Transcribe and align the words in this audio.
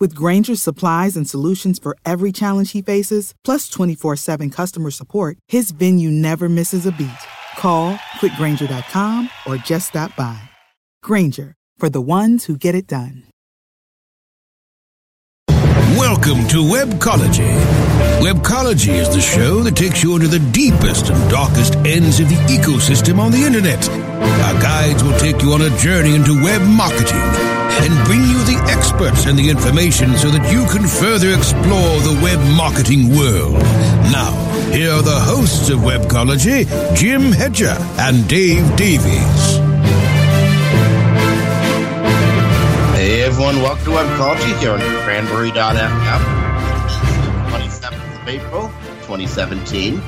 With 0.00 0.14
Grainger's 0.14 0.62
supplies 0.62 1.16
and 1.16 1.28
solutions 1.28 1.80
for 1.80 1.96
every 2.04 2.30
challenge 2.30 2.70
he 2.70 2.82
faces, 2.82 3.34
plus 3.44 3.68
24 3.68 4.16
7 4.16 4.50
customer 4.50 4.90
support, 4.90 5.38
his 5.48 5.72
venue 5.72 6.10
never 6.10 6.48
misses 6.48 6.86
a 6.86 6.92
beat. 6.92 7.10
Call 7.56 7.96
quickgranger.com 8.20 9.28
or 9.46 9.56
just 9.56 9.88
stop 9.88 10.14
by. 10.14 10.38
Granger, 11.02 11.54
for 11.78 11.90
the 11.90 12.00
ones 12.00 12.44
who 12.44 12.56
get 12.56 12.76
it 12.76 12.86
done. 12.86 13.24
Welcome 15.98 16.46
to 16.48 16.58
Webcology. 16.58 17.48
Webcology 18.20 18.94
is 18.94 19.08
the 19.08 19.20
show 19.20 19.62
that 19.62 19.74
takes 19.74 20.02
you 20.04 20.14
into 20.14 20.28
the 20.28 20.38
deepest 20.52 21.10
and 21.10 21.30
darkest 21.30 21.74
ends 21.76 22.20
of 22.20 22.28
the 22.28 22.36
ecosystem 22.46 23.18
on 23.18 23.32
the 23.32 23.42
internet. 23.42 23.88
Our 23.90 24.62
guides 24.62 25.02
will 25.02 25.18
take 25.18 25.42
you 25.42 25.52
on 25.52 25.62
a 25.62 25.76
journey 25.78 26.14
into 26.14 26.40
web 26.40 26.62
marketing 26.62 27.57
and 27.80 28.06
bring 28.06 28.20
you 28.22 28.38
the 28.44 28.58
experts 28.68 29.26
and 29.26 29.38
the 29.38 29.48
information 29.48 30.16
so 30.16 30.30
that 30.30 30.52
you 30.52 30.66
can 30.66 30.86
further 30.86 31.30
explore 31.34 32.00
the 32.00 32.18
web 32.22 32.40
marketing 32.56 33.14
world. 33.16 33.54
Now, 34.10 34.32
here 34.72 34.90
are 34.90 35.02
the 35.02 35.18
hosts 35.18 35.70
of 35.70 35.80
Webcology, 35.80 36.66
Jim 36.94 37.32
Hedger 37.32 37.76
and 37.98 38.28
Dave 38.28 38.64
Davies. 38.76 39.58
Hey 42.98 43.22
everyone, 43.22 43.56
welcome 43.62 43.84
to 43.84 43.90
Webcology 43.90 44.58
here 44.58 44.72
on 44.72 44.80
Cranberry.fm. 45.04 46.20
27th 47.50 48.22
of 48.22 48.28
April, 48.28 48.62
2017. 49.06 50.00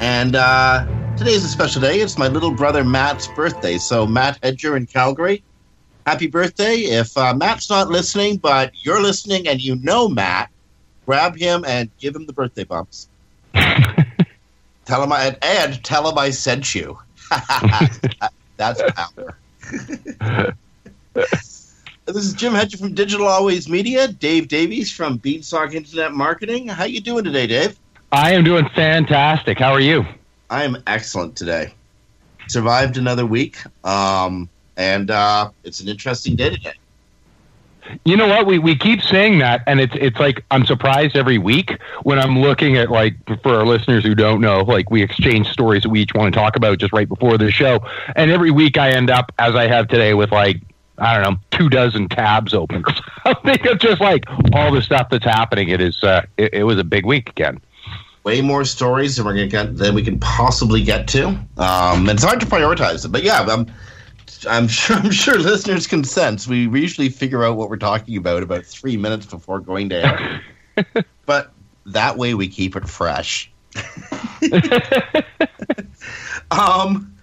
And 0.00 0.34
uh, 0.36 0.86
today's 1.18 1.44
a 1.44 1.48
special 1.48 1.82
day. 1.82 2.00
It's 2.00 2.16
my 2.16 2.28
little 2.28 2.50
brother 2.50 2.82
Matt's 2.82 3.28
birthday. 3.36 3.76
So, 3.76 4.06
Matt 4.06 4.38
Hedger 4.42 4.76
in 4.76 4.86
Calgary, 4.86 5.44
happy 6.06 6.26
birthday. 6.26 6.76
If 6.76 7.16
uh, 7.16 7.34
Matt's 7.34 7.70
not 7.70 7.88
listening, 7.88 8.38
but 8.38 8.72
you're 8.84 9.02
listening 9.02 9.48
and 9.48 9.60
you 9.60 9.76
know 9.76 10.08
Matt, 10.08 10.50
grab 11.06 11.36
him 11.36 11.64
and 11.66 11.90
give 11.98 12.14
him 12.14 12.26
the 12.26 12.32
birthday 12.32 12.64
bumps. 12.64 13.08
tell 13.54 15.02
him 15.02 15.12
I, 15.12 15.36
and 15.42 15.82
tell 15.84 16.08
him 16.08 16.18
I 16.18 16.30
sent 16.30 16.74
you. 16.74 16.98
That's 18.56 18.82
power. 18.92 20.54
This 22.12 22.24
is 22.24 22.32
Jim 22.32 22.54
Hedger 22.54 22.76
from 22.76 22.92
Digital 22.92 23.28
Always 23.28 23.68
Media, 23.68 24.08
Dave 24.08 24.48
Davies 24.48 24.90
from 24.90 25.18
Beanstalk 25.18 25.74
Internet 25.74 26.12
Marketing. 26.12 26.66
How 26.66 26.82
you 26.82 27.00
doing 27.00 27.22
today, 27.22 27.46
Dave? 27.46 27.78
I 28.10 28.32
am 28.32 28.42
doing 28.42 28.68
fantastic. 28.74 29.60
How 29.60 29.72
are 29.72 29.80
you? 29.80 30.04
I 30.48 30.64
am 30.64 30.82
excellent 30.88 31.36
today. 31.36 31.72
Survived 32.48 32.96
another 32.96 33.24
week, 33.24 33.58
um, 33.84 34.48
and 34.80 35.10
uh, 35.10 35.50
it's 35.62 35.80
an 35.80 35.88
interesting 35.88 36.36
day 36.36 36.48
today. 36.50 36.72
You 38.04 38.16
know 38.16 38.28
what? 38.28 38.46
We 38.46 38.58
we 38.58 38.76
keep 38.76 39.02
saying 39.02 39.40
that, 39.40 39.62
and 39.66 39.78
it's 39.78 39.94
it's 39.96 40.18
like 40.18 40.44
I'm 40.50 40.64
surprised 40.64 41.16
every 41.16 41.38
week 41.38 41.76
when 42.02 42.18
I'm 42.18 42.38
looking 42.38 42.76
at 42.76 42.90
like 42.90 43.14
for 43.42 43.56
our 43.56 43.66
listeners 43.66 44.04
who 44.04 44.14
don't 44.14 44.40
know, 44.40 44.60
like 44.60 44.90
we 44.90 45.02
exchange 45.02 45.48
stories 45.48 45.82
that 45.82 45.90
we 45.90 46.00
each 46.00 46.14
want 46.14 46.32
to 46.32 46.38
talk 46.38 46.56
about 46.56 46.78
just 46.78 46.92
right 46.92 47.08
before 47.08 47.36
the 47.36 47.50
show, 47.50 47.80
and 48.16 48.30
every 48.30 48.50
week 48.50 48.78
I 48.78 48.90
end 48.90 49.10
up 49.10 49.32
as 49.38 49.54
I 49.54 49.66
have 49.66 49.88
today 49.88 50.14
with 50.14 50.32
like 50.32 50.62
I 50.96 51.14
don't 51.14 51.30
know, 51.30 51.40
two 51.50 51.68
dozen 51.68 52.08
tabs 52.08 52.54
open. 52.54 52.84
I 53.24 53.34
think 53.44 53.66
of 53.66 53.78
just 53.78 54.00
like 54.00 54.24
all 54.54 54.72
the 54.72 54.82
stuff 54.82 55.08
that's 55.10 55.24
happening. 55.24 55.68
It 55.68 55.80
is. 55.80 56.02
Uh, 56.02 56.22
it, 56.38 56.54
it 56.54 56.64
was 56.64 56.78
a 56.78 56.84
big 56.84 57.04
week 57.04 57.28
again. 57.28 57.60
Way 58.22 58.40
more 58.40 58.64
stories 58.64 59.16
than 59.16 59.26
we're 59.26 59.34
gonna 59.34 59.46
get 59.46 59.76
than 59.76 59.94
we 59.94 60.02
can 60.02 60.20
possibly 60.20 60.82
get 60.82 61.08
to. 61.08 61.28
Um, 61.28 62.08
and 62.08 62.10
it's 62.10 62.24
hard 62.24 62.40
to 62.40 62.46
prioritize 62.46 63.04
it, 63.04 63.08
but 63.08 63.22
yeah, 63.24 63.40
I'm, 63.42 63.66
I'm 64.46 64.68
sure 64.68 64.96
I'm 64.96 65.10
sure 65.10 65.38
listeners 65.38 65.86
can 65.86 66.04
sense 66.04 66.46
we 66.46 66.68
usually 66.68 67.08
figure 67.08 67.44
out 67.44 67.56
what 67.56 67.70
we're 67.70 67.76
talking 67.76 68.16
about 68.16 68.42
about 68.42 68.64
three 68.64 68.96
minutes 68.96 69.26
before 69.26 69.60
going 69.60 69.88
to 69.90 69.96
air. 69.96 70.42
but 71.26 71.52
that 71.86 72.16
way 72.16 72.34
we 72.34 72.48
keep 72.48 72.76
it 72.76 72.88
fresh. 72.88 73.50
um 76.50 77.14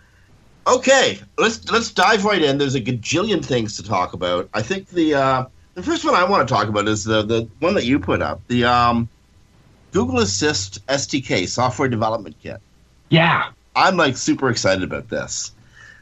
Okay, 0.67 1.19
let's 1.37 1.71
let's 1.71 1.91
dive 1.91 2.25
right 2.25 2.41
in. 2.41 2.57
There's 2.57 2.75
a 2.75 2.81
gajillion 2.81 3.43
things 3.43 3.77
to 3.77 3.83
talk 3.83 4.11
about. 4.11 4.49
I 4.53 4.61
think 4.61 4.89
the 4.89 5.15
uh, 5.15 5.45
the 5.75 5.83
first 5.83 6.03
one 6.03 6.13
I 6.13 6.25
want 6.25 6.45
to 6.45 6.53
talk 6.53 6.67
about 6.67 6.89
is 6.89 7.05
the 7.05 7.23
the 7.23 7.47
one 7.59 7.75
that 7.75 7.85
you 7.85 7.99
put 7.99 8.21
up, 8.21 8.41
the 8.47 8.65
um, 8.65 9.07
Google 9.93 10.19
Assist 10.19 10.85
SDK 10.87 11.47
software 11.47 11.87
development 11.87 12.35
kit. 12.43 12.59
Yeah, 13.09 13.51
I'm 13.77 13.95
like 13.95 14.17
super 14.17 14.49
excited 14.49 14.83
about 14.83 15.07
this. 15.07 15.53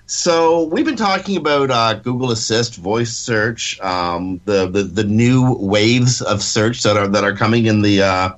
So 0.07 0.65
we've 0.65 0.85
been 0.85 0.95
talking 0.95 1.35
about 1.37 1.71
uh, 1.71 1.95
Google 1.95 2.31
Assist, 2.31 2.75
voice 2.75 3.11
search, 3.11 3.79
um, 3.81 4.39
the, 4.45 4.67
the 4.67 4.83
the 4.83 5.03
new 5.03 5.55
waves 5.55 6.21
of 6.21 6.43
search 6.43 6.83
that 6.83 6.95
are 6.95 7.07
that 7.07 7.23
are 7.23 7.35
coming 7.35 7.65
in 7.65 7.81
the 7.81 8.03
uh, 8.03 8.29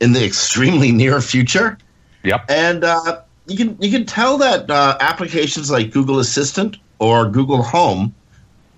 in 0.00 0.12
the 0.12 0.24
extremely 0.24 0.90
near 1.02 1.20
future. 1.20 1.78
Yep, 2.24 2.44
and. 2.48 2.84
Uh, 2.84 3.22
you 3.48 3.56
can 3.56 3.76
you 3.80 3.90
can 3.90 4.04
tell 4.04 4.38
that 4.38 4.70
uh, 4.70 4.96
applications 5.00 5.70
like 5.70 5.90
Google 5.90 6.18
Assistant 6.18 6.76
or 6.98 7.28
Google 7.28 7.62
Home 7.62 8.14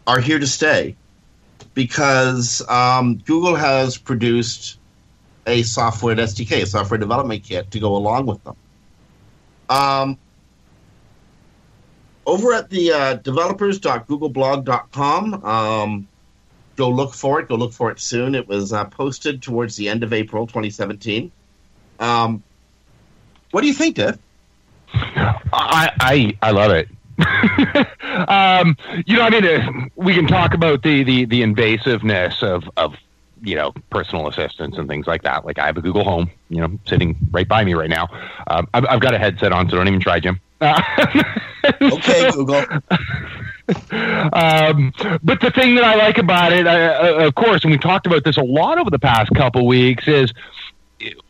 are 0.06 0.20
here 0.20 0.38
to 0.38 0.46
stay 0.46 0.96
because 1.74 2.62
um, 2.68 3.16
Google 3.18 3.56
has 3.56 3.98
produced 3.98 4.78
a 5.46 5.62
software 5.62 6.14
SDK, 6.14 6.62
a 6.62 6.66
software 6.66 6.98
development 6.98 7.42
kit, 7.42 7.70
to 7.72 7.80
go 7.80 7.96
along 7.96 8.26
with 8.26 8.42
them. 8.44 8.56
Um, 9.68 10.18
over 12.30 12.54
at 12.54 12.70
the 12.70 12.92
uh, 12.92 13.14
developers.googleblog.com, 13.14 15.44
um, 15.44 16.06
go 16.76 16.88
look 16.88 17.12
for 17.12 17.40
it. 17.40 17.48
Go 17.48 17.56
look 17.56 17.72
for 17.72 17.90
it 17.90 17.98
soon. 17.98 18.36
It 18.36 18.46
was 18.46 18.72
uh, 18.72 18.84
posted 18.84 19.42
towards 19.42 19.74
the 19.74 19.88
end 19.88 20.04
of 20.04 20.12
April 20.12 20.46
2017. 20.46 21.32
Um, 21.98 22.44
what 23.50 23.62
do 23.62 23.66
you 23.66 23.74
think, 23.74 23.96
Dave? 23.96 24.16
I 24.94 25.90
I, 26.00 26.38
I 26.40 26.52
love 26.52 26.70
it. 26.70 26.88
um, 28.28 28.76
you 29.06 29.16
know, 29.16 29.22
I 29.22 29.30
mean, 29.30 29.44
uh, 29.44 29.88
we 29.96 30.14
can 30.14 30.28
talk 30.28 30.54
about 30.54 30.84
the, 30.84 31.02
the, 31.02 31.24
the 31.24 31.42
invasiveness 31.42 32.44
of, 32.44 32.70
of, 32.76 32.94
you 33.42 33.56
know, 33.56 33.72
personal 33.90 34.28
assistants 34.28 34.78
and 34.78 34.88
things 34.88 35.08
like 35.08 35.24
that. 35.24 35.44
Like 35.44 35.58
I 35.58 35.66
have 35.66 35.76
a 35.76 35.82
Google 35.82 36.04
Home, 36.04 36.30
you 36.48 36.60
know, 36.60 36.78
sitting 36.86 37.16
right 37.32 37.48
by 37.48 37.64
me 37.64 37.74
right 37.74 37.90
now. 37.90 38.06
Um, 38.46 38.68
I've, 38.72 38.86
I've 38.86 39.00
got 39.00 39.14
a 39.14 39.18
headset 39.18 39.50
on, 39.52 39.68
so 39.68 39.74
don't 39.76 39.88
even 39.88 40.00
try, 40.00 40.20
Jim. 40.20 40.40
okay, 41.80 42.30
Google. 42.32 42.64
um, 44.32 44.92
but 45.22 45.40
the 45.40 45.50
thing 45.54 45.74
that 45.76 45.84
I 45.84 45.94
like 45.94 46.18
about 46.18 46.52
it, 46.52 46.66
I, 46.66 46.86
uh, 46.86 47.26
of 47.26 47.34
course, 47.34 47.62
and 47.62 47.70
we 47.70 47.78
talked 47.78 48.06
about 48.06 48.24
this 48.24 48.36
a 48.36 48.42
lot 48.42 48.78
over 48.78 48.90
the 48.90 48.98
past 48.98 49.30
couple 49.34 49.66
weeks, 49.66 50.06
is 50.06 50.32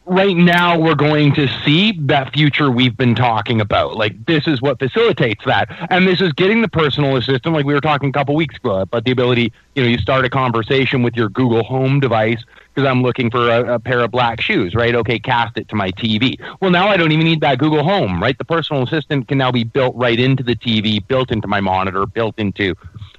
right 0.06 0.36
now 0.36 0.78
we're 0.78 0.96
going 0.96 1.32
to 1.34 1.46
see 1.64 1.92
that 1.92 2.32
future 2.32 2.70
we've 2.70 2.96
been 2.96 3.14
talking 3.14 3.60
about. 3.60 3.96
Like 3.96 4.26
this 4.26 4.48
is 4.48 4.60
what 4.60 4.78
facilitates 4.78 5.44
that, 5.44 5.68
and 5.90 6.06
this 6.06 6.20
is 6.20 6.32
getting 6.32 6.62
the 6.62 6.68
personal 6.68 7.16
assistant, 7.16 7.54
like 7.54 7.64
we 7.64 7.74
were 7.74 7.80
talking 7.80 8.08
a 8.08 8.12
couple 8.12 8.34
weeks 8.34 8.56
ago, 8.56 8.84
but 8.86 9.04
the 9.04 9.12
ability, 9.12 9.52
you 9.76 9.82
know, 9.82 9.88
you 9.88 9.98
start 9.98 10.24
a 10.24 10.30
conversation 10.30 11.02
with 11.02 11.14
your 11.14 11.28
Google 11.28 11.62
Home 11.62 12.00
device 12.00 12.42
because 12.74 12.88
I'm 12.88 13.02
looking 13.02 13.30
for 13.30 13.48
a, 13.48 13.74
a, 13.74 13.78
pair 13.78 14.00
of 14.00 14.10
black 14.10 14.40
shoes, 14.40 14.74
right? 14.74 14.94
Okay, 14.94 15.18
cast 15.18 15.58
it 15.58 15.68
to 15.68 15.76
my 15.76 15.90
TV. 15.92 16.40
Well, 16.60 16.70
now 16.70 16.88
I 16.88 16.96
don't 16.96 17.12
even 17.12 17.24
need 17.24 17.40
that 17.40 17.58
Google 17.58 17.82
Home, 17.82 18.22
right? 18.22 18.36
The 18.36 18.44
personal 18.44 18.82
assistant 18.82 19.28
can 19.28 19.38
now 19.38 19.50
be 19.50 19.64
built 19.64 19.94
right 19.96 20.18
into 20.18 20.42
the 20.42 20.54
TV, 20.54 21.06
built 21.06 21.30
into 21.30 21.48
my 21.48 21.60
monitor, 21.60 22.06
built 22.06 22.38
into 22.38 22.74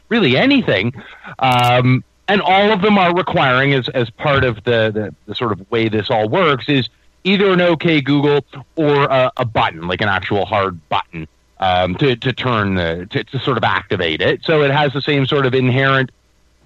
really 0.09 0.37
anything. 0.37 0.93
Um, 1.39 2.03
and 2.27 2.41
all 2.41 2.71
of 2.71 2.81
them 2.81 2.97
are 2.97 3.13
requiring 3.13 3.73
as 3.73 3.89
as 3.89 4.09
part 4.09 4.45
of 4.45 4.63
the, 4.63 4.91
the 4.93 5.15
the 5.25 5.35
sort 5.35 5.51
of 5.51 5.69
way 5.69 5.89
this 5.89 6.09
all 6.09 6.29
works 6.29 6.69
is 6.69 6.87
either 7.23 7.51
an 7.51 7.59
OK 7.59 8.01
Google 8.01 8.45
or 8.75 9.03
a, 9.03 9.31
a 9.37 9.45
button, 9.45 9.87
like 9.87 10.01
an 10.01 10.07
actual 10.07 10.45
hard 10.45 10.79
button 10.87 11.27
um, 11.59 11.95
to 11.95 12.15
to 12.15 12.31
turn 12.31 12.75
the 12.75 13.05
to, 13.09 13.23
to 13.25 13.39
sort 13.39 13.57
of 13.57 13.65
activate 13.65 14.21
it. 14.21 14.43
So 14.45 14.63
it 14.63 14.71
has 14.71 14.93
the 14.93 15.01
same 15.01 15.25
sort 15.25 15.45
of 15.45 15.53
inherent. 15.53 16.11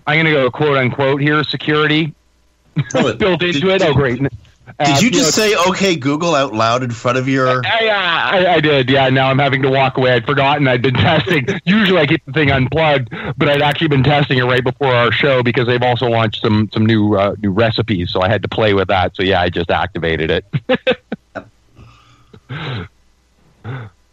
I'm 0.06 0.18
going 0.18 0.26
to 0.28 0.32
go 0.32 0.52
quote 0.52 0.78
unquote 0.78 1.20
here 1.20 1.44
security 1.44 2.14
built 2.92 3.22
into 3.22 3.60
did, 3.60 3.64
it. 3.64 3.82
oh, 3.84 3.94
great. 3.94 4.22
Did 4.84 5.02
you 5.02 5.12
just 5.12 5.38
know, 5.38 5.46
say 5.46 5.56
"Okay, 5.70 5.96
Google" 5.96 6.36
out 6.36 6.54
loud 6.54 6.84
in 6.84 6.92
front 6.92 7.18
of 7.18 7.30
your? 7.30 7.66
I, 7.66 7.88
I, 7.88 8.56
I, 8.56 8.60
did. 8.60 8.90
Yeah. 8.90 9.08
Now 9.10 9.30
I'm 9.30 9.40
having 9.40 9.62
to 9.62 9.70
walk 9.70 9.98
away. 9.98 10.12
I'd 10.14 10.26
forgotten 10.26 10.68
I'd 10.68 10.82
been 10.82 10.94
testing. 10.96 11.48
Usually 11.66 12.00
I 12.00 12.08
keep 12.08 12.26
the 12.26 12.34
thing 12.34 12.52
unplugged, 12.52 13.10
but 13.38 13.48
I'd 13.48 13.62
actually 13.62 13.90
been 13.90 14.04
testing 14.04 14.40
it 14.40 14.44
right 14.44 14.64
before 14.64 14.92
our 14.94 15.12
show 15.12 15.44
because 15.44 15.68
they've 15.68 15.84
also 15.84 16.08
launched 16.08 16.42
some 16.42 16.70
some 16.74 16.84
new 16.86 17.16
uh, 17.16 17.36
new 17.40 17.52
recipes. 17.52 18.12
So 18.12 18.22
I 18.22 18.28
had 18.28 18.42
to 18.42 18.50
play 18.50 18.74
with 18.74 18.90
that. 18.90 19.16
So 19.16 19.24
yeah, 19.24 19.40
I 19.40 19.50
just 19.50 19.70
activated 19.70 20.32
it. 20.32 20.46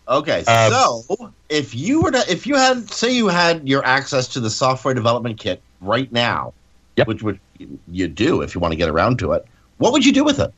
okay, 0.08 0.44
um, 0.44 0.72
so 0.72 1.32
if 1.48 1.74
you 1.74 2.02
were 2.02 2.10
to, 2.10 2.30
if 2.30 2.46
you 2.46 2.56
had, 2.56 2.90
say, 2.90 3.12
you 3.12 3.28
had 3.28 3.66
your 3.68 3.84
access 3.84 4.28
to 4.28 4.40
the 4.40 4.50
software 4.50 4.94
development 4.94 5.40
kit 5.40 5.62
right 5.80 6.12
now, 6.12 6.52
yep. 6.96 7.06
which 7.06 7.22
would 7.22 7.38
you 7.88 8.08
do 8.08 8.42
if 8.42 8.54
you 8.54 8.60
want 8.60 8.72
to 8.72 8.76
get 8.76 8.88
around 8.88 9.18
to 9.18 9.32
it 9.32 9.46
what 9.82 9.92
would 9.92 10.06
you 10.06 10.12
do 10.12 10.22
with 10.22 10.38
it? 10.38 10.52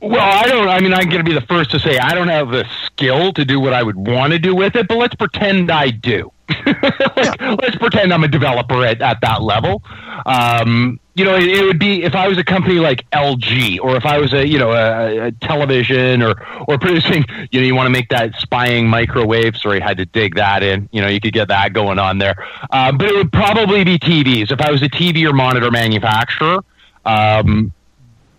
Well, 0.00 0.20
I 0.20 0.46
don't. 0.46 0.68
I 0.68 0.78
mean, 0.78 0.94
I'm 0.94 1.08
going 1.08 1.24
to 1.24 1.28
be 1.28 1.32
the 1.32 1.44
first 1.46 1.70
to 1.72 1.80
say 1.80 1.98
I 1.98 2.14
don't 2.14 2.28
have 2.28 2.50
the 2.50 2.64
skill 2.84 3.32
to 3.32 3.44
do 3.44 3.58
what 3.58 3.72
I 3.72 3.82
would 3.82 3.96
want 3.96 4.32
to 4.34 4.38
do 4.38 4.54
with 4.54 4.76
it, 4.76 4.86
but 4.86 4.98
let's 4.98 5.16
pretend 5.16 5.70
I 5.70 5.90
do. 5.90 6.30
like, 6.48 6.76
yeah. 7.16 7.56
Let's 7.60 7.76
pretend 7.76 8.14
I'm 8.14 8.22
a 8.22 8.28
developer 8.28 8.84
at, 8.84 9.02
at 9.02 9.20
that 9.22 9.42
level. 9.42 9.82
Um, 10.26 11.00
you 11.16 11.24
know, 11.24 11.34
it, 11.34 11.44
it, 11.44 11.64
would 11.64 11.78
be 11.78 12.02
if 12.02 12.14
I 12.14 12.28
was 12.28 12.36
a 12.36 12.44
company 12.44 12.74
like 12.74 13.08
LG, 13.10 13.80
or 13.80 13.96
if 13.96 14.04
I 14.04 14.18
was 14.18 14.34
a 14.34 14.46
you 14.46 14.58
know 14.58 14.72
a, 14.72 15.28
a 15.28 15.32
television, 15.32 16.22
or 16.22 16.34
or 16.68 16.78
producing. 16.80 17.24
You 17.50 17.60
know, 17.60 17.66
you 17.66 17.74
want 17.74 17.86
to 17.86 17.90
make 17.90 18.10
that 18.10 18.34
spying 18.38 18.86
microwave. 18.86 19.56
Sorry, 19.56 19.80
I 19.80 19.88
had 19.88 19.96
to 19.96 20.04
dig 20.06 20.34
that 20.36 20.62
in. 20.62 20.88
You 20.92 21.00
know, 21.00 21.08
you 21.08 21.20
could 21.20 21.32
get 21.32 21.48
that 21.48 21.72
going 21.72 21.98
on 21.98 22.18
there. 22.18 22.36
Uh, 22.70 22.92
but 22.92 23.08
it 23.08 23.14
would 23.14 23.32
probably 23.32 23.82
be 23.82 23.98
TVs. 23.98 24.50
If 24.52 24.60
I 24.60 24.70
was 24.70 24.82
a 24.82 24.88
TV 24.88 25.28
or 25.28 25.32
monitor 25.32 25.70
manufacturer. 25.70 26.62
Um, 27.04 27.72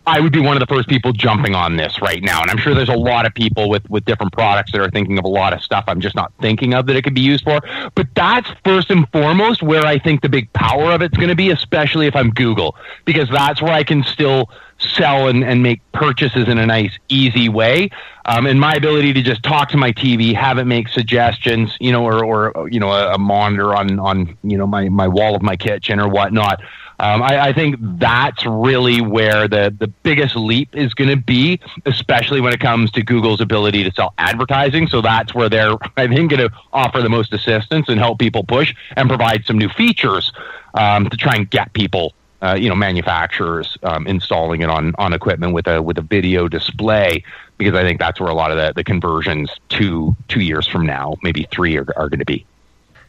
I 0.08 0.22
would 0.22 0.32
be 0.32 0.40
one 0.40 0.56
of 0.56 0.62
the 0.62 0.74
first 0.74 0.88
people 0.88 1.12
jumping 1.12 1.54
on 1.54 1.76
this 1.76 2.02
right 2.02 2.24
now. 2.24 2.42
And 2.42 2.50
I'm 2.50 2.58
sure 2.58 2.74
there's 2.74 2.88
a 2.88 2.96
lot 2.96 3.26
of 3.26 3.34
people 3.34 3.70
with, 3.70 3.88
with 3.90 4.06
different 4.06 4.32
products 4.32 4.72
that 4.72 4.80
are 4.80 4.90
thinking 4.90 5.20
of 5.20 5.26
a 5.26 5.28
lot 5.28 5.52
of 5.52 5.62
stuff 5.62 5.84
I'm 5.88 6.00
just 6.00 6.16
not 6.16 6.32
thinking 6.40 6.74
of 6.74 6.86
that 6.88 6.96
it 6.96 7.04
could 7.04 7.14
be 7.14 7.22
used 7.22 7.44
for. 7.44 7.60
But 7.94 8.08
that's 8.16 8.50
first 8.64 8.90
and 8.90 9.06
foremost 9.12 9.62
where 9.62 9.86
I 9.86 10.00
think 10.00 10.22
the 10.22 10.30
big 10.30 10.52
power 10.54 10.92
of 10.92 11.02
it's 11.02 11.18
going 11.18 11.28
to 11.28 11.36
be, 11.36 11.52
especially 11.52 12.08
if 12.08 12.16
I'm 12.16 12.30
Google, 12.30 12.78
because 13.04 13.30
that's 13.30 13.62
where 13.62 13.74
I 13.74 13.84
can 13.84 14.02
still 14.06 14.50
sell 14.80 15.28
and, 15.28 15.44
and 15.44 15.62
make 15.62 15.82
purchases 15.92 16.48
in 16.48 16.58
a 16.58 16.66
nice, 16.66 16.98
easy 17.10 17.50
way. 17.50 17.90
Um, 18.28 18.46
and 18.46 18.60
my 18.60 18.74
ability 18.74 19.14
to 19.14 19.22
just 19.22 19.42
talk 19.42 19.70
to 19.70 19.78
my 19.78 19.94
TV, 19.94 20.36
have 20.36 20.58
it 20.58 20.66
make 20.66 20.90
suggestions, 20.90 21.76
you 21.80 21.94
know, 21.94 22.04
or, 22.04 22.26
or 22.54 22.70
you 22.70 22.80
know, 22.80 22.92
a, 22.92 23.14
a 23.14 23.18
monitor 23.18 23.74
on, 23.74 24.00
on, 24.00 24.38
you 24.44 24.58
know, 24.58 24.68
my, 24.68 24.90
my 24.90 25.08
wall 25.08 25.34
of 25.34 25.42
my 25.42 25.56
kitchen 25.56 26.00
or 26.00 26.10
whatnot. 26.10 26.62
Um, 27.00 27.22
I, 27.22 27.50
I, 27.50 27.54
think 27.54 27.76
that's 27.80 28.44
really 28.44 29.02
where 29.02 29.48
the, 29.48 29.74
the 29.78 29.88
biggest 29.88 30.36
leap 30.36 30.76
is 30.76 30.96
going 30.96 31.12
to 31.12 31.16
be, 31.16 31.60
especially 31.86 32.42
when 32.42 32.54
it 32.54 32.60
comes 32.60 32.90
to 32.92 33.04
Google's 33.04 33.40
ability 33.40 33.84
to 33.84 33.92
sell 33.92 34.16
advertising. 34.18 34.88
So 34.88 35.02
that's 35.02 35.34
where 35.36 35.48
they're, 35.48 35.76
I 35.98 36.08
think, 36.08 36.32
going 36.32 36.50
to 36.50 36.52
offer 36.74 37.04
the 37.04 37.10
most 37.10 37.34
assistance 37.34 37.88
and 37.88 38.00
help 38.00 38.18
people 38.18 38.44
push 38.44 38.74
and 38.96 39.08
provide 39.08 39.46
some 39.46 39.60
new 39.60 39.70
features 39.70 40.34
um, 40.74 41.08
to 41.10 41.18
try 41.18 41.36
and 41.36 41.50
get 41.50 41.72
people. 41.74 42.14
Uh, 42.40 42.54
you 42.54 42.70
know, 42.70 42.76
manufacturers 42.76 43.80
um, 43.82 44.06
installing 44.06 44.62
it 44.62 44.70
on, 44.70 44.94
on 45.00 45.12
equipment 45.12 45.54
with 45.54 45.66
a 45.68 45.82
with 45.82 45.98
a 45.98 46.04
video 46.04 46.48
display, 46.48 47.24
because 47.58 47.74
I 47.74 47.82
think 47.82 48.00
that's 48.00 48.20
where 48.20 48.30
a 48.30 48.36
lot 48.36 48.52
of 48.52 48.58
the, 48.58 48.74
the 48.76 48.84
conversions 48.84 49.50
two 49.70 50.16
two 50.28 50.42
years 50.42 50.68
from 50.68 50.86
now, 50.86 51.16
maybe 51.24 51.48
three, 51.52 51.76
are, 51.78 51.86
are 51.96 52.10
going 52.10 52.20
to 52.20 52.26
be. 52.26 52.46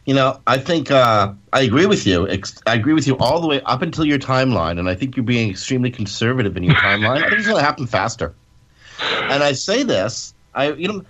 You 0.05 0.15
know, 0.15 0.41
I 0.47 0.57
think 0.57 0.89
uh, 0.89 1.33
I 1.53 1.61
agree 1.61 1.85
with 1.85 2.07
you. 2.07 2.27
I 2.65 2.73
agree 2.73 2.93
with 2.93 3.05
you 3.05 3.15
all 3.17 3.39
the 3.41 3.47
way 3.47 3.61
up 3.61 3.83
until 3.83 4.05
your 4.05 4.17
timeline, 4.17 4.79
and 4.79 4.89
I 4.89 4.95
think 4.95 5.15
you're 5.15 5.23
being 5.23 5.51
extremely 5.51 5.91
conservative 5.91 6.57
in 6.57 6.63
your 6.63 6.73
timeline. 6.73 7.17
I 7.17 7.29
think 7.29 7.33
it's 7.33 7.45
going 7.45 7.59
to 7.59 7.63
happen 7.63 7.85
faster. 7.85 8.33
And 9.01 9.43
I 9.43 9.51
say 9.51 9.83
this, 9.83 10.33
I 10.55 10.71
you 10.71 10.87
know, 10.87 11.05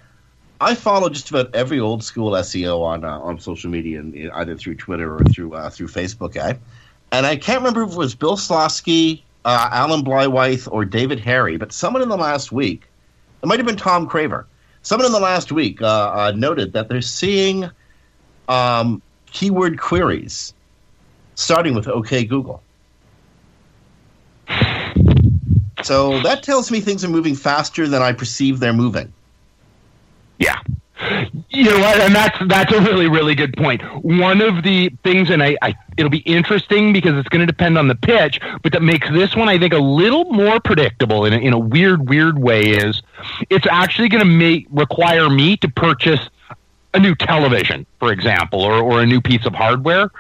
I 0.60 0.76
follow 0.76 1.08
just 1.08 1.30
about 1.30 1.56
every 1.56 1.80
old 1.80 2.04
school 2.04 2.32
SEO 2.32 2.82
on 2.82 3.06
uh, 3.06 3.20
on 3.20 3.40
social 3.40 3.70
media, 3.70 4.00
and 4.00 4.32
either 4.32 4.58
through 4.58 4.76
Twitter 4.76 5.16
or 5.16 5.24
through 5.24 5.54
uh, 5.54 5.70
through 5.70 5.88
Facebook. 5.88 6.36
Eh? 6.36 6.56
And 7.12 7.26
I 7.26 7.36
can't 7.36 7.60
remember 7.60 7.84
if 7.84 7.92
it 7.92 7.98
was 7.98 8.16
Bill 8.16 8.38
Slawski, 8.38 9.22
uh, 9.46 9.70
Alan 9.72 10.04
Bleiweiss, 10.04 10.68
or 10.72 10.86
David 10.86 11.20
Harry, 11.20 11.58
but 11.58 11.72
someone 11.72 12.02
in 12.02 12.10
the 12.10 12.18
last 12.18 12.52
week, 12.52 12.84
it 13.42 13.46
might 13.48 13.60
have 13.60 13.66
been 13.66 13.78
Tom 13.78 14.08
Craver. 14.08 14.46
Someone 14.82 15.06
in 15.06 15.12
the 15.12 15.20
last 15.20 15.52
week 15.52 15.82
uh, 15.82 15.86
uh, 15.86 16.34
noted 16.36 16.74
that 16.74 16.88
they're 16.88 17.02
seeing 17.02 17.70
um, 18.48 19.02
keyword 19.32 19.80
queries, 19.80 20.54
starting 21.36 21.76
with 21.76 21.88
OK 21.88 22.26
Google. 22.26 22.62
So 25.84 26.22
that 26.22 26.44
tells 26.44 26.72
me 26.72 26.82
things 26.82 27.06
are 27.06 27.10
moving 27.10 27.36
faster 27.36 27.88
than 27.88 28.02
I 28.02 28.14
perceive 28.14 28.60
they're 28.60 28.74
moving. 28.74 29.12
Yeah. 30.38 30.60
You 31.50 31.64
know 31.64 31.80
what? 31.80 32.00
And 32.02 32.14
that's 32.14 32.38
that's 32.48 32.74
a 32.74 32.82
really 32.82 33.08
really 33.08 33.34
good 33.34 33.56
point. 33.56 33.82
One 34.04 34.42
of 34.42 34.64
the 34.64 34.92
things, 35.04 35.30
and 35.30 35.42
I, 35.42 35.56
I 35.62 35.76
it'll 35.98 36.10
be 36.10 36.20
interesting 36.20 36.92
because 36.92 37.18
it's 37.18 37.30
going 37.30 37.40
to 37.40 37.46
depend 37.46 37.78
on 37.78 37.88
the 37.88 37.96
pitch, 37.96 38.40
but 38.64 38.74
that 38.74 38.82
makes 38.82 39.10
this 39.12 39.36
one 39.36 39.48
I 39.48 39.58
think 39.58 39.74
a 39.74 39.80
little 39.80 40.26
more 40.26 40.60
predictable 40.60 41.26
in 41.26 41.34
a, 41.34 41.38
in 41.38 41.54
a 41.54 41.60
weird 41.60 42.10
weird 42.10 42.38
way 42.38 42.64
is 42.64 43.02
it's 43.50 43.68
actually 43.70 44.10
going 44.10 44.24
to 44.24 44.30
make 44.30 44.68
require 44.72 45.30
me 45.30 45.56
to 45.58 45.70
purchase 45.70 46.30
a 46.94 47.00
new 47.00 47.16
television, 47.16 47.86
for 48.00 48.12
example, 48.12 48.62
or, 48.62 48.74
or 48.74 49.02
a 49.02 49.06
new 49.06 49.22
piece 49.22 49.46
of 49.46 49.54
hardware. 49.54 50.12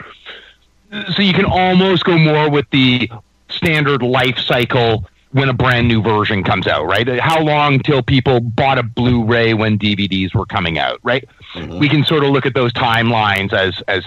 So 1.14 1.22
you 1.22 1.34
can 1.34 1.46
almost 1.46 2.04
go 2.04 2.18
more 2.18 2.50
with 2.50 2.70
the 2.72 3.10
standard 3.50 4.02
life 4.02 4.38
cycle 4.38 5.08
when 5.31 5.48
a 5.48 5.54
brand 5.54 5.88
new 5.88 6.02
version 6.02 6.44
comes 6.44 6.66
out, 6.68 6.86
right? 6.86 7.20
How 7.20 7.42
long 7.42 7.80
till 7.80 8.02
people 8.02 8.40
bought 8.40 8.80
a 8.80 8.84
Blu-ray 8.84 9.54
when 9.54 9.78
DVDs 9.78 10.34
were 10.34 10.46
coming 10.46 10.80
out, 10.80 11.00
right? 11.04 11.28
Mm-hmm. 11.54 11.80
We 11.80 11.88
can 11.88 12.04
sort 12.04 12.24
of 12.24 12.31
look 12.31 12.46
at 12.46 12.54
those 12.54 12.74
timelines 12.74 13.54
as 13.54 13.81
as 13.88 14.04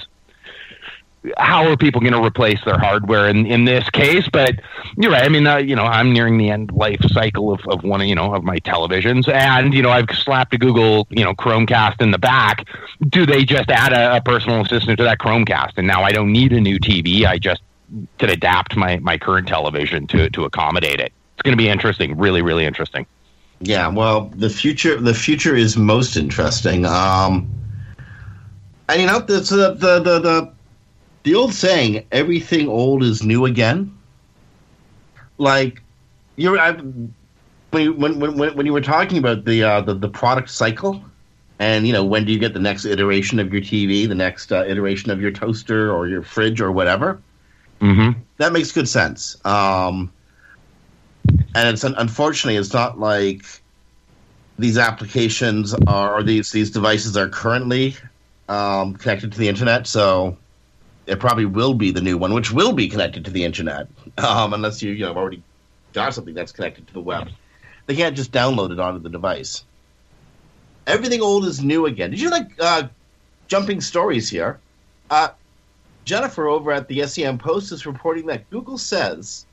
how 1.36 1.68
are 1.68 1.76
people 1.76 2.00
going 2.00 2.12
to 2.12 2.24
replace 2.24 2.62
their 2.64 2.78
hardware 2.78 3.28
in, 3.28 3.46
in 3.46 3.64
this 3.64 3.88
case? 3.90 4.28
But 4.32 4.56
you're 4.96 5.12
right. 5.12 5.22
I 5.22 5.28
mean, 5.28 5.46
uh, 5.46 5.58
you 5.58 5.76
know, 5.76 5.84
I'm 5.84 6.12
nearing 6.12 6.36
the 6.38 6.50
end 6.50 6.72
life 6.72 7.00
cycle 7.08 7.52
of, 7.52 7.60
of 7.68 7.84
one 7.84 8.00
of, 8.00 8.08
you 8.08 8.14
know, 8.14 8.34
of 8.34 8.42
my 8.42 8.58
televisions 8.58 9.28
and, 9.28 9.72
you 9.72 9.82
know, 9.82 9.90
I've 9.90 10.10
slapped 10.10 10.52
a 10.54 10.58
Google, 10.58 11.06
you 11.10 11.24
know, 11.24 11.34
Chromecast 11.34 12.00
in 12.00 12.10
the 12.10 12.18
back. 12.18 12.66
Do 13.08 13.24
they 13.24 13.44
just 13.44 13.70
add 13.70 13.92
a, 13.92 14.16
a 14.16 14.20
personal 14.20 14.62
assistant 14.62 14.98
to 14.98 15.04
that 15.04 15.18
Chromecast? 15.18 15.74
And 15.76 15.86
now 15.86 16.02
I 16.02 16.12
don't 16.12 16.32
need 16.32 16.52
a 16.52 16.60
new 16.60 16.78
TV. 16.78 17.24
I 17.24 17.38
just 17.38 17.62
can 18.18 18.30
adapt 18.30 18.76
my, 18.76 18.98
my 18.98 19.18
current 19.18 19.48
television 19.48 20.06
to, 20.08 20.30
to 20.30 20.44
accommodate 20.44 21.00
it. 21.00 21.12
It's 21.34 21.42
going 21.42 21.56
to 21.56 21.62
be 21.62 21.68
interesting. 21.68 22.16
Really, 22.16 22.42
really 22.42 22.64
interesting. 22.64 23.06
Yeah. 23.60 23.88
Well, 23.88 24.30
the 24.34 24.50
future, 24.50 25.00
the 25.00 25.14
future 25.14 25.54
is 25.54 25.76
most 25.76 26.16
interesting. 26.16 26.84
Um, 26.84 27.50
and 28.88 29.00
you 29.00 29.06
know, 29.06 29.20
the, 29.20 29.40
the, 29.40 30.00
the, 30.00 30.18
the 30.18 30.52
the 31.22 31.34
old 31.34 31.54
saying, 31.54 32.04
"Everything 32.10 32.68
old 32.68 33.02
is 33.02 33.22
new 33.22 33.46
again." 33.46 33.96
Like 35.38 35.82
you're 36.36 36.58
I, 36.58 36.72
when, 37.70 37.98
when 37.98 38.18
when 38.18 38.56
when 38.56 38.66
you 38.66 38.72
were 38.72 38.80
talking 38.80 39.18
about 39.18 39.44
the 39.44 39.62
uh, 39.62 39.80
the 39.80 39.94
the 39.94 40.08
product 40.08 40.50
cycle, 40.50 41.02
and 41.58 41.86
you 41.86 41.92
know 41.92 42.04
when 42.04 42.24
do 42.24 42.32
you 42.32 42.38
get 42.38 42.54
the 42.54 42.60
next 42.60 42.84
iteration 42.84 43.38
of 43.38 43.52
your 43.52 43.62
TV, 43.62 44.08
the 44.08 44.14
next 44.14 44.52
uh, 44.52 44.64
iteration 44.66 45.10
of 45.10 45.20
your 45.20 45.30
toaster 45.30 45.92
or 45.92 46.08
your 46.08 46.22
fridge 46.22 46.60
or 46.60 46.72
whatever. 46.72 47.20
Mm-hmm. 47.82 48.20
That 48.38 48.52
makes 48.52 48.70
good 48.70 48.88
sense. 48.88 49.44
Um, 49.44 50.12
and 51.54 51.68
it's 51.68 51.84
unfortunately 51.84 52.56
it's 52.56 52.72
not 52.72 52.98
like 52.98 53.44
these 54.58 54.78
applications 54.78 55.74
are 55.86 56.14
or 56.14 56.22
these 56.22 56.52
these 56.52 56.70
devices 56.70 57.16
are 57.16 57.28
currently 57.28 57.96
um, 58.48 58.94
connected 58.94 59.32
to 59.32 59.38
the 59.38 59.48
internet, 59.48 59.86
so 59.86 60.38
it 61.06 61.18
probably 61.18 61.44
will 61.44 61.74
be 61.74 61.90
the 61.90 62.00
new 62.00 62.16
one, 62.16 62.32
which 62.32 62.52
will 62.52 62.72
be 62.72 62.88
connected 62.88 63.24
to 63.24 63.30
the 63.30 63.44
internet, 63.44 63.88
um, 64.18 64.54
unless 64.54 64.80
you 64.80 64.92
you 64.92 65.04
know 65.04 65.14
already 65.14 65.42
got 65.92 66.14
something 66.14 66.34
that's 66.34 66.52
connected 66.52 66.86
to 66.86 66.92
the 66.92 67.00
web. 67.00 67.28
They 67.86 67.96
can't 67.96 68.16
just 68.16 68.30
download 68.30 68.70
it 68.70 68.78
onto 68.78 69.00
the 69.00 69.08
device. 69.08 69.64
Everything 70.86 71.20
old 71.20 71.44
is 71.46 71.62
new 71.62 71.86
again. 71.86 72.10
Did 72.10 72.20
you 72.20 72.30
like 72.30 72.52
uh, 72.60 72.84
jumping 73.48 73.80
stories 73.80 74.30
here? 74.30 74.60
Uh, 75.10 75.28
Jennifer 76.04 76.48
over 76.48 76.72
at 76.72 76.88
the 76.88 77.06
SEM 77.06 77.38
Post 77.38 77.72
is 77.72 77.86
reporting 77.86 78.26
that 78.26 78.48
Google 78.50 78.78
says, 78.78 79.46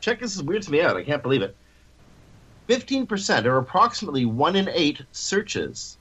check 0.00 0.20
this 0.20 0.36
is 0.36 0.42
weird 0.42 0.62
to 0.62 0.70
me 0.70 0.80
out. 0.80 0.96
I 0.96 1.02
can't 1.02 1.22
believe 1.22 1.42
it. 1.42 1.56
15% 2.68 3.46
or 3.46 3.58
approximately 3.58 4.24
one 4.24 4.54
in 4.54 4.68
eight 4.68 5.02
searches, 5.10 5.98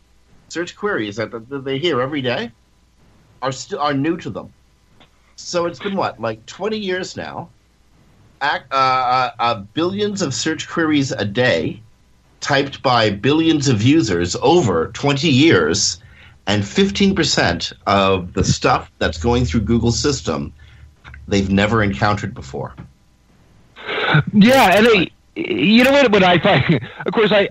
search 0.49 0.75
queries 0.75 1.15
that, 1.15 1.31
that 1.31 1.63
they 1.63 1.79
hear 1.79 1.99
every 1.99 2.21
day, 2.21 2.51
are 3.41 3.51
are 3.79 3.93
new 3.93 4.17
to 4.17 4.29
them. 4.29 4.53
So 5.35 5.65
it's 5.65 5.79
been 5.79 5.95
what, 5.95 6.19
like 6.19 6.45
20 6.45 6.77
years 6.77 7.17
now? 7.17 7.49
Ac 8.41 8.63
uh, 8.71 8.75
uh, 8.75 9.31
uh, 9.39 9.55
billions 9.73 10.21
of 10.21 10.33
search 10.33 10.69
queries 10.69 11.11
a 11.11 11.25
day, 11.25 11.81
typed 12.39 12.83
by 12.83 13.09
billions 13.09 13.67
of 13.67 13.81
users 13.81 14.35
over 14.41 14.87
20 14.87 15.27
years, 15.27 15.99
and 16.49 16.63
15% 16.63 17.73
of 17.85 18.33
the 18.33 18.43
stuff 18.43 18.91
that's 18.97 19.19
going 19.19 19.45
through 19.45 19.61
Google's 19.61 19.99
system 19.99 20.51
they've 21.27 21.49
never 21.49 21.83
encountered 21.83 22.33
before. 22.33 22.73
Yeah, 24.33 24.75
and 24.75 24.87
I, 24.87 25.07
you 25.35 25.83
know 25.83 25.91
what? 25.91 26.11
What 26.11 26.23
I 26.23 26.39
find, 26.39 26.81
of 27.05 27.13
course, 27.13 27.31
I 27.31 27.49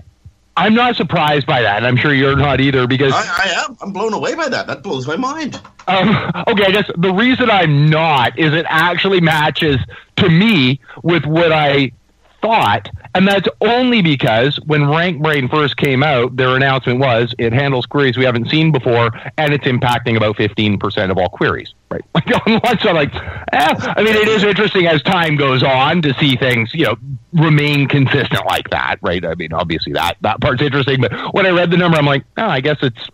I'm 0.57 0.73
not 0.73 0.97
surprised 0.97 1.47
by 1.47 1.61
that, 1.61 1.77
and 1.77 1.87
I'm 1.87 1.95
sure 1.95 2.13
you're 2.13 2.35
not 2.35 2.59
either. 2.59 2.87
Because 2.87 3.13
I, 3.13 3.21
I 3.21 3.63
am, 3.63 3.77
I'm 3.81 3.93
blown 3.93 4.13
away 4.13 4.35
by 4.35 4.49
that. 4.49 4.67
That 4.67 4.83
blows 4.83 5.07
my 5.07 5.15
mind. 5.15 5.61
Um, 5.87 6.09
okay, 6.47 6.65
I 6.65 6.71
guess 6.71 6.91
the 6.97 7.13
reason 7.13 7.49
I'm 7.49 7.89
not 7.89 8.37
is 8.37 8.53
it 8.53 8.65
actually 8.67 9.21
matches 9.21 9.77
to 10.17 10.29
me 10.29 10.81
with 11.03 11.25
what 11.25 11.53
I 11.53 11.93
thought, 12.41 12.89
and 13.15 13.27
that's 13.27 13.47
only 13.61 14.01
because 14.01 14.59
when 14.65 14.81
RankBrain 14.81 15.49
first 15.49 15.77
came 15.77 16.03
out, 16.03 16.35
their 16.35 16.55
announcement 16.55 16.99
was 16.99 17.33
it 17.37 17.53
handles 17.53 17.85
queries 17.85 18.17
we 18.17 18.25
haven't 18.25 18.49
seen 18.49 18.71
before, 18.71 19.11
and 19.37 19.53
it's 19.53 19.65
impacting 19.65 20.15
about 20.15 20.35
15% 20.35 21.11
of 21.11 21.17
all 21.17 21.29
queries. 21.29 21.73
Right? 21.89 22.03
On 22.45 22.59
one 22.59 22.79
side, 22.79 22.93
like, 22.93 23.15
eh, 23.15 23.73
I 23.97 24.03
mean, 24.03 24.15
it 24.15 24.27
is 24.27 24.43
interesting 24.43 24.85
as 24.85 25.01
time 25.01 25.35
goes 25.37 25.63
on 25.63 26.01
to 26.03 26.13
see 26.15 26.35
things, 26.35 26.73
you 26.73 26.85
know, 26.85 26.95
remain 27.33 27.87
consistent 27.87 28.45
like 28.45 28.69
that, 28.69 28.97
right? 29.01 29.25
I 29.25 29.33
mean, 29.35 29.53
obviously 29.53 29.93
that 29.93 30.17
that 30.21 30.39
part's 30.39 30.61
interesting, 30.61 31.01
but 31.01 31.11
when 31.33 31.45
I 31.45 31.49
read 31.49 31.71
the 31.71 31.77
number, 31.77 31.97
I'm 31.97 32.05
like, 32.05 32.25
oh, 32.37 32.47
I 32.47 32.61
guess 32.61 32.77
it's 32.81 33.09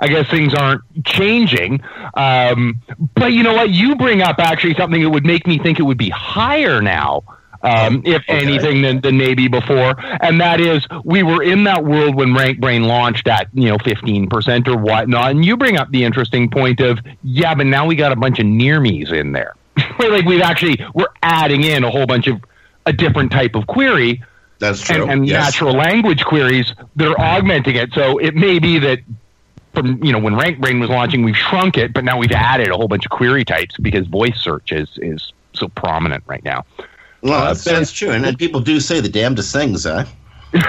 I 0.00 0.08
guess 0.08 0.28
things 0.28 0.52
aren't 0.54 0.82
changing. 1.06 1.82
Um, 2.14 2.82
but 3.14 3.32
you 3.32 3.42
know 3.42 3.54
what? 3.54 3.70
You 3.70 3.96
bring 3.96 4.22
up 4.22 4.38
actually 4.38 4.74
something 4.74 5.02
that 5.02 5.10
would 5.10 5.24
make 5.24 5.46
me 5.46 5.58
think 5.58 5.78
it 5.78 5.84
would 5.84 5.98
be 5.98 6.10
higher 6.10 6.82
now 6.82 7.22
um, 7.64 8.02
if 8.04 8.22
okay. 8.22 8.38
anything, 8.40 8.82
than, 8.82 9.00
than 9.00 9.16
maybe 9.16 9.48
before. 9.48 9.94
And 9.98 10.40
that 10.40 10.60
is, 10.60 10.86
we 11.04 11.22
were 11.22 11.42
in 11.42 11.64
that 11.64 11.84
world 11.84 12.14
when 12.14 12.28
RankBrain 12.28 12.86
launched 12.86 13.26
at 13.28 13.48
you 13.54 13.68
know 13.68 13.78
fifteen 13.78 14.28
percent 14.28 14.68
or 14.68 14.76
whatnot. 14.76 15.30
And 15.30 15.44
you 15.44 15.56
bring 15.56 15.76
up 15.76 15.90
the 15.90 16.04
interesting 16.04 16.50
point 16.50 16.80
of 16.80 16.98
yeah, 17.22 17.54
but 17.54 17.66
now 17.66 17.86
we 17.86 17.96
got 17.96 18.12
a 18.12 18.16
bunch 18.16 18.38
of 18.38 18.46
near 18.46 18.80
me's 18.80 19.10
in 19.10 19.32
there. 19.32 19.54
like 19.98 20.24
we've 20.24 20.42
actually 20.42 20.84
we're 20.94 21.08
adding 21.22 21.64
in 21.64 21.84
a 21.84 21.90
whole 21.90 22.06
bunch 22.06 22.26
of 22.26 22.40
a 22.86 22.92
different 22.92 23.32
type 23.32 23.54
of 23.54 23.66
query. 23.66 24.22
That's 24.58 24.80
true. 24.80 25.02
And, 25.02 25.10
and 25.10 25.26
yes. 25.26 25.46
natural 25.46 25.74
language 25.74 26.24
queries, 26.24 26.72
that 26.96 27.08
are 27.08 27.20
augmenting 27.20 27.76
it. 27.76 27.92
So 27.92 28.18
it 28.18 28.34
may 28.34 28.58
be 28.58 28.78
that 28.78 29.00
from 29.74 30.02
you 30.02 30.12
know 30.12 30.18
when 30.18 30.34
RankBrain 30.34 30.80
was 30.80 30.90
launching, 30.90 31.24
we've 31.24 31.36
shrunk 31.36 31.76
it, 31.76 31.92
but 31.92 32.04
now 32.04 32.18
we've 32.18 32.32
added 32.32 32.68
a 32.68 32.76
whole 32.76 32.88
bunch 32.88 33.04
of 33.04 33.10
query 33.10 33.44
types 33.44 33.76
because 33.78 34.06
voice 34.06 34.38
search 34.38 34.72
is 34.72 34.88
is 34.98 35.32
so 35.52 35.68
prominent 35.68 36.24
right 36.26 36.44
now. 36.44 36.64
Well, 37.24 37.32
uh, 37.32 37.46
that's, 37.48 37.64
that's 37.64 37.90
true, 37.90 38.10
and, 38.10 38.26
and 38.26 38.38
people 38.38 38.60
do 38.60 38.78
say 38.80 39.00
the 39.00 39.08
damnedest 39.08 39.50
things, 39.50 39.86
eh? 39.86 40.04
well, 40.54 40.62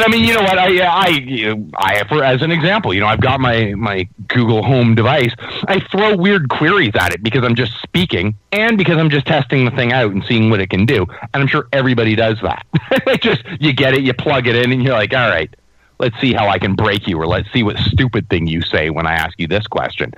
I 0.00 0.06
mean, 0.08 0.22
you 0.24 0.34
know 0.34 0.42
what? 0.42 0.58
I, 0.58 0.80
I, 0.84 1.56
I, 1.76 2.04
for 2.06 2.22
as 2.22 2.42
an 2.42 2.52
example, 2.52 2.94
you 2.94 3.00
know, 3.00 3.06
I've 3.06 3.20
got 3.20 3.40
my 3.40 3.74
my 3.74 4.06
Google 4.28 4.62
Home 4.62 4.94
device. 4.94 5.34
I 5.66 5.80
throw 5.80 6.14
weird 6.14 6.48
queries 6.50 6.92
at 6.94 7.12
it 7.12 7.22
because 7.22 7.42
I'm 7.42 7.56
just 7.56 7.80
speaking, 7.82 8.36
and 8.52 8.78
because 8.78 8.98
I'm 8.98 9.10
just 9.10 9.26
testing 9.26 9.64
the 9.64 9.72
thing 9.72 9.92
out 9.92 10.12
and 10.12 10.22
seeing 10.24 10.50
what 10.50 10.60
it 10.60 10.70
can 10.70 10.86
do. 10.86 11.06
And 11.34 11.42
I'm 11.42 11.48
sure 11.48 11.66
everybody 11.72 12.14
does 12.14 12.38
that. 12.42 12.64
just 13.20 13.42
you 13.60 13.72
get 13.72 13.94
it, 13.94 14.02
you 14.02 14.14
plug 14.14 14.46
it 14.46 14.54
in, 14.54 14.70
and 14.70 14.84
you're 14.84 14.94
like, 14.94 15.12
all 15.14 15.28
right, 15.28 15.52
let's 15.98 16.20
see 16.20 16.32
how 16.32 16.48
I 16.48 16.58
can 16.60 16.76
break 16.76 17.08
you, 17.08 17.18
or 17.18 17.26
let's 17.26 17.50
see 17.50 17.64
what 17.64 17.76
stupid 17.78 18.28
thing 18.28 18.46
you 18.46 18.62
say 18.62 18.90
when 18.90 19.06
I 19.06 19.14
ask 19.14 19.40
you 19.40 19.48
this 19.48 19.66
question. 19.66 20.12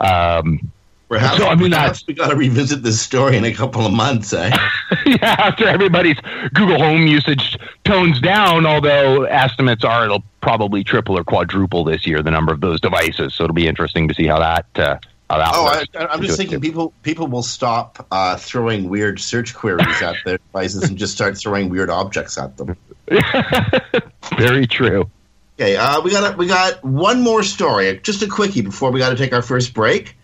Um, 0.00 0.72
Perhaps, 1.08 1.36
so, 1.36 1.46
I 1.46 1.54
mean, 1.54 1.70
perhaps 1.70 2.06
we 2.06 2.14
got 2.14 2.30
to 2.30 2.36
revisit 2.36 2.82
this 2.82 3.00
story 3.00 3.36
in 3.36 3.44
a 3.44 3.52
couple 3.52 3.84
of 3.84 3.92
months, 3.92 4.32
eh? 4.32 4.50
yeah, 5.06 5.36
after 5.38 5.68
everybody's 5.68 6.16
Google 6.54 6.78
Home 6.78 7.06
usage 7.06 7.58
tones 7.84 8.20
down, 8.20 8.64
although 8.64 9.24
estimates 9.24 9.84
are 9.84 10.04
it'll 10.04 10.24
probably 10.40 10.82
triple 10.82 11.18
or 11.18 11.24
quadruple 11.24 11.84
this 11.84 12.06
year 12.06 12.22
the 12.22 12.30
number 12.30 12.52
of 12.52 12.60
those 12.60 12.80
devices. 12.80 13.34
So 13.34 13.44
it'll 13.44 13.54
be 13.54 13.68
interesting 13.68 14.08
to 14.08 14.14
see 14.14 14.26
how 14.26 14.38
that. 14.38 14.66
Uh, 14.74 14.98
how 15.28 15.38
that 15.38 15.50
oh, 15.54 16.06
I, 16.08 16.14
am 16.14 16.22
just 16.22 16.36
thinking 16.36 16.60
people 16.60 16.92
people 17.02 17.26
will 17.26 17.42
stop 17.42 18.06
uh, 18.10 18.36
throwing 18.36 18.88
weird 18.88 19.20
search 19.20 19.54
queries 19.54 20.02
at 20.02 20.16
their 20.24 20.38
devices 20.52 20.84
and 20.84 20.98
just 20.98 21.14
start 21.14 21.36
throwing 21.38 21.68
weird 21.68 21.90
objects 21.90 22.36
at 22.38 22.56
them. 22.56 22.76
Very 24.38 24.66
true. 24.66 25.10
Okay, 25.58 25.76
uh, 25.76 26.00
we 26.00 26.10
got 26.10 26.36
we 26.36 26.46
got 26.46 26.82
one 26.84 27.22
more 27.22 27.42
story, 27.42 28.00
just 28.02 28.22
a 28.22 28.26
quickie 28.26 28.62
before 28.62 28.90
we 28.90 29.00
got 29.00 29.10
to 29.10 29.16
take 29.16 29.32
our 29.32 29.42
first 29.42 29.72
break. 29.72 30.16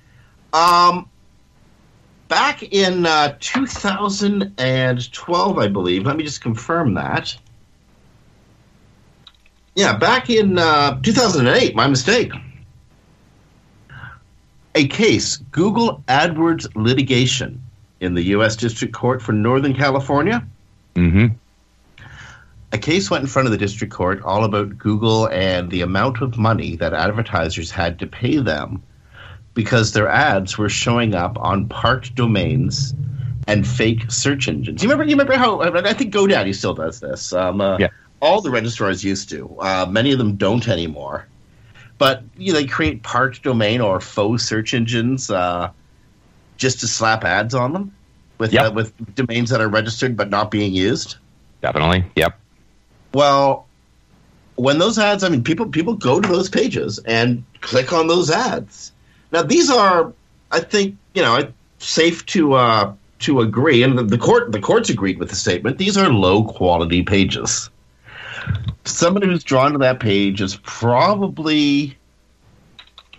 Um, 0.53 1.09
back 2.29 2.63
in 2.63 3.07
uh, 3.07 3.37
2012, 3.41 5.59
I 5.59 5.69
believe. 5.69 6.07
Let 6.07 6.17
me 6.17 6.25
just 6.25 6.41
confirm 6.41 6.95
that. 6.95 7.37
Yeah, 9.75 9.97
back 9.97 10.31
in 10.31 10.59
uh, 10.59 11.01
2008, 11.01 11.77
my 11.77 11.87
mistake. 11.87 12.33
A 14.75 14.87
case, 14.87 15.37
Google 15.37 16.03
AdWords 16.09 16.67
litigation 16.75 17.63
in 18.01 18.15
the 18.15 18.23
U.S. 18.23 18.57
District 18.57 18.95
Court 18.95 19.21
for 19.21 19.33
Northern 19.33 19.75
California. 19.75 20.47
Mm-hmm. 20.95 21.35
A 22.73 22.79
case 22.79 23.11
went 23.11 23.23
in 23.23 23.29
front 23.29 23.47
of 23.47 23.53
the 23.53 23.59
district 23.59 23.93
court 23.93 24.23
all 24.23 24.45
about 24.45 24.79
Google 24.79 25.29
and 25.29 25.71
the 25.71 25.81
amount 25.81 26.23
of 26.23 26.39
money 26.39 26.77
that 26.77 26.95
advertisers 26.95 27.73
had 27.73 27.99
to 27.99 28.07
pay 28.07 28.39
them 28.39 28.83
because 29.55 29.93
their 29.93 30.09
ads 30.09 30.57
were 30.57 30.69
showing 30.69 31.15
up 31.15 31.39
on 31.39 31.69
parked 31.69 32.15
domains 32.15 32.95
and 33.47 33.67
fake 33.67 34.11
search 34.11 34.49
engines. 34.49 34.83
You 34.83 34.89
remember? 34.89 35.05
You 35.05 35.17
remember 35.17 35.37
how? 35.37 35.61
I 35.61 35.93
think 35.93 36.15
GoDaddy 36.15 36.55
still 36.55 36.75
does 36.75 37.01
this. 37.01 37.33
Um, 37.33 37.61
uh, 37.61 37.79
yeah. 37.79 37.89
All 38.21 38.41
the 38.41 38.51
registrars 38.51 39.03
used 39.03 39.31
to. 39.31 39.57
Uh, 39.59 39.87
many 39.91 40.13
of 40.13 40.19
them 40.19 40.37
don't 40.37 40.69
anymore. 40.69 41.27
But 41.99 42.23
you 42.37 42.53
know, 42.53 42.61
they 42.61 42.67
create 42.67 43.03
parked 43.03 43.43
domain 43.43 43.81
or 43.81 44.01
faux 44.01 44.43
search 44.45 44.73
engines 44.73 45.31
uh, 45.31 45.71
just 46.57 46.81
to 46.81 46.87
slap 46.87 47.25
ads 47.25 47.55
on 47.55 47.73
them 47.73 47.95
with 48.39 48.53
yep. 48.53 48.67
Uh, 48.67 48.73
with 48.73 49.15
domains 49.15 49.51
that 49.51 49.61
are 49.61 49.69
registered 49.69 50.17
but 50.17 50.31
not 50.31 50.51
being 50.51 50.73
used. 50.73 51.17
Definitely. 51.61 52.05
Yep. 52.17 52.39
Well, 53.13 53.67
when 54.55 54.79
those 54.79 54.99
ads, 54.99 55.25
I 55.25 55.29
mean, 55.29 55.43
people 55.43 55.67
people 55.67 55.95
go 55.95 56.21
to 56.21 56.29
those 56.29 56.49
pages 56.49 56.99
and 57.01 57.45
click 57.61 57.93
on 57.93 58.07
those 58.07 58.31
ads 58.31 58.93
now 59.33 59.43
these 59.43 59.71
are, 59.71 60.13
I 60.51 60.61
think, 60.61 60.97
you 61.15 61.23
know, 61.23 61.53
safe 61.79 62.25
to 62.27 62.55
uh, 62.55 62.95
to 63.21 63.41
agree, 63.41 63.83
and 63.83 63.99
the, 63.99 64.03
the 64.03 64.19
court 64.19 64.53
the 64.53 64.61
courts 64.61 64.91
agreed 64.91 65.19
with 65.19 65.31
the 65.31 65.37
statement. 65.37 65.79
These 65.79 65.97
are 65.97 66.11
low 66.11 66.45
quality 66.45 67.03
pages. 67.03 67.71
Somebody 68.85 69.27
who's 69.27 69.45
drawn 69.45 69.73
to 69.73 69.79
that 69.79 70.01
page 70.01 70.41
is 70.41 70.57
probably 70.63 71.97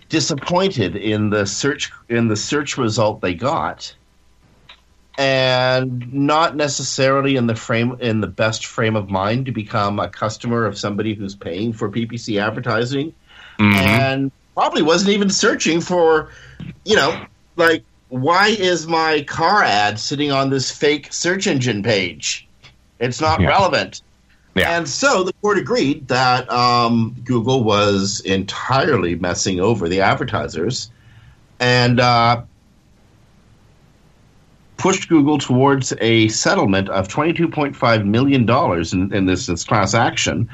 disappointed 0.08 0.96
in 0.96 1.30
the 1.30 1.46
search 1.46 1.90
in 2.08 2.28
the 2.28 2.36
search 2.36 2.76
result 2.76 3.22
they 3.22 3.32
got 3.32 3.94
and 5.18 6.12
not 6.12 6.56
necessarily 6.56 7.36
in 7.36 7.46
the 7.46 7.54
frame 7.54 7.96
in 8.00 8.20
the 8.20 8.26
best 8.26 8.66
frame 8.66 8.96
of 8.96 9.08
mind 9.10 9.46
to 9.46 9.52
become 9.52 9.98
a 9.98 10.08
customer 10.08 10.66
of 10.66 10.78
somebody 10.78 11.14
who's 11.14 11.34
paying 11.34 11.72
for 11.72 11.90
PPC 11.90 12.40
advertising 12.40 13.14
mm-hmm. 13.58 13.74
and 13.74 14.32
probably 14.54 14.82
wasn't 14.82 15.10
even 15.10 15.30
searching 15.30 15.80
for, 15.80 16.30
you 16.84 16.96
know, 16.96 17.26
like 17.56 17.84
why 18.08 18.48
is 18.48 18.86
my 18.86 19.22
car 19.22 19.62
ad 19.62 19.98
sitting 19.98 20.30
on 20.30 20.50
this 20.50 20.70
fake 20.70 21.12
search 21.12 21.46
engine 21.46 21.82
page? 21.82 22.46
It's 22.98 23.20
not 23.20 23.40
yeah. 23.40 23.48
relevant. 23.48 24.02
Yeah. 24.54 24.76
And 24.76 24.86
so 24.86 25.24
the 25.24 25.32
court 25.40 25.56
agreed 25.56 26.08
that 26.08 26.50
um, 26.52 27.16
Google 27.24 27.64
was 27.64 28.20
entirely 28.20 29.14
messing 29.14 29.60
over 29.60 29.88
the 29.88 30.02
advertisers 30.02 30.90
and 31.58 31.98
uh, 32.00 32.42
pushed 34.76 35.08
Google 35.08 35.38
towards 35.38 35.94
a 36.00 36.28
settlement 36.28 36.90
of 36.90 37.08
$22.5 37.08 38.04
million 38.04 38.46
in, 38.92 39.14
in 39.14 39.26
this, 39.26 39.46
this 39.46 39.64
class 39.64 39.94
action 39.94 40.50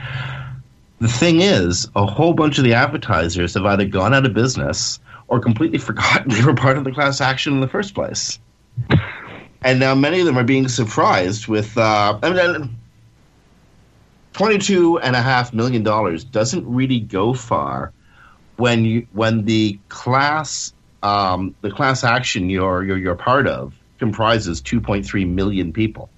the 1.01 1.09
thing 1.09 1.41
is, 1.41 1.89
a 1.95 2.07
whole 2.07 2.35
bunch 2.35 2.59
of 2.59 2.65
the 2.65 2.75
advertisers 2.75 3.55
have 3.55 3.65
either 3.65 3.85
gone 3.85 4.15
out 4.15 4.27
of 4.27 4.35
business 4.35 4.99
or 5.29 5.41
completely 5.41 5.79
forgotten 5.89 6.31
they 6.31 6.45
were 6.45 6.55
part 6.55 6.77
of 6.77 6.85
the 6.85 6.93
class 6.93 7.21
action 7.21 7.53
in 7.53 7.61
the 7.61 7.69
first 7.69 7.95
place. 7.95 8.39
and 9.63 9.81
now 9.81 9.95
many 9.95 10.21
of 10.21 10.27
them 10.27 10.39
are 10.39 10.45
being 10.45 10.69
surprised 10.69 11.49
with. 11.49 11.77
Uh, 11.77 12.19
I 12.23 12.31
mean, 12.31 12.77
twenty-two 14.33 14.99
and 15.01 15.17
a 15.17 15.23
half 15.23 15.53
million 15.53 15.83
dollars 15.83 16.25
doesn't 16.25 16.67
really 16.67 17.01
go 17.01 17.35
far 17.35 17.93
when 18.57 18.85
you 18.85 19.07
when 19.13 19.45
the 19.45 19.79
class 19.89 20.73
um, 21.03 21.55
the 21.61 21.71
class 21.71 22.05
action 22.05 22.51
you're, 22.51 22.85
you're 22.85 22.99
you're 22.99 23.15
part 23.15 23.47
of 23.47 23.75
comprises 23.99 24.61
two 24.61 24.81
point 24.81 25.07
three 25.07 25.25
million 25.25 25.73
people. 25.73 26.09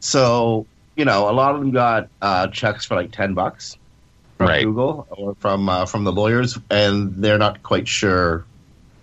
So 0.00 0.66
you 0.96 1.04
know, 1.04 1.28
a 1.28 1.32
lot 1.32 1.54
of 1.54 1.60
them 1.60 1.70
got 1.70 2.08
uh, 2.22 2.48
checks 2.48 2.84
for 2.84 2.94
like 2.94 3.12
ten 3.12 3.34
bucks 3.34 3.78
from 4.38 4.48
right. 4.48 4.64
Google 4.64 5.06
or 5.10 5.34
from 5.36 5.68
uh, 5.68 5.86
from 5.86 6.04
the 6.04 6.12
lawyers, 6.12 6.58
and 6.70 7.14
they're 7.16 7.38
not 7.38 7.62
quite 7.62 7.88
sure 7.88 8.44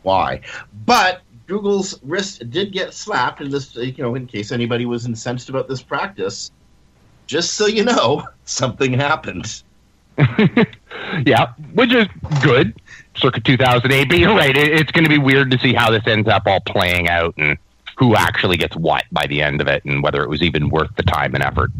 why. 0.04 0.42
But 0.86 1.22
Google's 1.48 2.00
wrist 2.04 2.50
did 2.50 2.72
get 2.72 2.94
slapped 2.94 3.42
in 3.42 3.50
this, 3.50 3.76
you 3.76 3.94
know, 3.98 4.16
in 4.16 4.28
case 4.28 4.52
anybody 4.52 4.86
was 4.86 5.06
incensed 5.06 5.50
about 5.50 5.68
this 5.68 5.82
practice. 5.82 6.52
Just 7.28 7.54
so 7.54 7.68
you 7.68 7.84
know, 7.84 8.28
something 8.46 8.94
happened. 8.94 9.64
yeah, 11.26 11.54
which 11.74 11.94
is 11.94 12.08
good. 12.42 12.80
Circa 13.16 13.42
2008, 13.42 14.10
but 14.10 14.18
you're 14.18 14.36
right. 14.36 14.56
It, 14.56 14.80
it's 14.80 14.92
going 14.92 15.04
to 15.04 15.10
be 15.10 15.18
weird 15.18 15.52
to 15.52 15.60
see 15.60 15.74
how 15.74 15.92
this 15.92 16.06
ends 16.06 16.28
up 16.28 16.44
all 16.46 16.62
playing 16.62 17.10
out 17.10 17.34
and 17.38 17.58
who 17.98 18.16
actually 18.16 18.58
gets 18.58 18.76
what 18.76 19.04
by 19.12 19.26
the 19.28 19.42
end 19.42 19.62
of 19.62 19.68
it, 19.68 19.84
and 19.86 20.04
whether 20.04 20.24
it 20.24 20.30
was 20.30 20.42
even 20.42 20.70
worth 20.70 20.96
the 20.96 21.04
time 21.04 21.36
and 21.36 21.44
effort. 21.44 21.72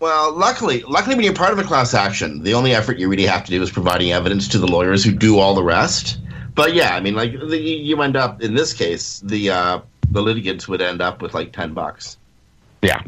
Well, 0.00 0.32
luckily, 0.32 0.82
luckily, 0.82 1.14
when 1.14 1.24
you're 1.24 1.34
part 1.34 1.52
of 1.52 1.58
a 1.58 1.62
class 1.62 1.92
action, 1.92 2.42
the 2.42 2.54
only 2.54 2.74
effort 2.74 2.98
you 2.98 3.08
really 3.08 3.26
have 3.26 3.44
to 3.44 3.50
do 3.50 3.62
is 3.62 3.70
providing 3.70 4.12
evidence 4.12 4.48
to 4.48 4.58
the 4.58 4.66
lawyers 4.66 5.04
who 5.04 5.12
do 5.12 5.38
all 5.38 5.54
the 5.54 5.62
rest. 5.62 6.18
But 6.54 6.74
yeah, 6.74 6.94
I 6.96 7.00
mean, 7.00 7.14
like 7.14 7.32
the, 7.32 7.58
you 7.58 8.00
end 8.00 8.16
up 8.16 8.42
in 8.42 8.54
this 8.54 8.72
case, 8.72 9.20
the 9.20 9.50
uh, 9.50 9.80
the 10.10 10.22
litigants 10.22 10.66
would 10.68 10.80
end 10.80 11.02
up 11.02 11.20
with 11.20 11.34
like 11.34 11.52
ten 11.52 11.74
bucks. 11.74 12.16
Yeah. 12.82 13.02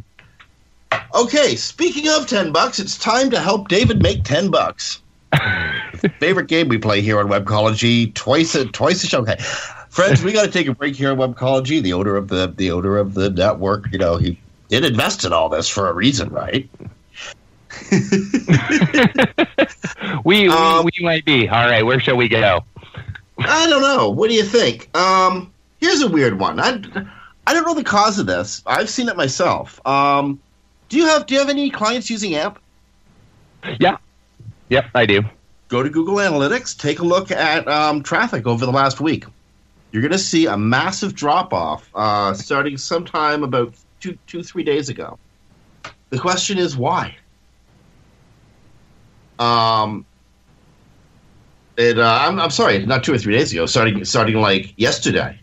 Okay, 1.15 1.57
speaking 1.57 2.09
of 2.11 2.27
ten 2.27 2.53
bucks, 2.53 2.79
it's 2.79 2.99
time 2.99 3.31
to 3.31 3.41
help 3.41 3.69
David 3.69 4.03
make 4.03 4.25
ten 4.25 4.51
bucks. 4.51 5.01
Favorite 6.21 6.49
game 6.49 6.69
we 6.69 6.77
play 6.77 7.01
here 7.01 7.19
on 7.19 7.29
Webcology 7.29 8.13
twice 8.13 8.55
a 8.55 8.67
twice 8.67 9.03
a 9.03 9.07
show. 9.07 9.21
Okay, 9.21 9.39
friends, 9.93 10.23
we 10.25 10.33
got 10.33 10.45
to 10.45 10.51
take 10.51 10.67
a 10.67 10.75
break 10.75 10.97
here 10.97 11.13
on 11.13 11.19
Webcology. 11.19 11.81
The 11.81 11.93
odor 11.93 12.17
of 12.17 12.29
the 12.29 12.49
the 12.49 12.73
odor 12.73 12.97
of 12.99 13.15
the 13.15 13.31
network. 13.31 13.93
You 13.93 13.99
know, 13.99 14.17
he 14.17 14.39
did 14.69 14.85
invest 14.85 15.25
in 15.25 15.33
all 15.33 15.49
this 15.49 15.69
for 15.69 15.89
a 15.89 15.93
reason, 15.93 16.31
right? 16.31 16.69
we, 20.25 20.49
um, 20.49 20.85
we 20.85 20.91
we 20.99 21.05
might 21.05 21.25
be 21.25 21.49
all 21.49 21.67
right. 21.67 21.85
Where 21.85 22.01
shall 22.01 22.17
we 22.17 22.29
go? 22.29 22.65
I 23.39 23.67
don't 23.69 23.83
know. 23.83 24.11
What 24.11 24.29
do 24.29 24.35
you 24.35 24.45
think? 24.45 24.95
Um, 24.97 25.53
here's 25.81 26.03
a 26.03 26.09
weird 26.09 26.39
one. 26.39 26.61
I, 26.61 26.83
I 27.47 27.55
don't 27.55 27.65
know 27.65 27.75
the 27.75 27.85
cause 27.85 28.19
of 28.19 28.27
this. 28.27 28.63
I've 28.67 28.91
seen 28.91 29.09
it 29.09 29.17
myself. 29.17 29.85
Um, 29.87 30.41
do 30.89 30.97
you 30.97 31.07
have 31.07 31.27
Do 31.27 31.35
you 31.35 31.41
have 31.41 31.49
any 31.49 31.71
clients 31.71 32.11
using 32.11 32.35
AMP? 32.35 32.59
Yeah. 33.79 33.99
Yep, 34.69 34.87
I 34.95 35.07
do. 35.07 35.23
Go 35.69 35.83
to 35.83 35.89
Google 35.89 36.17
Analytics. 36.17 36.79
Take 36.79 36.99
a 36.99 37.05
look 37.05 37.31
at 37.31 37.67
um, 37.69 38.03
traffic 38.03 38.47
over 38.47 38.67
the 38.67 38.73
last 38.73 39.01
week. 39.01 39.25
You're 39.93 40.03
going 40.03 40.13
to 40.13 40.19
see 40.19 40.47
a 40.47 40.57
massive 40.57 41.15
drop 41.15 41.53
off 41.53 41.89
uh, 41.95 42.33
starting 42.35 42.77
sometime 42.77 43.45
about 43.45 43.75
two, 44.01 44.19
two, 44.27 44.43
three 44.43 44.65
days 44.65 44.89
ago. 44.89 45.19
The 46.11 46.19
question 46.19 46.59
is 46.59 46.77
why. 46.77 47.17
Um, 49.39 50.05
it, 51.77 51.99
uh, 51.99 52.19
I'm, 52.23 52.39
I'm 52.39 52.51
sorry, 52.51 52.85
not 52.85 53.05
two 53.05 53.13
or 53.13 53.19
three 53.19 53.37
days 53.37 53.53
ago. 53.53 53.67
Starting, 53.67 54.05
starting 54.05 54.37
like 54.37 54.75
yesterday. 54.77 55.39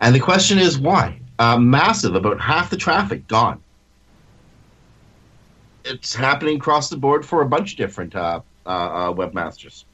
And 0.00 0.14
the 0.14 0.20
question 0.20 0.58
is 0.58 0.78
why? 0.78 1.20
Uh, 1.38 1.58
massive, 1.58 2.14
about 2.14 2.40
half 2.40 2.70
the 2.70 2.76
traffic 2.76 3.26
gone. 3.28 3.62
It's 5.84 6.14
happening 6.14 6.56
across 6.56 6.88
the 6.88 6.96
board 6.96 7.24
for 7.24 7.42
a 7.42 7.46
bunch 7.46 7.72
of 7.72 7.78
different 7.78 8.14
uh, 8.14 8.40
uh, 8.66 8.68
uh 8.68 9.12
webmasters. 9.12 9.84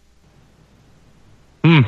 Hmm. 1.65 1.83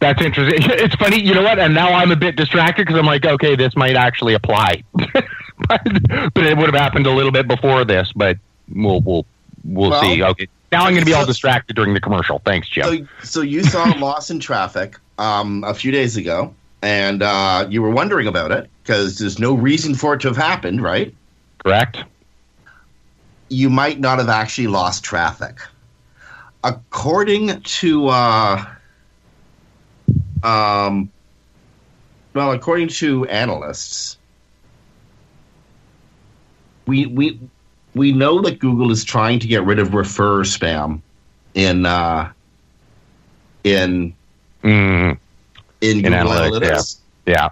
That's 0.00 0.22
interesting. 0.22 0.62
It's 0.70 0.94
funny, 0.96 1.20
you 1.20 1.34
know 1.34 1.42
what? 1.42 1.58
And 1.58 1.74
now 1.74 1.92
I'm 1.92 2.10
a 2.10 2.16
bit 2.16 2.36
distracted 2.36 2.86
because 2.86 2.98
I'm 2.98 3.06
like, 3.06 3.24
okay, 3.24 3.56
this 3.56 3.76
might 3.76 3.96
actually 3.96 4.34
apply, 4.34 4.82
but, 4.92 5.82
but, 6.34 6.46
it 6.46 6.56
would 6.56 6.72
have 6.72 6.80
happened 6.80 7.06
a 7.06 7.12
little 7.12 7.32
bit 7.32 7.48
before 7.48 7.84
this. 7.84 8.12
But 8.14 8.38
we'll 8.72 9.00
we'll 9.00 9.26
we'll 9.64 9.90
well, 9.90 10.02
see. 10.02 10.22
Okay, 10.22 10.48
now 10.72 10.84
I'm 10.84 10.92
going 10.92 11.04
to 11.04 11.06
be 11.06 11.14
all 11.14 11.26
distracted 11.26 11.74
during 11.74 11.94
the 11.94 12.00
commercial. 12.00 12.40
Thanks, 12.40 12.68
Jim. 12.68 13.08
So, 13.20 13.24
so 13.24 13.40
you 13.42 13.62
saw 13.62 13.92
a 13.94 13.96
loss 13.98 14.30
in 14.30 14.40
traffic 14.40 14.96
um, 15.18 15.64
a 15.64 15.74
few 15.74 15.90
days 15.90 16.16
ago, 16.16 16.54
and 16.82 17.22
uh, 17.22 17.66
you 17.68 17.82
were 17.82 17.90
wondering 17.90 18.26
about 18.26 18.52
it 18.52 18.70
because 18.82 19.18
there's 19.18 19.38
no 19.38 19.54
reason 19.54 19.94
for 19.94 20.14
it 20.14 20.20
to 20.20 20.28
have 20.28 20.36
happened, 20.36 20.82
right? 20.82 21.14
Correct. 21.58 22.04
You 23.48 23.70
might 23.70 23.98
not 23.98 24.18
have 24.18 24.28
actually 24.28 24.68
lost 24.68 25.04
traffic. 25.04 25.58
According 26.64 27.62
to 27.62 28.08
uh, 28.08 28.64
um, 30.42 31.10
well, 32.34 32.52
according 32.52 32.88
to 32.88 33.26
analysts, 33.26 34.18
we 36.86 37.06
we 37.06 37.40
we 37.94 38.12
know 38.12 38.40
that 38.42 38.58
Google 38.58 38.90
is 38.90 39.04
trying 39.04 39.38
to 39.40 39.46
get 39.46 39.64
rid 39.64 39.78
of 39.78 39.94
refer 39.94 40.44
spam 40.44 41.00
in 41.54 41.86
uh, 41.86 42.32
in 43.64 44.14
mm. 44.62 45.18
in 45.80 46.02
Google 46.02 46.12
in 46.20 46.26
Analytics. 46.26 46.60
Analytics. 46.60 46.98
Yeah. 47.26 47.34
yeah. 47.34 47.48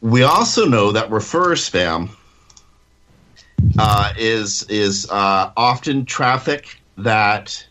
We 0.00 0.24
also 0.24 0.66
know 0.66 0.92
that 0.92 1.10
refer 1.10 1.54
spam 1.54 2.10
uh, 3.78 4.12
is 4.16 4.64
is 4.64 5.08
uh, 5.10 5.52
often 5.56 6.04
traffic 6.04 6.80
that 6.96 7.66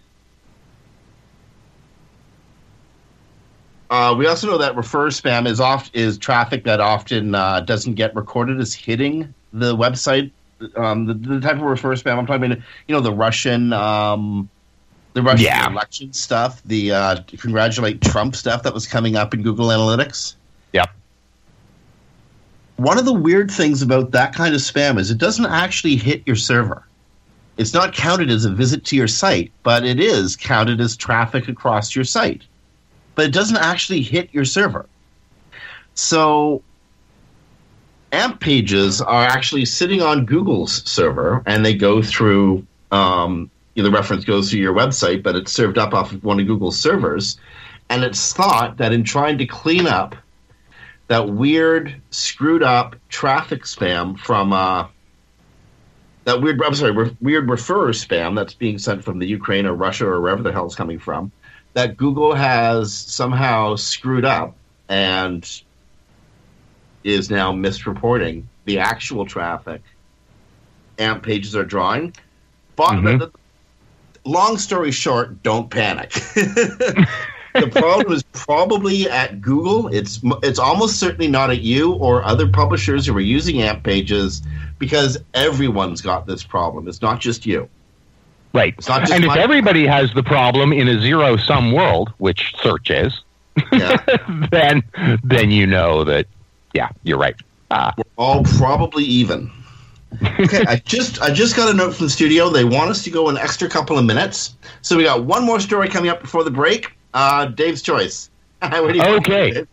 Uh, 3.91 4.15
we 4.17 4.25
also 4.25 4.47
know 4.47 4.57
that 4.57 4.73
refer 4.77 5.09
spam 5.09 5.45
is 5.45 5.59
oft 5.59 5.93
is 5.93 6.17
traffic 6.17 6.63
that 6.63 6.79
often 6.79 7.35
uh, 7.35 7.59
doesn't 7.59 7.95
get 7.95 8.15
recorded 8.15 8.57
as 8.61 8.73
hitting 8.73 9.33
the 9.51 9.75
website. 9.75 10.31
Um, 10.77 11.07
the, 11.07 11.13
the, 11.13 11.41
type 11.41 11.57
of 11.57 11.63
refer 11.63 11.93
spam 11.95 12.17
I'm 12.17 12.25
talking 12.25 12.53
about, 12.53 12.63
you 12.87 12.95
know, 12.95 13.01
the 13.01 13.11
Russian, 13.11 13.73
um, 13.73 14.49
the 15.11 15.21
Russian 15.21 15.45
yeah. 15.45 15.69
election 15.69 16.13
stuff, 16.13 16.63
the 16.63 16.93
uh, 16.93 17.21
congratulate 17.37 17.99
Trump 18.01 18.33
stuff 18.33 18.63
that 18.63 18.73
was 18.73 18.87
coming 18.87 19.17
up 19.17 19.33
in 19.33 19.41
Google 19.41 19.67
Analytics. 19.67 20.35
Yep. 20.71 20.89
One 22.77 22.97
of 22.97 23.03
the 23.03 23.13
weird 23.13 23.51
things 23.51 23.81
about 23.81 24.11
that 24.11 24.33
kind 24.33 24.55
of 24.55 24.61
spam 24.61 24.99
is 24.99 25.11
it 25.11 25.17
doesn't 25.17 25.47
actually 25.47 25.97
hit 25.97 26.23
your 26.25 26.37
server. 26.37 26.87
It's 27.57 27.73
not 27.73 27.93
counted 27.93 28.29
as 28.29 28.45
a 28.45 28.51
visit 28.51 28.85
to 28.85 28.95
your 28.95 29.09
site, 29.09 29.51
but 29.63 29.83
it 29.83 29.99
is 29.99 30.37
counted 30.37 30.79
as 30.79 30.95
traffic 30.95 31.49
across 31.49 31.93
your 31.93 32.05
site 32.05 32.43
but 33.15 33.25
it 33.25 33.33
doesn't 33.33 33.57
actually 33.57 34.01
hit 34.01 34.33
your 34.33 34.45
server. 34.45 34.87
So 35.93 36.63
AMP 38.11 38.39
pages 38.39 39.01
are 39.01 39.23
actually 39.23 39.65
sitting 39.65 40.01
on 40.01 40.25
Google's 40.25 40.83
server, 40.89 41.43
and 41.45 41.65
they 41.65 41.73
go 41.73 42.01
through. 42.01 42.65
Um, 42.91 43.49
the 43.75 43.89
reference 43.89 44.25
goes 44.25 44.49
through 44.49 44.59
your 44.59 44.73
website, 44.73 45.23
but 45.23 45.35
it's 45.35 45.51
served 45.51 45.77
up 45.77 45.93
off 45.93 46.11
of 46.11 46.23
one 46.23 46.39
of 46.39 46.45
Google's 46.45 46.77
servers. 46.77 47.39
And 47.89 48.03
it's 48.03 48.33
thought 48.33 48.77
that 48.77 48.93
in 48.93 49.03
trying 49.03 49.37
to 49.37 49.45
clean 49.45 49.87
up 49.87 50.15
that 51.07 51.29
weird, 51.29 51.95
screwed 52.11 52.63
up 52.63 52.95
traffic 53.09 53.63
spam 53.63 54.19
from 54.19 54.53
uh, 54.53 54.87
that 56.25 56.41
weird, 56.41 56.61
I'm 56.63 56.75
sorry, 56.75 56.91
re- 56.91 57.17
weird 57.21 57.47
referrer 57.47 57.89
spam 57.89 58.35
that's 58.35 58.53
being 58.53 58.77
sent 58.77 59.03
from 59.03 59.19
the 59.19 59.27
Ukraine 59.27 59.65
or 59.65 59.73
Russia 59.73 60.05
or 60.05 60.21
wherever 60.21 60.43
the 60.43 60.51
hell 60.51 60.65
it's 60.65 60.75
coming 60.75 60.99
from 60.99 61.31
that 61.73 61.97
Google 61.97 62.33
has 62.33 62.93
somehow 62.93 63.75
screwed 63.75 64.25
up 64.25 64.55
and 64.89 65.47
is 67.03 67.29
now 67.29 67.51
misreporting 67.51 68.43
the 68.65 68.79
actual 68.79 69.25
traffic 69.25 69.81
AMP 70.99 71.23
pages 71.23 71.55
are 71.55 71.65
drawing. 71.65 72.13
Bottom, 72.75 73.03
mm-hmm. 73.03 74.29
long 74.29 74.57
story 74.57 74.91
short, 74.91 75.41
don't 75.43 75.69
panic. 75.69 76.11
the 76.35 77.69
problem 77.71 78.13
is 78.13 78.23
probably 78.31 79.09
at 79.09 79.41
Google. 79.41 79.87
It's 79.87 80.19
it's 80.43 80.59
almost 80.59 80.99
certainly 80.99 81.27
not 81.27 81.49
at 81.49 81.61
you 81.61 81.93
or 81.93 82.23
other 82.23 82.47
publishers 82.47 83.05
who 83.05 83.17
are 83.17 83.21
using 83.21 83.61
AMP 83.61 83.83
pages 83.83 84.41
because 84.77 85.17
everyone's 85.33 86.01
got 86.01 86.25
this 86.25 86.43
problem. 86.43 86.87
It's 86.87 87.01
not 87.01 87.19
just 87.19 87.45
you. 87.45 87.67
Right. 88.53 88.75
And 88.89 89.23
if 89.25 89.35
everybody 89.35 89.87
has 89.87 90.13
the 90.13 90.23
problem 90.23 90.73
in 90.73 90.87
a 90.87 90.99
zero 90.99 91.37
sum 91.37 91.71
world, 91.71 92.11
which 92.17 92.53
search 92.61 92.89
is, 92.89 93.21
yeah. 93.71 93.97
then 94.51 94.83
then 95.23 95.51
you 95.51 95.67
know 95.67 96.03
that 96.03 96.27
yeah, 96.73 96.89
you're 97.03 97.17
right. 97.17 97.35
Uh, 97.69 97.91
We're 97.97 98.03
all 98.17 98.43
probably 98.43 99.03
even. 99.05 99.51
okay, 100.39 100.65
I 100.67 100.81
just 100.83 101.21
I 101.21 101.33
just 101.33 101.55
got 101.55 101.69
a 101.69 101.73
note 101.73 101.95
from 101.95 102.07
the 102.07 102.09
studio. 102.09 102.49
They 102.49 102.65
want 102.65 102.89
us 102.89 103.03
to 103.03 103.09
go 103.09 103.29
an 103.29 103.37
extra 103.37 103.69
couple 103.69 103.97
of 103.97 104.05
minutes, 104.05 104.55
so 104.81 104.97
we 104.97 105.03
got 105.03 105.23
one 105.23 105.45
more 105.45 105.59
story 105.59 105.87
coming 105.87 106.09
up 106.09 106.21
before 106.21 106.43
the 106.43 106.51
break. 106.51 106.91
Uh, 107.13 107.45
Dave's 107.45 107.81
choice. 107.81 108.29
okay. 108.63 109.65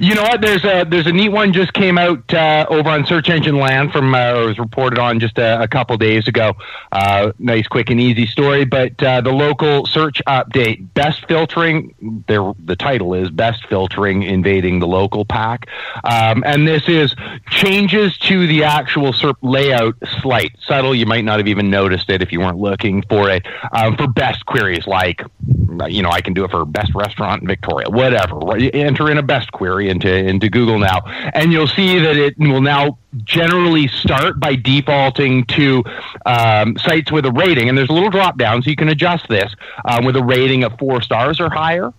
You 0.00 0.16
know 0.16 0.22
what? 0.22 0.40
There's 0.40 0.64
a 0.64 0.84
there's 0.84 1.06
a 1.06 1.12
neat 1.12 1.28
one 1.28 1.52
just 1.52 1.72
came 1.72 1.96
out 1.96 2.34
uh, 2.34 2.66
over 2.68 2.88
on 2.88 3.06
Search 3.06 3.28
Engine 3.30 3.56
Land 3.56 3.92
from 3.92 4.16
uh, 4.16 4.32
or 4.32 4.46
was 4.46 4.58
reported 4.58 4.98
on 4.98 5.20
just 5.20 5.38
a, 5.38 5.62
a 5.62 5.68
couple 5.68 5.96
days 5.96 6.26
ago. 6.26 6.54
Uh, 6.90 7.30
nice, 7.38 7.68
quick, 7.68 7.88
and 7.90 8.00
easy 8.00 8.26
story. 8.26 8.64
But 8.64 9.00
uh, 9.00 9.20
the 9.20 9.30
local 9.30 9.86
search 9.86 10.20
update: 10.26 10.92
best 10.94 11.28
filtering. 11.28 12.24
There, 12.26 12.52
the 12.58 12.74
title 12.74 13.14
is 13.14 13.30
best 13.30 13.64
filtering 13.68 14.24
invading 14.24 14.80
the 14.80 14.88
local 14.88 15.24
pack, 15.24 15.68
um, 16.02 16.42
and 16.44 16.66
this 16.66 16.88
is 16.88 17.14
changes 17.48 18.18
to 18.18 18.48
the 18.48 18.64
actual 18.64 19.12
SERP 19.12 19.36
layout. 19.42 19.94
Slight, 20.20 20.56
subtle. 20.66 20.96
You 20.96 21.06
might 21.06 21.24
not 21.24 21.38
have 21.38 21.46
even 21.46 21.70
noticed 21.70 22.10
it 22.10 22.22
if 22.22 22.32
you 22.32 22.40
weren't 22.40 22.58
looking 22.58 23.02
for 23.02 23.30
it. 23.30 23.46
Um, 23.70 23.96
for 23.96 24.08
best 24.08 24.46
queries, 24.46 24.88
like 24.88 25.22
you 25.86 26.02
know, 26.02 26.10
I 26.10 26.22
can 26.22 26.32
do 26.32 26.44
it 26.44 26.50
for 26.50 26.64
best 26.64 26.92
restaurant 26.94 27.42
in 27.42 27.48
Victoria, 27.48 27.88
whatever. 27.88 28.40
Enter 28.56 29.10
in 29.10 29.18
a 29.18 29.22
best 29.22 29.52
query 29.52 29.75
into 29.80 30.12
into 30.12 30.48
Google 30.48 30.78
now, 30.78 31.02
and 31.06 31.52
you'll 31.52 31.66
see 31.68 31.98
that 31.98 32.16
it 32.16 32.38
will 32.38 32.60
now 32.60 32.98
generally 33.24 33.88
start 33.88 34.38
by 34.38 34.56
defaulting 34.56 35.44
to 35.46 35.84
um, 36.24 36.76
sites 36.78 37.10
with 37.10 37.26
a 37.26 37.32
rating, 37.32 37.68
and 37.68 37.76
there's 37.76 37.88
a 37.88 37.92
little 37.92 38.10
drop 38.10 38.38
down, 38.38 38.62
so 38.62 38.70
you 38.70 38.76
can 38.76 38.88
adjust 38.88 39.28
this 39.28 39.54
um, 39.84 40.04
with 40.04 40.16
a 40.16 40.22
rating 40.22 40.64
of 40.64 40.78
four 40.78 41.00
stars 41.00 41.40
or 41.40 41.50
higher. 41.50 41.92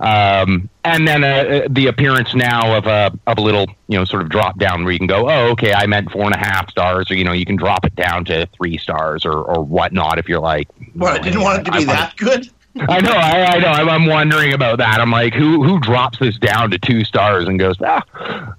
Um, 0.00 0.68
and 0.84 1.06
then 1.06 1.24
uh, 1.24 1.26
uh, 1.26 1.68
the 1.68 1.88
appearance 1.88 2.34
now 2.34 2.76
of 2.76 2.86
a 2.86 3.12
of 3.26 3.38
a 3.38 3.40
little 3.40 3.66
you 3.88 3.98
know 3.98 4.04
sort 4.04 4.22
of 4.22 4.28
drop 4.28 4.58
down 4.58 4.84
where 4.84 4.92
you 4.92 4.98
can 4.98 5.06
go, 5.06 5.28
oh 5.28 5.50
okay, 5.50 5.72
I 5.72 5.86
meant 5.86 6.10
four 6.10 6.24
and 6.24 6.34
a 6.34 6.38
half 6.38 6.70
stars, 6.70 7.10
or 7.10 7.14
you 7.14 7.24
know 7.24 7.32
you 7.32 7.44
can 7.44 7.56
drop 7.56 7.84
it 7.84 7.94
down 7.94 8.24
to 8.26 8.46
three 8.56 8.78
stars 8.78 9.24
or 9.24 9.34
or 9.34 9.62
whatnot 9.62 10.18
if 10.18 10.28
you're 10.28 10.40
like. 10.40 10.68
What 10.94 11.20
I 11.20 11.22
didn't 11.22 11.42
want 11.42 11.60
it 11.60 11.64
to 11.70 11.78
be 11.78 11.84
that 11.84 12.16
good. 12.16 12.48
I 12.78 13.00
know, 13.00 13.12
I, 13.12 13.44
I 13.44 13.58
know. 13.58 13.68
I'm, 13.68 13.88
I'm, 13.88 14.06
wondering 14.06 14.52
about 14.52 14.78
that. 14.78 15.00
I'm 15.00 15.10
like, 15.10 15.34
who 15.34 15.62
who 15.62 15.80
drops 15.80 16.18
this 16.18 16.38
down 16.38 16.70
to 16.70 16.78
two 16.78 17.04
stars 17.04 17.48
and 17.48 17.58
goes, 17.58 17.76
ah, 17.80 18.02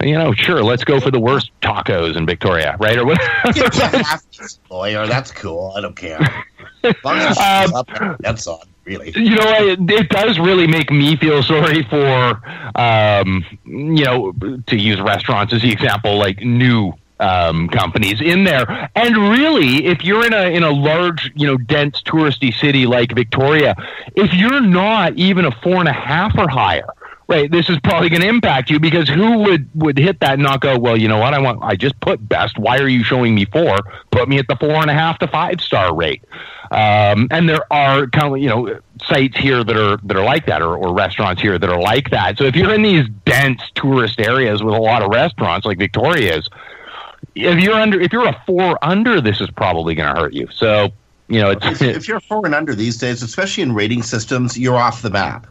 you 0.01 0.13
know, 0.13 0.33
sure, 0.33 0.63
let's 0.63 0.83
go 0.83 0.99
for 0.99 1.11
the 1.11 1.19
worst 1.19 1.51
tacos 1.61 2.15
in 2.15 2.25
Victoria, 2.25 2.75
right? 2.79 2.97
Or 2.97 3.05
what? 3.05 3.19
lawyer, 4.69 5.07
that's 5.07 5.31
cool. 5.31 5.73
I 5.75 5.81
don't 5.81 5.95
care. 5.95 6.19
um, 6.83 8.17
that's 8.19 8.47
on. 8.47 8.59
Really. 8.85 9.11
You 9.15 9.35
know, 9.35 9.53
it, 9.53 9.79
it, 9.91 10.09
does 10.09 10.39
really 10.39 10.65
make 10.65 10.89
me 10.89 11.17
feel 11.17 11.43
sorry 11.43 11.83
for, 11.83 12.41
um, 12.75 13.45
you 13.65 14.05
know, 14.05 14.31
to 14.67 14.77
use 14.77 15.01
restaurants 15.01 15.51
as 15.51 15.61
the 15.61 15.69
example, 15.69 16.17
like 16.17 16.39
new 16.39 16.93
um, 17.19 17.69
companies 17.69 18.21
in 18.21 18.43
there. 18.43 18.89
And 18.95 19.17
really, 19.29 19.85
if 19.85 20.03
you're 20.03 20.25
in 20.25 20.33
a 20.33 20.53
in 20.53 20.63
a 20.63 20.71
large, 20.71 21.31
you 21.35 21.47
know, 21.47 21.57
dense 21.57 22.01
touristy 22.01 22.53
city 22.53 22.85
like 22.85 23.13
Victoria, 23.13 23.75
if 24.15 24.33
you're 24.33 24.61
not 24.61 25.13
even 25.15 25.45
a 25.45 25.51
four 25.51 25.75
and 25.77 25.87
a 25.87 25.93
half 25.93 26.37
or 26.37 26.47
higher, 26.47 26.87
right, 27.27 27.49
this 27.51 27.69
is 27.69 27.79
probably 27.79 28.09
going 28.09 28.21
to 28.21 28.27
impact 28.27 28.69
you 28.69 28.79
because 28.79 29.09
who 29.09 29.39
would 29.39 29.69
would 29.75 29.97
hit 29.97 30.19
that 30.19 30.33
and 30.33 30.43
not 30.43 30.61
go, 30.61 30.77
well, 30.77 30.97
you 30.97 31.07
know 31.07 31.17
what, 31.17 31.33
I 31.33 31.39
want, 31.39 31.63
I 31.63 31.75
just 31.75 31.99
put 31.99 32.27
best. 32.27 32.57
Why 32.57 32.77
are 32.77 32.87
you 32.87 33.03
showing 33.03 33.35
me 33.35 33.45
four? 33.45 33.77
Put 34.11 34.29
me 34.29 34.37
at 34.37 34.47
the 34.47 34.55
four 34.55 34.75
and 34.75 34.89
a 34.89 34.93
half 34.93 35.19
to 35.19 35.27
five 35.27 35.61
star 35.61 35.95
rate. 35.95 36.23
Um, 36.69 37.29
and 37.31 37.47
there 37.47 37.65
are 37.71 38.07
kind 38.07 38.33
of 38.33 38.39
you 38.39 38.49
know 38.49 38.79
sites 39.01 39.37
here 39.37 39.63
that 39.63 39.77
are 39.77 39.97
that 40.03 40.17
are 40.17 40.23
like 40.23 40.45
that, 40.47 40.61
or, 40.61 40.77
or 40.77 40.93
restaurants 40.93 41.41
here 41.41 41.57
that 41.57 41.69
are 41.69 41.79
like 41.79 42.09
that. 42.09 42.37
So 42.37 42.43
if 42.43 42.55
you're 42.55 42.73
in 42.73 42.81
these 42.81 43.07
dense 43.25 43.61
tourist 43.75 44.19
areas 44.19 44.61
with 44.63 44.75
a 44.75 44.81
lot 44.81 45.01
of 45.01 45.09
restaurants 45.09 45.65
like 45.65 45.77
Victoria's, 45.77 46.49
if 47.35 47.59
you're 47.59 47.75
under 47.75 47.99
if 47.99 48.11
you're 48.11 48.27
a 48.27 48.43
four 48.45 48.77
under, 48.81 49.21
this 49.21 49.41
is 49.41 49.49
probably 49.51 49.95
going 49.95 50.13
to 50.13 50.19
hurt 50.19 50.33
you. 50.33 50.47
So 50.51 50.91
you 51.27 51.41
know, 51.41 51.51
it's, 51.51 51.81
if 51.81 52.07
you're 52.07 52.21
four 52.21 52.45
and 52.45 52.55
under 52.55 52.73
these 52.73 52.97
days, 52.97 53.21
especially 53.21 53.63
in 53.63 53.73
rating 53.73 54.01
systems, 54.01 54.57
you're 54.57 54.77
off 54.77 55.01
the 55.01 55.09
map. 55.09 55.47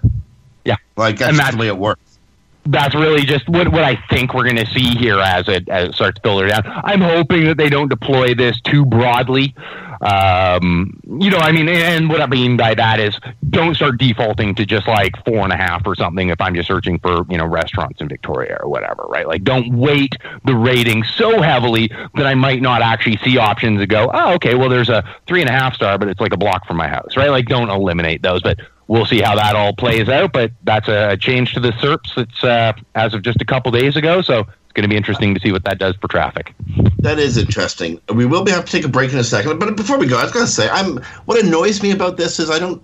Yeah, 0.64 0.76
like 0.96 1.18
that's, 1.18 1.36
that's 1.36 1.52
the 1.52 1.60
way 1.60 1.68
it 1.68 1.76
works. 1.76 2.18
That's 2.64 2.94
really 2.94 3.22
just 3.22 3.48
what 3.48 3.68
what 3.68 3.84
I 3.84 3.96
think 4.10 4.34
we're 4.34 4.44
going 4.44 4.56
to 4.56 4.66
see 4.66 4.96
here 4.96 5.20
as 5.20 5.48
it 5.48 5.68
as 5.68 5.90
it 5.90 5.94
starts 5.94 6.16
to 6.16 6.22
filter 6.22 6.48
down. 6.48 6.62
I'm 6.66 7.00
hoping 7.00 7.44
that 7.44 7.56
they 7.56 7.68
don't 7.68 7.88
deploy 7.88 8.34
this 8.34 8.60
too 8.62 8.84
broadly 8.84 9.54
um, 10.00 11.00
you 11.20 11.30
know, 11.30 11.38
I 11.38 11.52
mean, 11.52 11.68
and 11.68 12.08
what 12.08 12.20
I 12.20 12.26
mean 12.26 12.56
by 12.56 12.74
that 12.74 13.00
is 13.00 13.18
don't 13.48 13.74
start 13.74 13.98
defaulting 13.98 14.54
to 14.56 14.66
just 14.66 14.86
like 14.86 15.12
four 15.24 15.38
and 15.38 15.52
a 15.52 15.56
half 15.56 15.86
or 15.86 15.94
something 15.94 16.28
if 16.28 16.40
I'm 16.40 16.54
just 16.54 16.68
searching 16.68 16.98
for, 16.98 17.24
you 17.28 17.38
know, 17.38 17.46
restaurants 17.46 18.00
in 18.00 18.08
Victoria 18.08 18.58
or 18.60 18.68
whatever, 18.68 19.04
right? 19.04 19.26
Like 19.26 19.44
don't 19.44 19.76
weight 19.76 20.14
the 20.44 20.54
rating 20.54 21.04
so 21.04 21.40
heavily 21.40 21.90
that 22.14 22.26
I 22.26 22.34
might 22.34 22.62
not 22.62 22.82
actually 22.82 23.18
see 23.18 23.38
options 23.38 23.78
that 23.80 23.86
go, 23.86 24.10
oh, 24.12 24.34
okay, 24.34 24.54
well, 24.54 24.68
there's 24.68 24.88
a 24.88 25.04
three 25.26 25.40
and 25.40 25.48
a 25.48 25.52
half 25.52 25.74
star, 25.74 25.98
but 25.98 26.08
it's 26.08 26.20
like 26.20 26.32
a 26.32 26.38
block 26.38 26.66
from 26.66 26.76
my 26.76 26.88
house, 26.88 27.16
right? 27.16 27.30
Like 27.30 27.46
don't 27.46 27.70
eliminate 27.70 28.22
those, 28.22 28.42
but 28.42 28.58
we'll 28.88 29.06
see 29.06 29.20
how 29.20 29.36
that 29.36 29.56
all 29.56 29.74
plays 29.74 30.08
out. 30.08 30.32
But 30.32 30.52
that's 30.64 30.88
a 30.88 31.16
change 31.16 31.54
to 31.54 31.60
the 31.60 31.70
SERPs 31.72 32.14
that's 32.14 32.44
uh, 32.44 32.72
as 32.94 33.14
of 33.14 33.22
just 33.22 33.40
a 33.40 33.44
couple 33.44 33.70
days 33.70 33.96
ago. 33.96 34.22
So 34.22 34.46
going 34.76 34.84
to 34.84 34.88
be 34.88 34.96
interesting 34.96 35.34
to 35.34 35.40
see 35.40 35.50
what 35.50 35.64
that 35.64 35.78
does 35.78 35.96
for 35.96 36.08
traffic. 36.08 36.54
That 36.98 37.18
is 37.18 37.36
interesting. 37.36 38.00
We 38.14 38.26
will 38.26 38.44
be 38.44 38.52
have 38.52 38.66
to 38.66 38.70
take 38.70 38.84
a 38.84 38.88
break 38.88 39.12
in 39.12 39.18
a 39.18 39.24
second, 39.24 39.58
but 39.58 39.76
before 39.76 39.98
we 39.98 40.06
go, 40.06 40.18
I 40.18 40.22
was 40.22 40.32
going 40.32 40.46
to 40.46 40.52
say, 40.52 40.68
I'm 40.68 41.02
what 41.24 41.42
annoys 41.42 41.82
me 41.82 41.90
about 41.90 42.16
this 42.16 42.38
is 42.38 42.50
I 42.50 42.58
don't, 42.58 42.82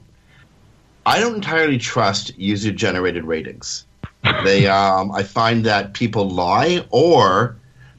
I 1.07 1.20
don't 1.20 1.37
entirely 1.37 1.78
trust 1.78 2.37
user 2.38 2.72
generated 2.72 3.24
ratings. 3.24 3.87
they, 4.44 4.66
um, 4.81 5.12
I 5.12 5.22
find 5.22 5.64
that 5.66 5.94
people 5.94 6.28
lie 6.28 6.85
or 6.90 7.57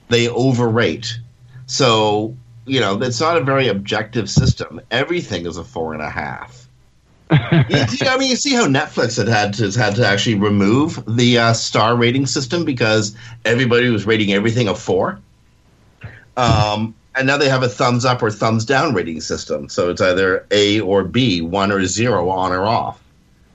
they 0.10 0.28
overrate. 0.28 1.20
So 1.68 2.36
you 2.66 2.80
know, 2.80 3.02
it's 3.02 3.20
not 3.20 3.38
a 3.38 3.42
very 3.42 3.68
objective 3.68 4.30
system. 4.30 4.80
Everything 4.90 5.46
is 5.46 5.58
a 5.58 5.64
four 5.64 5.94
and 5.94 6.02
a 6.02 6.10
half 6.10 6.63
I 8.02 8.18
mean, 8.20 8.30
you 8.30 8.36
see 8.36 8.54
how 8.54 8.68
Netflix 8.68 9.18
had 9.18 9.28
had 9.28 9.54
to, 9.56 9.64
has 9.64 9.76
had 9.76 9.96
to 9.96 10.06
actually 10.06 10.36
remove 10.36 11.04
the 11.08 11.38
uh, 11.38 11.54
star 11.54 11.96
rating 11.96 12.26
system 12.26 12.66
because 12.66 13.16
everybody 13.46 13.90
was 13.90 14.06
rating 14.06 14.34
everything 14.34 14.68
a 14.68 14.76
four. 14.76 15.20
Um, 16.38 16.96
and 17.16 17.28
now 17.28 17.38
they 17.38 17.50
have 17.50 17.64
a 17.64 17.70
thumbs 17.70 18.06
up 18.06 18.22
or 18.22 18.32
thumbs 18.32 18.66
down 18.66 18.94
rating 18.94 19.22
system. 19.22 19.70
So 19.70 19.90
it's 19.90 20.02
either 20.02 20.46
A 20.52 20.80
or 20.82 21.04
B, 21.04 21.42
one 21.42 21.72
or 21.72 21.86
zero, 21.86 22.30
on 22.30 22.52
or 22.52 22.66
off. 22.66 23.02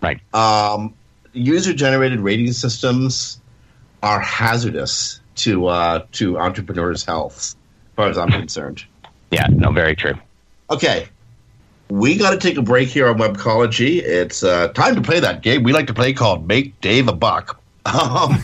Right. 0.00 0.20
Um, 0.34 0.94
user 1.32 1.72
generated 1.72 2.20
rating 2.20 2.52
systems 2.52 3.40
are 4.02 4.20
hazardous 4.20 5.20
to 5.36 5.66
uh, 5.66 6.04
to 6.12 6.38
entrepreneurs' 6.38 7.04
health, 7.04 7.36
as 7.36 7.56
far 7.96 8.08
as 8.08 8.18
I'm 8.18 8.30
concerned. 8.30 8.84
Yeah, 9.30 9.46
no, 9.50 9.70
very 9.72 9.94
true. 9.94 10.14
Okay, 10.70 11.08
we 11.90 12.16
got 12.16 12.30
to 12.30 12.38
take 12.38 12.56
a 12.56 12.62
break 12.62 12.88
here 12.88 13.08
on 13.08 13.18
Webcology. 13.18 14.02
It's 14.02 14.42
uh, 14.42 14.68
time 14.68 14.94
to 14.94 15.00
play 15.00 15.20
that 15.20 15.42
game 15.42 15.62
we 15.62 15.72
like 15.72 15.86
to 15.86 15.94
play 15.94 16.12
called 16.12 16.46
Make 16.46 16.80
Dave 16.80 17.08
a 17.08 17.12
Buck. 17.12 17.60
Um, 17.88 18.42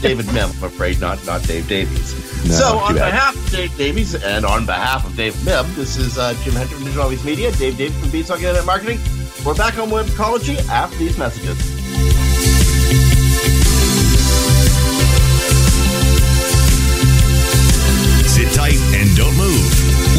David 0.00 0.26
Mim, 0.32 0.50
I'm 0.56 0.64
afraid, 0.64 1.00
not 1.00 1.24
not 1.24 1.42
Dave 1.44 1.68
Davies. 1.68 2.14
No, 2.48 2.54
so, 2.54 2.78
on 2.78 2.94
behalf 2.94 3.36
of 3.36 3.52
Dave 3.52 3.76
Davies 3.76 4.14
and 4.16 4.44
on 4.44 4.66
behalf 4.66 5.06
of 5.06 5.16
Dave 5.16 5.36
Mim, 5.44 5.66
this 5.74 5.96
is 5.96 6.18
uh, 6.18 6.34
Jim 6.42 6.54
Hedger 6.54 6.74
from 6.74 6.84
Digital 6.84 7.08
Beast 7.08 7.24
Media, 7.24 7.52
Dave 7.52 7.76
Davies 7.78 7.96
from 8.00 8.10
Beanstalk 8.10 8.38
Internet 8.38 8.66
Marketing. 8.66 8.98
We're 9.44 9.54
back 9.54 9.78
on 9.78 9.88
Webcology 9.88 10.58
after 10.68 10.98
these 10.98 11.16
messages. 11.16 11.81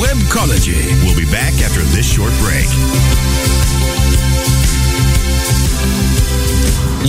Webcology. 0.04 0.84
We'll 1.06 1.16
be 1.16 1.26
back 1.32 1.54
after 1.62 1.80
this 1.96 2.06
short 2.06 2.34
break. 2.44 2.68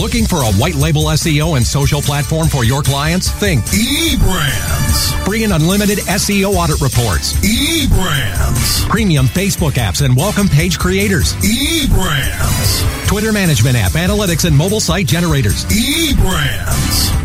Looking 0.01 0.25
for 0.25 0.37
a 0.37 0.53
white 0.53 0.75
label 0.75 1.03
SEO 1.03 1.57
and 1.57 1.67
social 1.67 2.01
platform 2.01 2.47
for 2.47 2.63
your 2.63 2.81
clients? 2.81 3.29
Think 3.31 3.65
eBrandz. 3.65 5.25
Free 5.25 5.43
and 5.43 5.51
unlimited 5.51 5.99
SEO 5.99 6.53
audit 6.53 6.79
reports. 6.79 7.33
eBrandz. 7.39 8.87
Premium 8.87 9.27
Facebook 9.27 9.73
apps 9.73 10.03
and 10.03 10.15
welcome 10.15 10.47
page 10.47 10.79
creators. 10.79 11.33
eBrandz. 11.35 13.07
Twitter 13.07 13.33
management 13.33 13.75
app, 13.75 13.91
analytics, 13.93 14.45
and 14.45 14.55
mobile 14.55 14.79
site 14.79 15.07
generators. 15.07 15.65
eBrandz. 15.65 17.24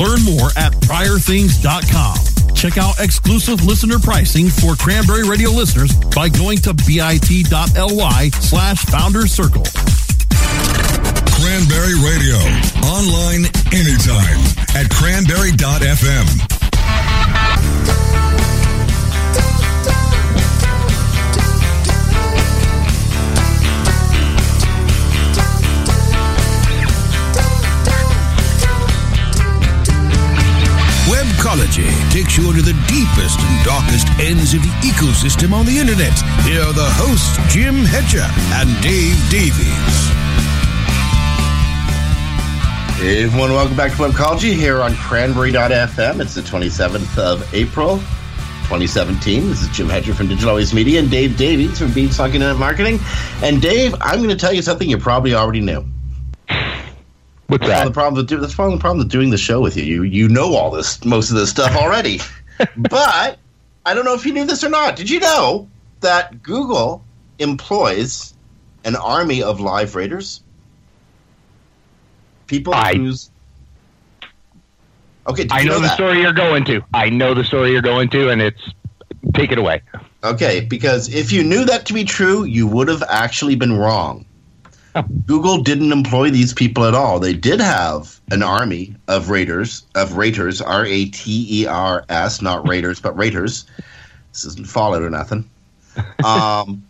Learn 0.00 0.22
more 0.22 0.50
at 0.56 0.72
priorthings.com. 0.84 2.54
Check 2.54 2.78
out 2.78 3.00
exclusive 3.00 3.64
listener 3.64 3.98
pricing 3.98 4.48
for 4.48 4.74
Cranberry 4.76 5.28
Radio 5.28 5.50
listeners 5.50 5.92
by 6.14 6.28
going 6.28 6.58
to 6.58 6.74
bit.ly 6.74 8.28
slash 8.40 8.84
founder 8.86 9.26
circle. 9.26 9.64
Cranberry 11.42 11.94
Radio. 11.98 12.36
Online 12.86 13.46
anytime 13.72 14.38
at 14.76 14.88
cranberry.fm. 14.90 16.62
Webcology 31.42 31.90
takes 32.12 32.36
you 32.36 32.48
into 32.50 32.62
the 32.62 32.72
deepest 32.86 33.40
and 33.40 33.64
darkest 33.64 34.06
ends 34.20 34.54
of 34.54 34.62
the 34.62 34.68
ecosystem 34.86 35.52
on 35.52 35.66
the 35.66 35.76
internet. 35.76 36.16
Here 36.46 36.60
are 36.60 36.72
the 36.72 36.86
hosts, 36.86 37.36
Jim 37.52 37.84
Hedger 37.84 38.22
and 38.54 38.70
Dave 38.80 39.18
Davies. 39.28 39.66
Hey 42.96 43.24
everyone, 43.24 43.50
welcome 43.50 43.76
back 43.76 43.90
to 43.90 43.96
Webcology 43.96 44.54
here 44.54 44.82
on 44.82 44.94
Cranberry.fm. 44.94 46.20
It's 46.20 46.34
the 46.34 46.42
27th 46.42 47.18
of 47.18 47.52
April, 47.52 47.96
2017. 48.68 49.48
This 49.48 49.62
is 49.62 49.68
Jim 49.70 49.88
Hedger 49.88 50.14
from 50.14 50.28
Digital 50.28 50.50
Always 50.50 50.72
Media 50.72 51.00
and 51.00 51.10
Dave 51.10 51.36
Davies 51.36 51.76
from 51.76 51.92
Beanstalk 51.92 52.34
Internet 52.34 52.58
Marketing. 52.58 53.00
And 53.42 53.60
Dave, 53.60 53.96
I'm 54.00 54.18
going 54.18 54.28
to 54.28 54.36
tell 54.36 54.52
you 54.52 54.62
something 54.62 54.88
you 54.88 54.96
probably 54.96 55.34
already 55.34 55.60
knew. 55.60 55.84
What's 57.52 57.68
Well, 57.68 57.84
the 57.84 57.90
problem 57.90 58.24
do- 58.24 58.38
that's 58.38 58.54
probably 58.54 58.76
the 58.76 58.80
problem 58.80 58.98
with 59.00 59.10
doing 59.10 59.28
the 59.28 59.36
show 59.36 59.60
with 59.60 59.76
you. 59.76 59.84
You 59.84 60.02
you 60.04 60.28
know 60.30 60.54
all 60.54 60.70
this, 60.70 61.04
most 61.04 61.28
of 61.30 61.36
this 61.36 61.50
stuff 61.50 61.76
already. 61.76 62.18
but 62.78 63.38
I 63.84 63.92
don't 63.92 64.06
know 64.06 64.14
if 64.14 64.24
you 64.24 64.32
knew 64.32 64.46
this 64.46 64.64
or 64.64 64.70
not. 64.70 64.96
Did 64.96 65.10
you 65.10 65.20
know 65.20 65.68
that 66.00 66.42
Google 66.42 67.04
employs 67.38 68.32
an 68.84 68.96
army 68.96 69.42
of 69.42 69.60
live 69.60 69.94
raiders? 69.94 70.42
People 72.46 72.72
I- 72.72 72.94
whose 72.94 73.30
okay, 75.26 75.42
did 75.42 75.52
I 75.52 75.60
you 75.60 75.68
know 75.68 75.74
the 75.74 75.88
that? 75.88 75.94
story 75.94 76.22
you're 76.22 76.32
going 76.32 76.64
to. 76.64 76.80
I 76.94 77.10
know 77.10 77.34
the 77.34 77.44
story 77.44 77.72
you're 77.72 77.82
going 77.82 78.08
to, 78.10 78.30
and 78.30 78.40
it's 78.40 78.62
take 79.34 79.52
it 79.52 79.58
away. 79.58 79.82
Okay, 80.24 80.60
because 80.60 81.12
if 81.12 81.32
you 81.32 81.44
knew 81.44 81.66
that 81.66 81.84
to 81.84 81.92
be 81.92 82.04
true, 82.04 82.44
you 82.44 82.66
would 82.66 82.88
have 82.88 83.02
actually 83.06 83.56
been 83.56 83.74
wrong. 83.76 84.24
Google 85.26 85.62
didn't 85.62 85.92
employ 85.92 86.30
these 86.30 86.52
people 86.52 86.84
at 86.84 86.94
all. 86.94 87.18
They 87.18 87.34
did 87.34 87.60
have 87.60 88.20
an 88.30 88.42
army 88.42 88.94
of 89.08 89.30
raiders, 89.30 89.84
of 89.94 90.16
raters, 90.16 90.60
R 90.60 90.84
A 90.84 91.06
T 91.06 91.62
E 91.62 91.66
R 91.66 92.04
S, 92.08 92.42
not 92.42 92.66
raiders, 92.68 93.00
but 93.00 93.16
raters. 93.16 93.64
This 94.32 94.44
isn't 94.44 94.66
Fallout 94.66 95.02
or 95.02 95.10
nothing. 95.10 95.48
Um, 96.24 96.84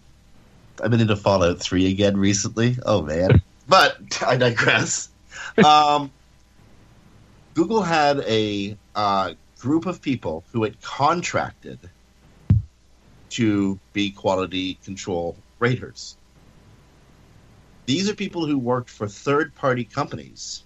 I've 0.83 0.91
been 0.91 1.01
into 1.01 1.17
Fallout 1.17 1.61
3 1.61 1.91
again 1.91 2.17
recently. 2.17 2.77
Oh, 2.87 3.03
man. 3.03 3.43
But 3.69 3.97
I 4.25 4.37
digress. 4.37 5.09
Um, 5.65 6.11
Google 7.55 7.83
had 7.83 8.21
a 8.21 8.77
uh, 8.95 9.35
group 9.59 9.87
of 9.87 10.01
people 10.01 10.45
who 10.53 10.62
had 10.62 10.81
contracted 10.83 11.79
to 13.31 13.79
be 13.93 14.11
quality 14.11 14.75
control 14.85 15.37
raters. 15.59 16.17
These 17.87 18.09
are 18.09 18.14
people 18.14 18.47
who 18.47 18.59
worked 18.59 18.90
for 18.90 19.09
third 19.09 19.55
party 19.55 19.85
companies. 19.85 20.64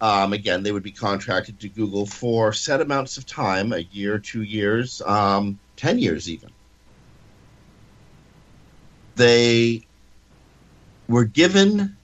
Um, 0.00 0.32
again, 0.32 0.64
they 0.64 0.72
would 0.72 0.82
be 0.82 0.90
contracted 0.90 1.60
to 1.60 1.68
Google 1.68 2.06
for 2.06 2.52
set 2.52 2.80
amounts 2.80 3.16
of 3.16 3.24
time 3.24 3.72
a 3.72 3.78
year, 3.78 4.18
two 4.18 4.42
years, 4.42 5.00
um, 5.02 5.60
10 5.76 6.00
years 6.00 6.28
even. 6.28 6.50
They 9.14 9.86
were 11.08 11.24
given 11.24 11.96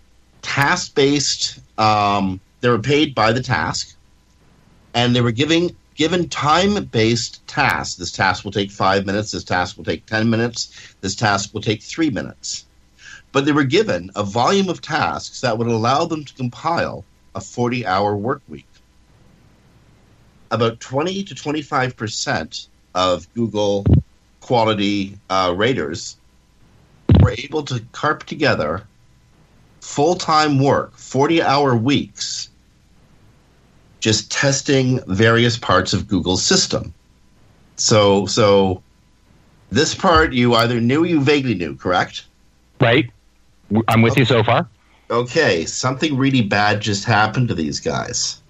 task 0.43 0.95
based, 0.95 1.59
um, 1.77 2.41
they 2.61 2.69
were 2.69 2.79
paid 2.79 3.17
by 3.17 3.33
the 3.33 3.43
task, 3.43 3.97
and 4.95 5.17
they 5.17 5.21
were 5.21 5.33
giving 5.33 5.75
given 5.97 6.29
time 6.29 6.85
based 6.85 7.45
tasks. 7.49 7.97
This 7.97 8.13
task 8.13 8.45
will 8.45 8.53
take 8.53 8.71
five 8.71 9.07
minutes, 9.07 9.33
this 9.33 9.43
task 9.43 9.77
will 9.77 9.85
take 9.85 10.07
10 10.07 10.31
minutes, 10.31 10.95
this 11.01 11.17
task 11.17 11.53
will 11.53 11.61
take 11.61 11.83
three 11.83 12.11
minutes. 12.11 12.65
But 13.33 13.45
they 13.45 13.53
were 13.53 13.65
given 13.65 14.11
a 14.17 14.23
volume 14.23 14.69
of 14.69 14.81
tasks 14.81 15.43
that 15.43 15.59
would 15.59 15.67
allow 15.67 16.07
them 16.07 16.25
to 16.25 16.35
compile 16.35 17.05
a 17.35 17.41
40 17.41 17.87
hour 17.87 18.17
work 18.17 18.43
week. 18.49 18.67
About 20.51 20.81
20 20.81 21.25
to 21.25 21.35
25% 21.35 22.69
of 22.95 23.33
Google 23.35 23.85
quality 24.41 25.19
uh, 25.29 25.53
raters 25.55 26.17
were 27.21 27.35
able 27.37 27.63
to 27.65 27.81
carp 27.93 28.25
together 28.25 28.87
full 29.81 30.15
time 30.15 30.59
work, 30.59 30.97
40 30.97 31.43
hour 31.43 31.77
weeks, 31.77 32.49
just 34.01 34.31
testing 34.31 35.01
various 35.07 35.57
parts 35.57 35.93
of 35.93 36.09
Google's 36.09 36.43
system. 36.43 36.95
So, 37.77 38.27
so 38.27 38.83
this 39.71 39.95
part 39.95 40.33
you 40.33 40.55
either 40.55 40.81
knew 40.81 41.05
you 41.05 41.21
vaguely 41.21 41.55
knew, 41.55 41.77
correct? 41.77 42.25
Right? 42.81 43.11
I'm 43.89 44.03
with 44.03 44.17
you 44.17 44.25
so 44.25 44.43
far. 44.43 44.69
Okay, 45.11 45.65
something 45.65 46.17
really 46.17 46.43
bad 46.43 46.81
just 46.81 47.05
happened 47.05 47.49
to 47.49 47.55
these 47.55 47.81
guys. 47.81 48.41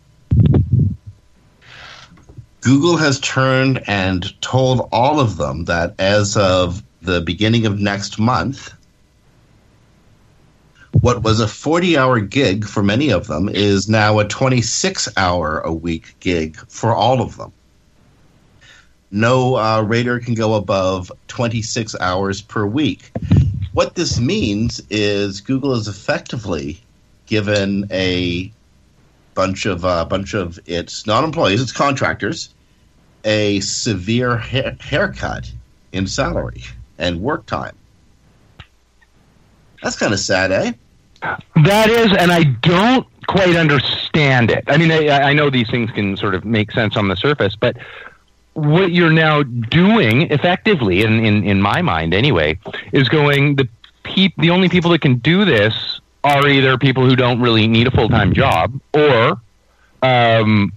Google 2.61 2.97
has 2.97 3.21
turned 3.21 3.83
and 3.87 4.41
told 4.41 4.89
all 4.91 5.21
of 5.21 5.37
them 5.37 5.65
that 5.67 5.95
as 5.99 6.37
of 6.37 6.83
the 7.03 7.21
beginning 7.21 7.67
of 7.67 7.79
next 7.79 8.19
month, 8.19 8.75
what 11.01 11.23
was 11.23 11.39
a 11.41 11.47
40 11.47 11.97
hour 11.97 12.21
gig 12.21 12.65
for 12.65 12.83
many 12.83 13.11
of 13.11 13.29
them 13.29 13.49
is 13.49 13.89
now 13.89 14.19
a 14.19 14.27
26 14.27 15.09
hour 15.17 15.61
a 15.61 15.73
week 15.73 16.15
gig 16.21 16.57
for 16.69 16.93
all 16.93 17.23
of 17.23 17.37
them. 17.37 17.53
No 19.11 19.55
uh, 19.55 20.19
can 20.19 20.35
go 20.35 20.55
above 20.55 21.11
26 21.29 21.97
hours 22.01 22.43
per 22.43 22.67
week. 22.67 23.11
What 23.73 23.95
this 23.95 24.19
means 24.19 24.81
is 24.91 25.41
Google 25.41 25.75
is 25.75 25.89
effectively 25.89 26.81
given 27.27 27.87
a 27.91 28.51
bunch 29.35 29.67
of 29.67 29.85
uh, 29.85 30.05
bunch 30.05 30.35
of 30.35 30.59
its 30.67 31.07
non-employees, 31.07 31.63
its 31.63 31.73
contractors, 31.73 32.55
a 33.25 33.61
severe 33.61 34.37
ha- 34.37 34.75
haircut 34.81 35.53
in 35.93 36.07
salary 36.07 36.65
and 36.99 37.21
work 37.21 37.47
time. 37.47 37.77
That's 39.83 39.97
kind 39.97 40.13
of 40.13 40.19
sad, 40.19 40.51
eh? 40.51 40.73
That 41.65 41.91
is, 41.91 42.13
and 42.17 42.33
I 42.33 42.45
don't 42.45 43.07
quite 43.27 43.57
understand 43.57 44.51
it. 44.51 44.65
I 44.67 44.77
mean, 44.77 44.91
I, 44.91 45.09
I 45.09 45.33
know 45.33 45.51
these 45.51 45.71
things 45.71 45.91
can 45.91 46.17
sort 46.17 46.35
of 46.35 46.45
make 46.45 46.73
sense 46.73 46.97
on 46.97 47.09
the 47.09 47.17
surface, 47.17 47.55
but 47.55 47.77
what 48.59 48.93
you're 48.93 49.13
now 49.13 49.43
doing 49.43 50.23
effectively, 50.31 51.03
in, 51.03 51.25
in, 51.25 51.45
in 51.45 51.61
my 51.61 51.83
mind 51.83 52.15
anyway, 52.15 52.59
is 52.93 53.09
going 53.09 53.57
the 53.57 53.69
peop, 54.03 54.35
the 54.39 54.51
only 54.51 54.69
people 54.69 54.91
that 54.91 55.01
can 55.01 55.17
do 55.17 55.45
this 55.45 56.01
are 56.25 56.47
either 56.49 56.77
people 56.77 57.05
who 57.05 57.15
don't 57.15 57.41
really 57.41 57.69
need 57.69 57.87
a 57.87 57.91
full 57.91 58.09
time 58.09 58.33
job 58.33 58.79
or 58.93 59.41
um, 60.03 60.73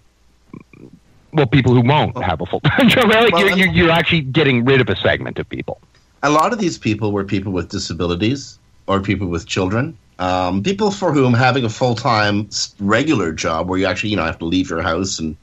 well, 1.33 1.47
people 1.47 1.73
who 1.73 1.81
won't 1.81 2.21
have 2.23 2.41
a 2.41 2.45
full 2.45 2.59
time 2.61 2.87
job. 2.93 3.05
Like 3.09 3.33
Well, 3.33 3.47
you're, 3.47 3.57
you're, 3.57 3.73
you're 3.73 3.91
actually 3.91 4.21
getting 4.21 4.65
rid 4.65 4.81
of 4.81 4.89
a 4.89 4.95
segment 4.95 5.39
of 5.39 5.47
people. 5.49 5.79
a 6.23 6.29
lot 6.29 6.53
of 6.53 6.59
these 6.59 6.77
people 6.77 7.11
were 7.11 7.23
people 7.23 7.51
with 7.51 7.69
disabilities 7.69 8.59
or 8.87 8.99
people 9.01 9.27
with 9.27 9.47
children. 9.47 9.97
Um, 10.19 10.61
people 10.61 10.91
for 10.91 11.11
whom 11.11 11.33
having 11.33 11.63
a 11.63 11.69
full 11.69 11.95
time 11.95 12.47
regular 12.79 13.31
job, 13.31 13.67
where 13.67 13.79
you 13.79 13.85
actually 13.87 14.11
you 14.11 14.17
know 14.17 14.25
have 14.25 14.39
to 14.39 14.45
leave 14.45 14.69
your 14.69 14.81
house 14.81 15.17
and 15.17 15.35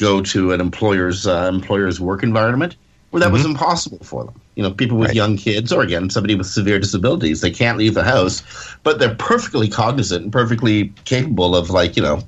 go 0.00 0.22
to 0.22 0.52
an 0.52 0.60
employer's 0.60 1.26
uh, 1.26 1.48
employer's 1.52 2.00
work 2.00 2.22
environment, 2.24 2.76
where 3.10 3.20
that 3.20 3.30
was 3.30 3.44
impossible 3.44 4.00
for 4.02 4.24
them. 4.24 4.34
You 4.56 4.62
know, 4.64 4.72
people 4.72 4.96
with 4.98 5.08
Right. 5.08 5.16
young 5.16 5.36
kids, 5.36 5.72
or 5.72 5.82
again, 5.82 6.10
somebody 6.10 6.34
with 6.34 6.46
severe 6.46 6.78
disabilities, 6.78 7.40
they 7.40 7.50
can't 7.50 7.78
leave 7.78 7.94
the 7.94 8.02
house, 8.02 8.42
but 8.82 8.98
they're 8.98 9.14
perfectly 9.14 9.68
cognizant 9.68 10.24
and 10.24 10.32
perfectly 10.32 10.92
capable 11.04 11.54
of 11.54 11.70
like 11.70 11.96
you 11.96 12.02
know 12.02 12.22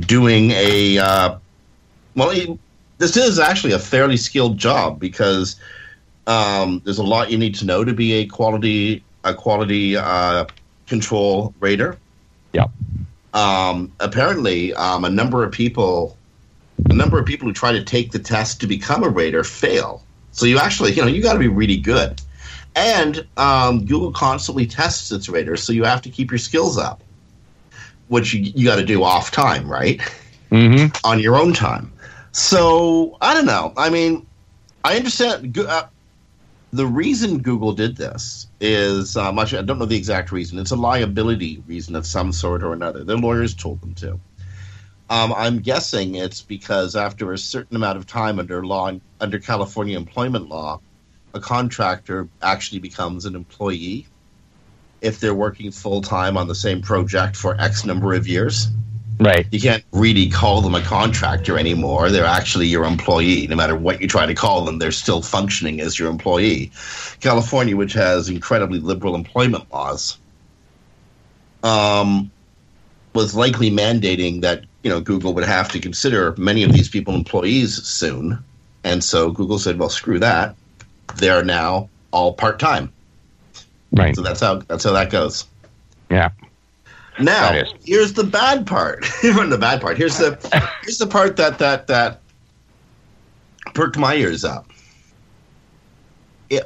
doing 0.00 0.50
a 0.50 0.98
uh, 0.98 1.36
well. 2.14 2.58
This 2.98 3.16
is 3.16 3.40
actually 3.40 3.72
a 3.72 3.80
fairly 3.80 4.16
skilled 4.16 4.58
job 4.58 5.00
because 5.00 5.56
um, 6.28 6.80
there's 6.84 6.98
a 6.98 7.02
lot 7.02 7.32
you 7.32 7.38
need 7.38 7.54
to 7.56 7.64
know 7.64 7.84
to 7.84 7.92
be 7.92 8.12
a 8.12 8.26
quality 8.26 9.02
a 9.24 9.34
quality 9.34 9.96
uh, 9.96 10.44
control 10.86 11.54
raider. 11.60 11.98
Yeah. 12.52 12.66
Um, 13.34 13.92
apparently, 13.98 14.74
um, 14.74 15.04
a 15.04 15.10
number 15.10 15.42
of 15.42 15.52
people, 15.52 16.16
a 16.90 16.94
number 16.94 17.18
of 17.18 17.26
people 17.26 17.46
who 17.46 17.52
try 17.52 17.72
to 17.72 17.84
take 17.84 18.12
the 18.12 18.18
test 18.18 18.60
to 18.60 18.66
become 18.66 19.02
a 19.02 19.08
rater 19.08 19.44
fail 19.44 20.04
So 20.32 20.46
you 20.46 20.58
actually, 20.58 20.92
you 20.92 21.02
know, 21.02 21.08
you 21.08 21.22
got 21.22 21.34
to 21.34 21.38
be 21.38 21.48
really 21.48 21.76
good. 21.76 22.20
And 22.74 23.26
um, 23.36 23.84
Google 23.84 24.12
constantly 24.12 24.66
tests 24.66 25.12
its 25.12 25.28
raters, 25.28 25.62
so 25.62 25.72
you 25.72 25.84
have 25.84 26.00
to 26.02 26.10
keep 26.10 26.30
your 26.30 26.38
skills 26.38 26.78
up, 26.78 27.02
which 28.08 28.32
you, 28.32 28.40
you 28.40 28.66
got 28.66 28.76
to 28.76 28.84
do 28.84 29.04
off 29.04 29.30
time, 29.30 29.70
right? 29.70 30.00
Mm-hmm. 30.50 30.96
On 31.04 31.20
your 31.20 31.36
own 31.36 31.52
time. 31.52 31.92
So 32.32 33.18
I 33.20 33.34
don't 33.34 33.44
know. 33.44 33.74
I 33.76 33.90
mean, 33.90 34.26
I 34.84 34.96
understand. 34.96 35.56
Uh, 35.56 35.86
the 36.72 36.86
reason 36.86 37.42
Google 37.42 37.72
did 37.72 37.96
this 37.96 38.46
is 38.58 39.18
uh, 39.18 39.30
much. 39.32 39.52
I 39.52 39.60
don't 39.60 39.78
know 39.78 39.84
the 39.84 39.96
exact 39.96 40.32
reason. 40.32 40.58
It's 40.58 40.70
a 40.70 40.76
liability 40.76 41.62
reason 41.66 41.94
of 41.94 42.06
some 42.06 42.32
sort 42.32 42.62
or 42.62 42.72
another. 42.72 43.04
Their 43.04 43.18
lawyers 43.18 43.54
told 43.54 43.82
them 43.82 43.94
to. 43.96 44.18
Um, 45.10 45.32
I'm 45.32 45.58
guessing 45.58 46.14
it's 46.14 46.40
because 46.40 46.96
after 46.96 47.32
a 47.32 47.38
certain 47.38 47.76
amount 47.76 47.98
of 47.98 48.06
time 48.06 48.38
under 48.38 48.64
law, 48.64 48.92
under 49.20 49.38
California 49.38 49.96
employment 49.96 50.48
law, 50.48 50.80
a 51.34 51.40
contractor 51.40 52.28
actually 52.40 52.78
becomes 52.78 53.24
an 53.24 53.34
employee 53.34 54.06
if 55.00 55.18
they're 55.20 55.34
working 55.34 55.70
full 55.70 56.00
time 56.00 56.36
on 56.36 56.48
the 56.48 56.54
same 56.54 56.80
project 56.80 57.36
for 57.36 57.60
X 57.60 57.84
number 57.84 58.14
of 58.14 58.26
years. 58.26 58.68
Right. 59.18 59.46
You 59.50 59.60
can't 59.60 59.84
really 59.92 60.30
call 60.30 60.62
them 60.62 60.74
a 60.74 60.80
contractor 60.80 61.58
anymore. 61.58 62.10
They're 62.10 62.24
actually 62.24 62.66
your 62.66 62.84
employee. 62.84 63.46
No 63.46 63.56
matter 63.56 63.76
what 63.76 64.00
you 64.00 64.08
try 64.08 64.26
to 64.26 64.34
call 64.34 64.64
them, 64.64 64.78
they're 64.78 64.90
still 64.90 65.22
functioning 65.22 65.80
as 65.80 65.98
your 65.98 66.08
employee. 66.08 66.72
California, 67.20 67.76
which 67.76 67.92
has 67.92 68.28
incredibly 68.28 68.80
liberal 68.80 69.14
employment 69.14 69.70
laws, 69.72 70.18
um, 71.62 72.30
was 73.14 73.34
likely 73.34 73.70
mandating 73.70 74.40
that 74.40 74.64
you 74.82 74.90
know 74.90 75.00
Google 75.00 75.34
would 75.34 75.44
have 75.44 75.70
to 75.70 75.80
consider 75.80 76.34
many 76.36 76.62
of 76.62 76.72
these 76.72 76.88
people 76.88 77.14
employees 77.14 77.82
soon, 77.82 78.42
and 78.84 79.02
so 79.02 79.30
Google 79.30 79.58
said, 79.58 79.78
"Well, 79.78 79.88
screw 79.88 80.18
that. 80.18 80.54
They're 81.16 81.44
now 81.44 81.88
all 82.10 82.32
part 82.32 82.58
time." 82.58 82.92
Right. 83.92 84.14
So 84.16 84.22
that's 84.22 84.40
how 84.40 84.56
that's 84.56 84.84
how 84.84 84.92
that 84.92 85.10
goes. 85.10 85.44
Yeah. 86.10 86.30
Now, 87.20 87.62
here's 87.84 88.14
the 88.14 88.24
bad 88.24 88.66
part. 88.66 89.04
Here's 89.20 89.50
the 89.50 89.58
bad 89.58 89.82
part. 89.82 89.98
Here's 89.98 90.16
the 90.16 90.38
here's 90.82 90.96
the 90.96 91.06
part 91.06 91.36
that 91.36 91.58
that 91.58 91.86
that 91.88 92.20
perked 93.74 93.98
my 93.98 94.14
ears 94.14 94.44
up. 94.44 94.66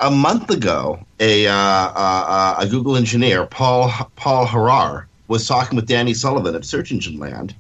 A 0.01 0.11
month 0.11 0.51
ago, 0.51 1.05
a 1.19 1.49
uh, 1.49 1.53
uh, 1.53 2.57
a 2.61 2.67
Google 2.69 2.97
engineer, 2.97 3.45
Paul 3.47 3.91
Paul 4.15 4.47
Haahr, 4.47 5.07
was 5.27 5.47
talking 5.49 5.75
with 5.75 5.87
Danny 5.87 6.15
Sullivan 6.15 6.55
at 6.55 6.65
Search 6.65 6.93
Engine 6.93 7.19
Land. 7.19 7.55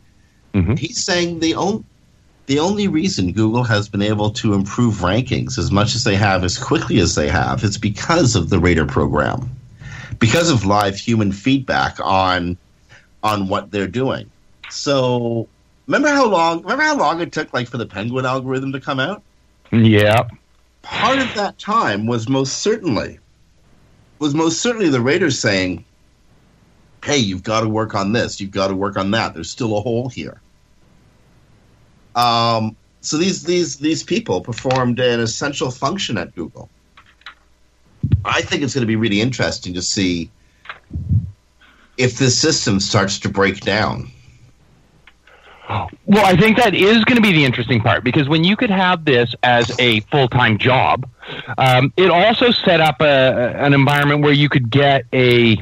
Mhm. 0.56 0.78
He's 0.78 1.04
saying 1.04 1.40
the 1.40 1.54
only 1.54 1.84
the 2.46 2.60
only 2.60 2.88
reason 2.88 3.32
Google 3.32 3.64
has 3.64 3.88
been 3.88 4.02
able 4.02 4.30
to 4.30 4.54
improve 4.54 4.96
rankings 4.96 5.58
as 5.58 5.70
much 5.70 5.94
as 5.94 6.04
they 6.04 6.14
have, 6.14 6.44
as 6.44 6.56
quickly 6.56 6.98
as 7.00 7.14
they 7.16 7.28
have, 7.28 7.62
is 7.64 7.76
because 7.76 8.36
of 8.36 8.50
the 8.50 8.58
Rater 8.60 8.86
program, 8.86 9.50
because 10.18 10.48
of 10.48 10.64
live 10.64 10.96
human 10.96 11.32
feedback 11.32 11.98
on 12.02 12.56
on 13.22 13.48
what 13.48 13.70
they're 13.70 13.88
doing. 13.88 14.30
So 14.70 15.46
remember 15.86 16.08
how 16.08 16.26
long 16.26 16.62
remember 16.62 16.84
how 16.84 16.96
long 16.96 17.20
it 17.20 17.32
took 17.32 17.52
like 17.52 17.68
for 17.68 17.76
the 17.76 17.86
penguin 17.86 18.24
algorithm 18.24 18.72
to 18.72 18.80
come 18.80 19.00
out? 19.00 19.22
Yeah. 19.72 20.28
Part 20.82 21.18
of 21.18 21.34
that 21.34 21.58
time 21.58 22.06
was 22.06 22.28
most 22.28 22.58
certainly 22.58 23.18
was 24.20 24.34
most 24.34 24.62
certainly 24.62 24.88
the 24.88 25.02
raters 25.02 25.38
saying, 25.38 25.84
Hey, 27.04 27.18
you've 27.18 27.42
got 27.42 27.60
to 27.60 27.68
work 27.68 27.94
on 27.94 28.12
this, 28.12 28.40
you've 28.40 28.52
got 28.52 28.68
to 28.68 28.74
work 28.74 28.96
on 28.96 29.10
that. 29.10 29.34
There's 29.34 29.50
still 29.50 29.76
a 29.76 29.80
hole 29.82 30.08
here. 30.08 30.40
Um 32.16 32.76
so 33.00 33.18
these 33.18 33.44
these 33.44 33.76
these 33.76 34.02
people 34.02 34.40
performed 34.40 34.98
an 34.98 35.20
essential 35.20 35.70
function 35.70 36.18
at 36.18 36.34
Google. 36.34 36.68
I 38.24 38.42
think 38.42 38.62
it's 38.62 38.74
going 38.74 38.82
to 38.82 38.86
be 38.86 38.96
really 38.96 39.20
interesting 39.20 39.74
to 39.74 39.82
see 39.82 40.30
if 41.96 42.18
this 42.18 42.38
system 42.38 42.80
starts 42.80 43.18
to 43.20 43.28
break 43.28 43.60
down. 43.60 44.10
Well, 45.68 46.24
I 46.24 46.36
think 46.36 46.56
that 46.58 46.74
is 46.74 47.04
going 47.04 47.16
to 47.16 47.22
be 47.22 47.32
the 47.32 47.44
interesting 47.44 47.80
part 47.80 48.04
because 48.04 48.28
when 48.28 48.44
you 48.44 48.56
could 48.56 48.70
have 48.70 49.04
this 49.04 49.34
as 49.42 49.70
a 49.80 50.00
full 50.00 50.28
time 50.28 50.58
job, 50.58 51.08
um, 51.58 51.92
it 51.96 52.10
also 52.10 52.52
set 52.52 52.80
up 52.80 53.00
a, 53.00 53.54
an 53.56 53.74
environment 53.74 54.22
where 54.22 54.32
you 54.32 54.48
could 54.48 54.70
get 54.70 55.04
a 55.12 55.56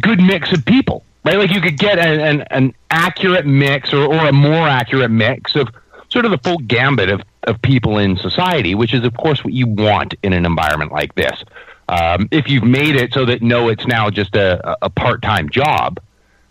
good 0.00 0.20
mix 0.20 0.52
of 0.52 0.64
people, 0.66 1.04
right? 1.28 1.38
Like 1.38 1.54
you 1.54 1.60
could 1.60 1.78
get 1.78 1.98
an, 1.98 2.20
an, 2.20 2.40
an 2.50 2.74
accurate 2.90 3.46
mix 3.46 3.92
or, 3.92 4.04
or 4.06 4.28
a 4.28 4.32
more 4.32 4.66
accurate 4.66 5.10
mix 5.10 5.54
of 5.56 5.68
sort 6.08 6.24
of 6.24 6.30
the 6.30 6.38
full 6.38 6.58
gambit 6.58 7.10
of, 7.10 7.22
of 7.42 7.60
people 7.60 7.98
in 7.98 8.16
society, 8.16 8.74
which 8.74 8.94
is, 8.94 9.04
of 9.04 9.14
course, 9.16 9.44
what 9.44 9.52
you 9.52 9.66
want 9.66 10.14
in 10.22 10.32
an 10.32 10.46
environment 10.46 10.90
like 10.90 11.14
this. 11.14 11.44
Um, 11.88 12.28
if 12.30 12.48
you've 12.48 12.64
made 12.64 12.96
it 12.96 13.12
so 13.12 13.24
that 13.26 13.42
no, 13.42 13.68
it's 13.68 13.86
now 13.86 14.10
just 14.10 14.36
a, 14.36 14.76
a 14.82 14.90
part 14.90 15.22
time 15.22 15.48
job, 15.50 16.00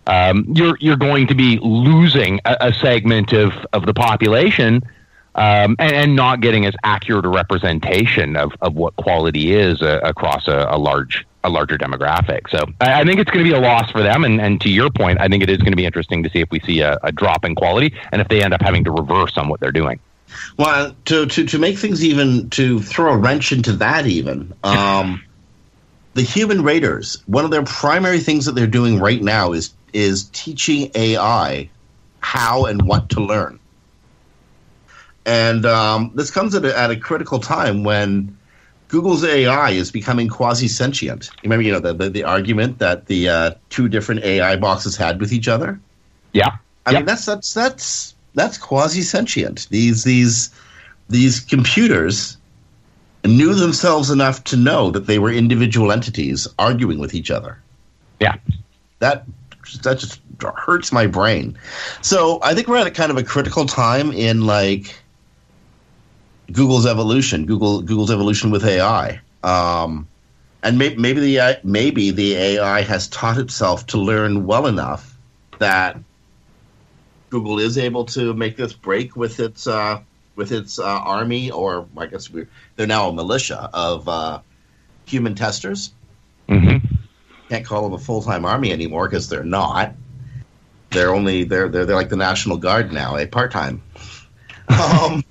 um, 0.05 0.45
you're 0.55 0.77
you're 0.79 0.95
going 0.95 1.27
to 1.27 1.35
be 1.35 1.59
losing 1.61 2.39
a, 2.45 2.57
a 2.61 2.73
segment 2.73 3.33
of, 3.33 3.51
of 3.73 3.85
the 3.85 3.93
population 3.93 4.81
um, 5.35 5.75
and, 5.79 5.93
and 5.93 6.15
not 6.15 6.39
getting 6.39 6.65
as 6.65 6.75
accurate 6.83 7.25
a 7.25 7.29
representation 7.29 8.35
of, 8.35 8.53
of 8.61 8.73
what 8.73 8.95
quality 8.95 9.53
is 9.53 9.81
uh, 9.81 9.99
across 10.03 10.47
a, 10.47 10.67
a 10.69 10.77
large 10.77 11.25
a 11.47 11.49
larger 11.49 11.77
demographic. 11.77 12.49
So 12.49 12.59
I, 12.79 13.01
I 13.01 13.03
think 13.03 13.19
it's 13.19 13.31
going 13.31 13.43
to 13.43 13.51
be 13.51 13.55
a 13.55 13.59
loss 13.59 13.89
for 13.91 14.03
them. 14.03 14.23
And, 14.23 14.39
and 14.39 14.61
to 14.61 14.69
your 14.69 14.89
point, 14.89 15.19
I 15.19 15.27
think 15.27 15.43
it 15.43 15.49
is 15.49 15.57
going 15.57 15.71
to 15.71 15.77
be 15.77 15.85
interesting 15.85 16.23
to 16.23 16.29
see 16.29 16.39
if 16.39 16.51
we 16.51 16.59
see 16.59 16.81
a, 16.81 16.99
a 17.03 17.11
drop 17.11 17.45
in 17.45 17.55
quality 17.55 17.93
and 18.11 18.21
if 18.21 18.27
they 18.27 18.43
end 18.43 18.53
up 18.53 18.61
having 18.61 18.83
to 18.83 18.91
reverse 18.91 19.37
on 19.37 19.49
what 19.49 19.59
they're 19.59 19.71
doing. 19.71 19.99
Well, 20.57 20.95
to, 21.05 21.25
to, 21.25 21.45
to 21.45 21.57
make 21.57 21.77
things 21.77 22.03
even, 22.03 22.49
to 22.51 22.81
throw 22.81 23.13
a 23.13 23.17
wrench 23.17 23.51
into 23.51 23.73
that, 23.73 24.05
even, 24.05 24.53
um, 24.63 25.23
the 26.13 26.23
human 26.23 26.63
raters, 26.63 27.23
one 27.27 27.45
of 27.45 27.51
their 27.51 27.63
primary 27.63 28.19
things 28.19 28.45
that 28.45 28.53
they're 28.53 28.65
doing 28.65 28.99
right 28.99 29.21
now 29.21 29.53
is 29.53 29.73
is 29.93 30.25
teaching 30.33 30.91
AI 30.95 31.69
how 32.19 32.65
and 32.65 32.81
what 32.81 33.09
to 33.09 33.21
learn. 33.21 33.59
And 35.25 35.65
um, 35.65 36.11
this 36.15 36.31
comes 36.31 36.55
at 36.55 36.65
a, 36.65 36.77
at 36.77 36.89
a 36.89 36.95
critical 36.95 37.39
time 37.39 37.83
when 37.83 38.36
Google's 38.87 39.23
AI 39.23 39.71
is 39.71 39.91
becoming 39.91 40.29
quasi 40.29 40.67
sentient. 40.67 41.29
Remember, 41.43 41.63
you 41.63 41.73
know, 41.73 41.79
the, 41.79 41.93
the, 41.93 42.09
the 42.09 42.23
argument 42.23 42.79
that 42.79 43.07
the 43.07 43.29
uh, 43.29 43.51
two 43.69 43.89
different 43.89 44.23
AI 44.23 44.55
boxes 44.55 44.95
had 44.95 45.19
with 45.19 45.33
each 45.33 45.47
other. 45.47 45.79
Yeah. 46.31 46.57
I 46.85 46.93
mean, 46.93 47.05
that's 47.05 47.25
that's 47.25 47.53
that's 47.53 48.15
that's 48.33 48.57
quasi 48.57 49.01
sentient. 49.01 49.67
These 49.69 50.05
these 50.05 50.51
these 51.09 51.41
computers 51.41 52.37
knew 53.25 53.53
themselves 53.53 54.09
enough 54.09 54.43
to 54.45 54.55
know 54.55 54.91
that 54.91 55.05
they 55.05 55.19
were 55.19 55.31
individual 55.31 55.91
entities 55.91 56.47
arguing 56.57 56.99
with 56.99 57.13
each 57.13 57.29
other. 57.29 57.59
Yeah. 58.21 58.35
That 58.99 59.25
that 59.83 59.99
just 59.99 60.21
hurts 60.55 60.93
my 60.93 61.07
brain. 61.07 61.57
So 62.01 62.39
I 62.41 62.53
think 62.53 62.67
we're 62.67 62.77
at 62.77 62.87
a 62.87 62.91
kind 62.91 63.11
of 63.11 63.17
a 63.17 63.23
critical 63.23 63.65
time 63.65 64.11
in 64.11 64.45
like 64.45 64.95
Google's 66.51 66.85
evolution, 66.85 67.45
Google 67.45 67.81
Google's 67.81 68.11
evolution 68.11 68.51
with 68.51 68.65
AI. 68.65 69.19
Um, 69.43 70.07
and 70.63 70.77
may, 70.77 70.95
maybe 70.95 71.19
the 71.19 71.37
AI 71.37 71.57
maybe 71.63 72.11
the 72.11 72.35
AI 72.35 72.81
has 72.81 73.07
taught 73.07 73.37
itself 73.37 73.85
to 73.87 73.97
learn 73.97 74.45
well 74.45 74.67
enough 74.67 75.17
that 75.59 75.97
Google 77.29 77.59
is 77.59 77.77
able 77.77 78.05
to 78.05 78.33
make 78.33 78.57
this 78.57 78.73
break 78.73 79.15
with 79.15 79.39
its 79.39 79.67
uh, 79.67 80.01
with 80.35 80.51
its 80.51 80.79
uh, 80.79 80.85
army, 80.85 81.51
or 81.51 81.87
I 81.97 82.05
guess 82.07 82.29
we're, 82.29 82.49
they're 82.75 82.87
now 82.87 83.09
a 83.09 83.13
militia 83.13 83.69
of 83.73 84.07
uh, 84.07 84.39
human 85.05 85.35
testers. 85.35 85.93
hmm 86.47 86.77
Can't 87.49 87.65
call 87.65 87.83
them 87.83 87.93
a 87.93 87.99
full 87.99 88.21
time 88.21 88.45
army 88.45 88.71
anymore 88.71 89.07
because 89.09 89.29
they're 89.29 89.43
not. 89.43 89.95
They're 90.91 91.13
only 91.13 91.43
they're 91.43 91.67
they're, 91.67 91.85
they're 91.85 91.95
like 91.95 92.09
the 92.09 92.15
National 92.17 92.57
Guard 92.57 92.93
now, 92.93 93.17
a 93.17 93.25
part 93.27 93.51
time. 93.51 93.81
Um, 94.69 95.23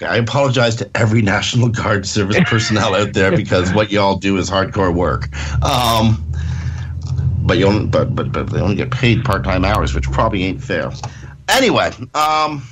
I 0.00 0.16
apologize 0.16 0.76
to 0.76 0.90
every 0.94 1.22
National 1.22 1.68
Guard 1.68 2.06
service 2.06 2.38
personnel 2.46 2.94
out 2.94 3.12
there 3.14 3.36
because 3.36 3.72
what 3.72 3.90
y'all 3.90 4.16
do 4.16 4.36
is 4.36 4.48
hardcore 4.48 4.94
work. 4.94 5.28
Um, 5.62 6.24
but 7.42 7.58
you 7.58 7.66
only, 7.66 7.86
but 7.86 8.14
but 8.14 8.30
but 8.30 8.50
they 8.50 8.60
only 8.60 8.76
get 8.76 8.90
paid 8.90 9.24
part 9.24 9.44
time 9.44 9.64
hours, 9.64 9.94
which 9.94 10.10
probably 10.10 10.44
ain't 10.44 10.62
fair. 10.62 10.92
Anyway, 11.48 11.90
um, 12.14 12.62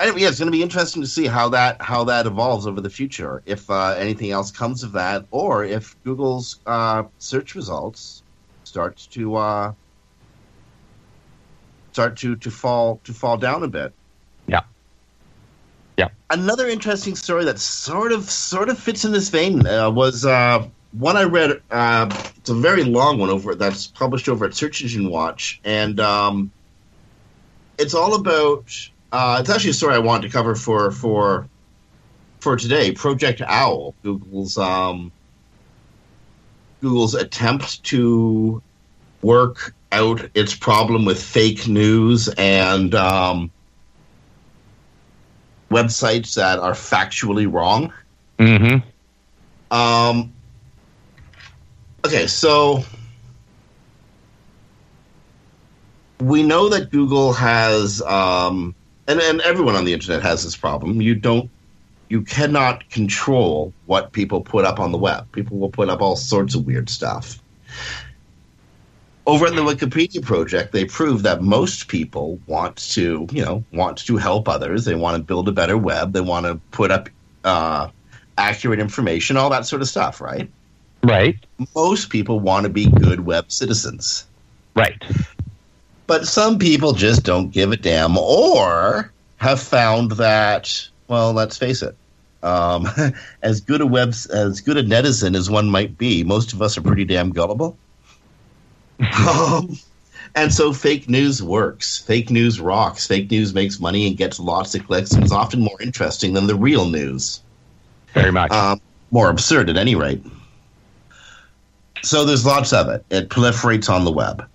anyway, 0.00 0.22
yeah, 0.22 0.28
it's 0.28 0.38
going 0.38 0.50
to 0.50 0.56
be 0.56 0.62
interesting 0.62 1.00
to 1.02 1.08
see 1.08 1.26
how 1.26 1.48
that 1.50 1.80
how 1.80 2.04
that 2.04 2.26
evolves 2.26 2.66
over 2.66 2.80
the 2.80 2.90
future. 2.90 3.42
If 3.46 3.70
uh, 3.70 3.94
anything 3.96 4.32
else 4.32 4.50
comes 4.50 4.82
of 4.82 4.92
that, 4.92 5.26
or 5.30 5.64
if 5.64 5.96
Google's 6.02 6.58
uh, 6.66 7.04
search 7.18 7.54
results 7.54 8.22
start 8.64 8.96
to 9.12 9.36
uh, 9.36 9.72
start 11.92 12.16
to 12.18 12.36
to 12.36 12.50
fall 12.50 13.00
to 13.04 13.12
fall 13.12 13.36
down 13.36 13.62
a 13.62 13.68
bit. 13.68 13.94
Yeah. 14.46 14.60
Yeah. 15.96 16.08
Another 16.30 16.68
interesting 16.68 17.16
story 17.16 17.44
that 17.44 17.58
sort 17.58 18.12
of 18.12 18.30
sort 18.30 18.68
of 18.68 18.78
fits 18.78 19.04
in 19.04 19.12
this 19.12 19.28
vein 19.28 19.66
uh, 19.66 19.90
was 19.90 20.24
uh, 20.24 20.66
one 20.92 21.16
I 21.16 21.24
read. 21.24 21.60
Uh, 21.70 22.08
it's 22.36 22.50
a 22.50 22.54
very 22.54 22.84
long 22.84 23.18
one 23.18 23.30
over 23.30 23.54
that's 23.54 23.86
published 23.86 24.28
over 24.28 24.44
at 24.44 24.54
Search 24.54 24.82
Engine 24.82 25.10
Watch, 25.10 25.60
and 25.64 26.00
um, 26.00 26.50
it's 27.78 27.94
all 27.94 28.14
about 28.14 28.64
uh, 29.12 29.38
it's 29.40 29.50
actually 29.50 29.70
a 29.70 29.74
story 29.74 29.94
I 29.94 29.98
wanted 29.98 30.28
to 30.28 30.32
cover 30.32 30.54
for 30.54 30.90
for 30.90 31.48
for 32.40 32.56
today. 32.56 32.92
Project 32.92 33.42
Owl, 33.46 33.94
Google's 34.02 34.58
um, 34.58 35.12
Google's 36.80 37.14
attempt 37.14 37.82
to 37.84 38.62
work 39.22 39.74
out 39.92 40.28
its 40.34 40.54
problem 40.54 41.04
with 41.04 41.22
fake 41.22 41.68
news 41.68 42.28
and 42.38 42.94
um, 42.94 43.50
websites 45.70 46.34
that 46.34 46.58
are 46.58 46.72
factually 46.72 47.50
wrong. 47.50 47.92
Mm-hmm. 48.38 49.74
Um, 49.74 50.32
okay, 52.04 52.26
so 52.26 52.84
we 56.20 56.42
know 56.42 56.68
that 56.68 56.90
Google 56.90 57.32
has, 57.32 58.02
um, 58.02 58.74
and, 59.06 59.20
and 59.20 59.40
everyone 59.42 59.76
on 59.76 59.84
the 59.84 59.92
internet 59.92 60.22
has 60.22 60.44
this 60.44 60.56
problem. 60.56 61.00
You 61.00 61.14
don't, 61.14 61.50
you 62.08 62.22
cannot 62.22 62.88
control 62.90 63.72
what 63.86 64.12
people 64.12 64.40
put 64.40 64.64
up 64.64 64.80
on 64.80 64.90
the 64.90 64.98
web. 64.98 65.30
People 65.32 65.58
will 65.58 65.70
put 65.70 65.88
up 65.88 66.00
all 66.00 66.16
sorts 66.16 66.54
of 66.54 66.66
weird 66.66 66.90
stuff. 66.90 67.40
Over 69.26 69.46
at 69.46 69.54
the 69.54 69.62
Wikipedia 69.62 70.22
project, 70.22 70.72
they 70.72 70.84
prove 70.84 71.22
that 71.22 71.42
most 71.42 71.88
people 71.88 72.38
want 72.46 72.76
to, 72.94 73.28
you 73.30 73.44
know, 73.44 73.64
want 73.72 73.98
to 74.06 74.16
help 74.16 74.48
others. 74.48 74.84
They 74.84 74.94
want 74.94 75.16
to 75.16 75.22
build 75.22 75.48
a 75.48 75.52
better 75.52 75.76
web. 75.76 76.12
They 76.12 76.20
want 76.20 76.46
to 76.46 76.56
put 76.70 76.90
up 76.90 77.08
uh, 77.44 77.88
accurate 78.38 78.80
information, 78.80 79.36
all 79.36 79.50
that 79.50 79.66
sort 79.66 79.82
of 79.82 79.88
stuff, 79.88 80.20
right? 80.20 80.50
Right. 81.02 81.36
Most 81.74 82.10
people 82.10 82.40
want 82.40 82.64
to 82.64 82.70
be 82.70 82.86
good 82.86 83.20
web 83.20 83.52
citizens. 83.52 84.26
Right. 84.74 85.02
But 86.06 86.26
some 86.26 86.58
people 86.58 86.92
just 86.92 87.22
don't 87.22 87.50
give 87.50 87.72
a 87.72 87.76
damn 87.76 88.18
or 88.18 89.12
have 89.36 89.60
found 89.60 90.12
that, 90.12 90.88
well, 91.08 91.32
let's 91.32 91.56
face 91.56 91.82
it, 91.82 91.96
um, 92.42 92.88
as 93.42 93.60
good 93.60 93.80
a 93.80 93.86
web, 93.86 94.08
as 94.08 94.60
good 94.60 94.76
a 94.76 94.82
netizen 94.82 95.36
as 95.36 95.50
one 95.50 95.70
might 95.70 95.96
be, 95.96 96.24
most 96.24 96.52
of 96.52 96.62
us 96.62 96.76
are 96.76 96.82
pretty 96.82 97.04
damn 97.04 97.30
gullible. 97.30 97.76
Um, 99.28 99.76
and 100.34 100.52
so 100.52 100.72
fake 100.72 101.08
news 101.08 101.42
works. 101.42 101.98
Fake 101.98 102.30
news 102.30 102.60
rocks. 102.60 103.06
Fake 103.06 103.30
news 103.30 103.54
makes 103.54 103.80
money 103.80 104.06
and 104.06 104.16
gets 104.16 104.38
lots 104.38 104.74
of 104.74 104.86
clicks 104.86 105.12
and 105.12 105.24
is 105.24 105.32
often 105.32 105.60
more 105.60 105.80
interesting 105.80 106.34
than 106.34 106.46
the 106.46 106.54
real 106.54 106.86
news. 106.86 107.42
Very 108.14 108.32
much. 108.32 108.50
Um, 108.50 108.80
more 109.10 109.28
absurd 109.30 109.70
at 109.70 109.76
any 109.76 109.94
rate. 109.94 110.24
So 112.02 112.24
there's 112.24 112.46
lots 112.46 112.72
of 112.72 112.88
it. 112.88 113.04
It 113.10 113.28
proliferates 113.28 113.90
on 113.90 114.04
the 114.04 114.12
web. 114.12 114.46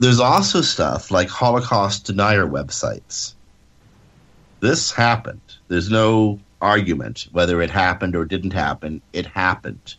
There's 0.00 0.20
also 0.20 0.60
stuff 0.60 1.10
like 1.10 1.28
Holocaust 1.28 2.06
denier 2.06 2.46
websites. 2.46 3.34
This 4.60 4.90
happened. 4.90 5.40
There's 5.68 5.90
no 5.90 6.40
argument 6.60 7.28
whether 7.32 7.62
it 7.62 7.70
happened 7.70 8.16
or 8.16 8.24
didn't 8.24 8.52
happen. 8.52 9.00
It 9.12 9.26
happened. 9.26 9.94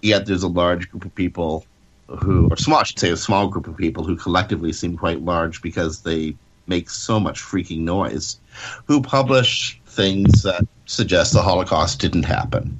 Yet 0.00 0.26
there's 0.26 0.42
a 0.42 0.48
large 0.48 0.90
group 0.90 1.04
of 1.04 1.14
people 1.14 1.66
who, 2.08 2.48
or 2.50 2.56
small, 2.56 2.80
I 2.80 2.82
should 2.84 2.98
say, 2.98 3.10
a 3.10 3.16
small 3.16 3.48
group 3.48 3.66
of 3.66 3.76
people 3.76 4.04
who 4.04 4.16
collectively 4.16 4.72
seem 4.72 4.96
quite 4.96 5.22
large 5.22 5.62
because 5.62 6.02
they 6.02 6.34
make 6.66 6.90
so 6.90 7.18
much 7.18 7.40
freaking 7.40 7.80
noise, 7.80 8.38
who 8.86 9.02
publish 9.02 9.80
things 9.86 10.42
that 10.42 10.66
suggest 10.86 11.32
the 11.32 11.42
Holocaust 11.42 12.00
didn't 12.00 12.24
happen. 12.24 12.78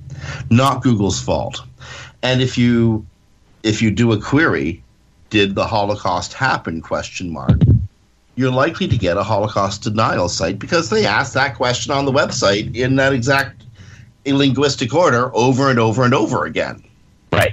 Not 0.51 0.83
Google's 0.83 1.21
fault. 1.21 1.63
And 2.23 2.41
if 2.41 2.57
you 2.57 3.07
if 3.63 3.81
you 3.81 3.91
do 3.91 4.13
a 4.13 4.21
query, 4.21 4.83
did 5.31 5.55
the 5.55 5.67
Holocaust 5.67 6.33
happen? 6.33 6.81
Question 6.81 7.31
mark. 7.31 7.61
You're 8.35 8.53
likely 8.53 8.89
to 8.89 8.97
get 8.97 9.17
a 9.17 9.23
Holocaust 9.23 9.83
denial 9.83 10.29
site 10.29 10.59
because 10.59 10.91
they 10.91 11.07
ask 11.07 11.35
that 11.35 11.57
question 11.57 11.93
on 11.93 12.05
the 12.07 12.13
website 12.13 12.75
in 12.75 12.97
that 12.97 13.13
exact 13.13 13.65
linguistic 14.25 14.95
order 14.95 15.31
over 15.35 15.69
and 15.71 15.79
over 15.79 16.05
and 16.05 16.15
over 16.15 16.45
again. 16.45 16.83
Right. 17.33 17.53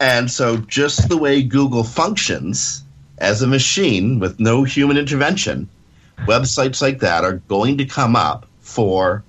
And 0.00 0.30
so, 0.30 0.56
just 0.56 1.08
the 1.08 1.16
way 1.16 1.42
Google 1.42 1.84
functions 1.84 2.82
as 3.18 3.42
a 3.42 3.46
machine 3.46 4.18
with 4.18 4.40
no 4.40 4.64
human 4.64 4.96
intervention, 4.96 5.68
websites 6.26 6.82
like 6.82 7.00
that 7.00 7.24
are 7.24 7.34
going 7.48 7.78
to 7.78 7.84
come 7.84 8.16
up 8.16 8.46
for, 8.60 9.22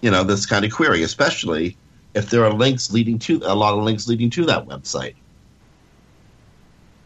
you 0.00 0.10
know, 0.10 0.24
this 0.24 0.46
kind 0.46 0.64
of 0.64 0.72
query, 0.72 1.02
especially 1.02 1.76
if 2.14 2.30
there 2.30 2.44
are 2.44 2.52
links 2.52 2.90
leading 2.92 3.18
to 3.18 3.40
a 3.44 3.54
lot 3.54 3.76
of 3.76 3.84
links 3.84 4.08
leading 4.08 4.30
to 4.30 4.46
that 4.46 4.66
website. 4.66 5.14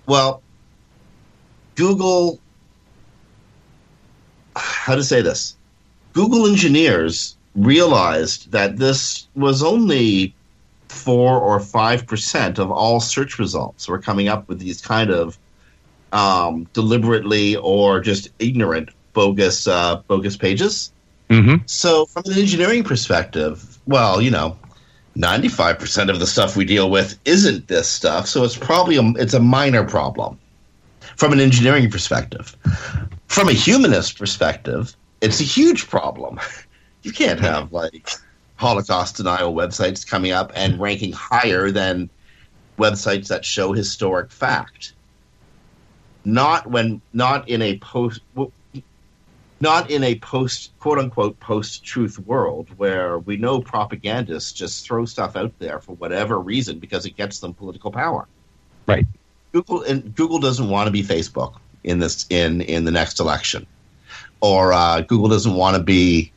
Well, 0.06 0.42
Google, 1.74 2.40
how 4.56 4.94
to 4.94 5.04
say 5.04 5.22
this? 5.22 5.56
Google 6.12 6.46
engineers 6.46 7.36
realized 7.54 8.52
that 8.52 8.76
this 8.76 9.26
was 9.34 9.62
only 9.62 10.34
four 10.92 11.38
or 11.38 11.58
five 11.58 12.06
percent 12.06 12.58
of 12.58 12.70
all 12.70 13.00
search 13.00 13.38
results 13.38 13.88
were 13.88 13.98
coming 13.98 14.28
up 14.28 14.48
with 14.48 14.58
these 14.58 14.80
kind 14.80 15.10
of 15.10 15.38
um, 16.12 16.68
deliberately 16.72 17.56
or 17.56 18.00
just 18.00 18.28
ignorant 18.38 18.90
bogus 19.12 19.66
uh, 19.66 19.96
bogus 20.06 20.36
pages. 20.36 20.92
Mm-hmm. 21.30 21.64
So, 21.66 22.04
from 22.06 22.24
an 22.26 22.38
engineering 22.38 22.84
perspective, 22.84 23.78
well, 23.86 24.20
you 24.20 24.30
know, 24.30 24.56
ninety-five 25.14 25.78
percent 25.78 26.10
of 26.10 26.20
the 26.20 26.26
stuff 26.26 26.56
we 26.56 26.64
deal 26.64 26.90
with 26.90 27.18
isn't 27.24 27.68
this 27.68 27.88
stuff, 27.88 28.26
so 28.28 28.44
it's 28.44 28.56
probably 28.56 28.96
a, 28.96 29.02
it's 29.16 29.34
a 29.34 29.40
minor 29.40 29.84
problem. 29.84 30.38
From 31.16 31.32
an 31.32 31.40
engineering 31.40 31.90
perspective, 31.90 32.56
from 33.26 33.48
a 33.48 33.52
humanist 33.52 34.18
perspective, 34.18 34.94
it's 35.20 35.40
a 35.40 35.44
huge 35.44 35.88
problem. 35.88 36.38
You 37.04 37.10
can't 37.10 37.40
have 37.40 37.72
like 37.72 38.12
Holocaust 38.62 39.16
denial 39.16 39.52
websites 39.52 40.06
coming 40.06 40.30
up 40.30 40.52
and 40.54 40.80
ranking 40.80 41.12
higher 41.12 41.72
than 41.72 42.08
websites 42.78 43.26
that 43.26 43.44
show 43.44 43.72
historic 43.72 44.30
fact. 44.30 44.92
Not 46.24 46.68
when, 46.68 47.02
not 47.12 47.48
in 47.48 47.60
a 47.60 47.76
post, 47.78 48.20
not 49.60 49.90
in 49.90 50.04
a 50.04 50.16
post, 50.20 50.70
quote 50.78 51.00
unquote, 51.00 51.40
post 51.40 51.84
truth 51.84 52.20
world 52.20 52.68
where 52.76 53.18
we 53.18 53.36
know 53.36 53.60
propagandists 53.60 54.52
just 54.52 54.86
throw 54.86 55.06
stuff 55.06 55.34
out 55.34 55.58
there 55.58 55.80
for 55.80 55.96
whatever 55.96 56.38
reason 56.38 56.78
because 56.78 57.04
it 57.04 57.16
gets 57.16 57.40
them 57.40 57.54
political 57.54 57.90
power. 57.90 58.28
Right. 58.86 59.06
Google 59.52 59.82
and 59.82 60.14
Google 60.14 60.38
doesn't 60.38 60.68
want 60.68 60.86
to 60.86 60.92
be 60.92 61.02
Facebook 61.02 61.56
in 61.82 61.98
this 61.98 62.26
in 62.30 62.60
in 62.60 62.84
the 62.84 62.92
next 62.92 63.18
election, 63.18 63.66
or 64.40 64.72
uh, 64.72 65.00
Google 65.00 65.28
doesn't 65.28 65.54
want 65.54 65.76
to 65.76 65.82
be 65.82 66.32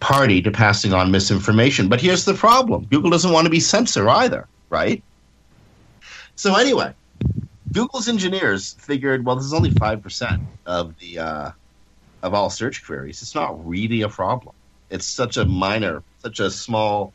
party 0.00 0.42
to 0.42 0.50
passing 0.50 0.92
on 0.92 1.10
misinformation. 1.10 1.88
But 1.88 2.00
here's 2.00 2.24
the 2.24 2.34
problem 2.34 2.86
Google 2.86 3.10
doesn't 3.10 3.32
want 3.32 3.44
to 3.44 3.50
be 3.50 3.60
censor 3.60 4.08
either, 4.08 4.48
right? 4.68 5.02
So, 6.34 6.56
anyway, 6.56 6.94
Google's 7.72 8.08
engineers 8.08 8.72
figured, 8.78 9.24
well, 9.24 9.36
this 9.36 9.44
is 9.44 9.52
only 9.52 9.70
5% 9.70 10.40
of 10.66 10.98
the 10.98 11.18
uh, 11.18 11.50
of 12.22 12.34
all 12.34 12.50
search 12.50 12.84
queries. 12.84 13.22
It's 13.22 13.34
not 13.34 13.66
really 13.66 14.02
a 14.02 14.08
problem. 14.08 14.54
It's 14.90 15.06
such 15.06 15.36
a 15.36 15.44
minor, 15.44 16.02
such 16.18 16.40
a 16.40 16.50
small 16.50 17.12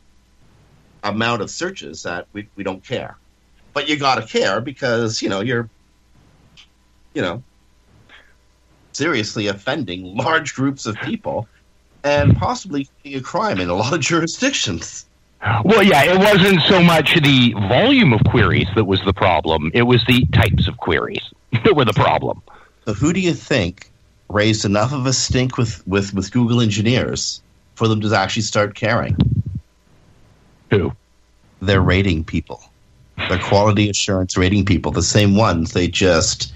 amount 1.02 1.42
of 1.42 1.50
searches 1.50 2.04
that 2.04 2.26
we, 2.32 2.48
we 2.56 2.64
don't 2.64 2.82
care. 2.82 3.16
But 3.72 3.88
you 3.88 3.98
got 3.98 4.14
to 4.16 4.26
care 4.26 4.60
because, 4.60 5.20
you 5.20 5.28
know, 5.28 5.40
you're, 5.40 5.68
you 7.12 7.20
know, 7.20 7.42
seriously 8.92 9.48
offending 9.48 10.16
large 10.16 10.54
groups 10.54 10.86
of 10.86 10.96
people 10.96 11.46
and 12.06 12.36
possibly 12.36 12.88
a 13.04 13.20
crime 13.20 13.60
in 13.60 13.68
a 13.68 13.74
lot 13.74 13.92
of 13.92 14.00
jurisdictions. 14.00 15.06
Well, 15.64 15.82
yeah, 15.82 16.04
it 16.04 16.18
wasn't 16.18 16.62
so 16.62 16.80
much 16.80 17.14
the 17.20 17.52
volume 17.68 18.12
of 18.12 18.20
queries 18.24 18.68
that 18.74 18.84
was 18.84 19.00
the 19.04 19.12
problem; 19.12 19.70
it 19.74 19.82
was 19.82 20.04
the 20.06 20.24
types 20.26 20.66
of 20.68 20.76
queries 20.78 21.22
that 21.64 21.74
were 21.74 21.84
the 21.84 21.92
problem. 21.92 22.42
So, 22.84 22.94
who 22.94 23.12
do 23.12 23.20
you 23.20 23.34
think 23.34 23.90
raised 24.28 24.64
enough 24.64 24.92
of 24.92 25.06
a 25.06 25.12
stink 25.12 25.58
with 25.58 25.86
with 25.86 26.14
with 26.14 26.32
Google 26.32 26.60
engineers 26.60 27.42
for 27.74 27.88
them 27.88 28.00
to 28.00 28.14
actually 28.14 28.42
start 28.42 28.74
caring? 28.74 29.16
Who? 30.70 30.92
Their 31.60 31.80
rating 31.80 32.24
people, 32.24 32.62
their 33.28 33.38
quality 33.38 33.90
assurance 33.90 34.36
rating 34.36 34.64
people, 34.64 34.90
the 34.92 35.02
same 35.02 35.36
ones 35.36 35.72
they 35.72 35.88
just 35.88 36.52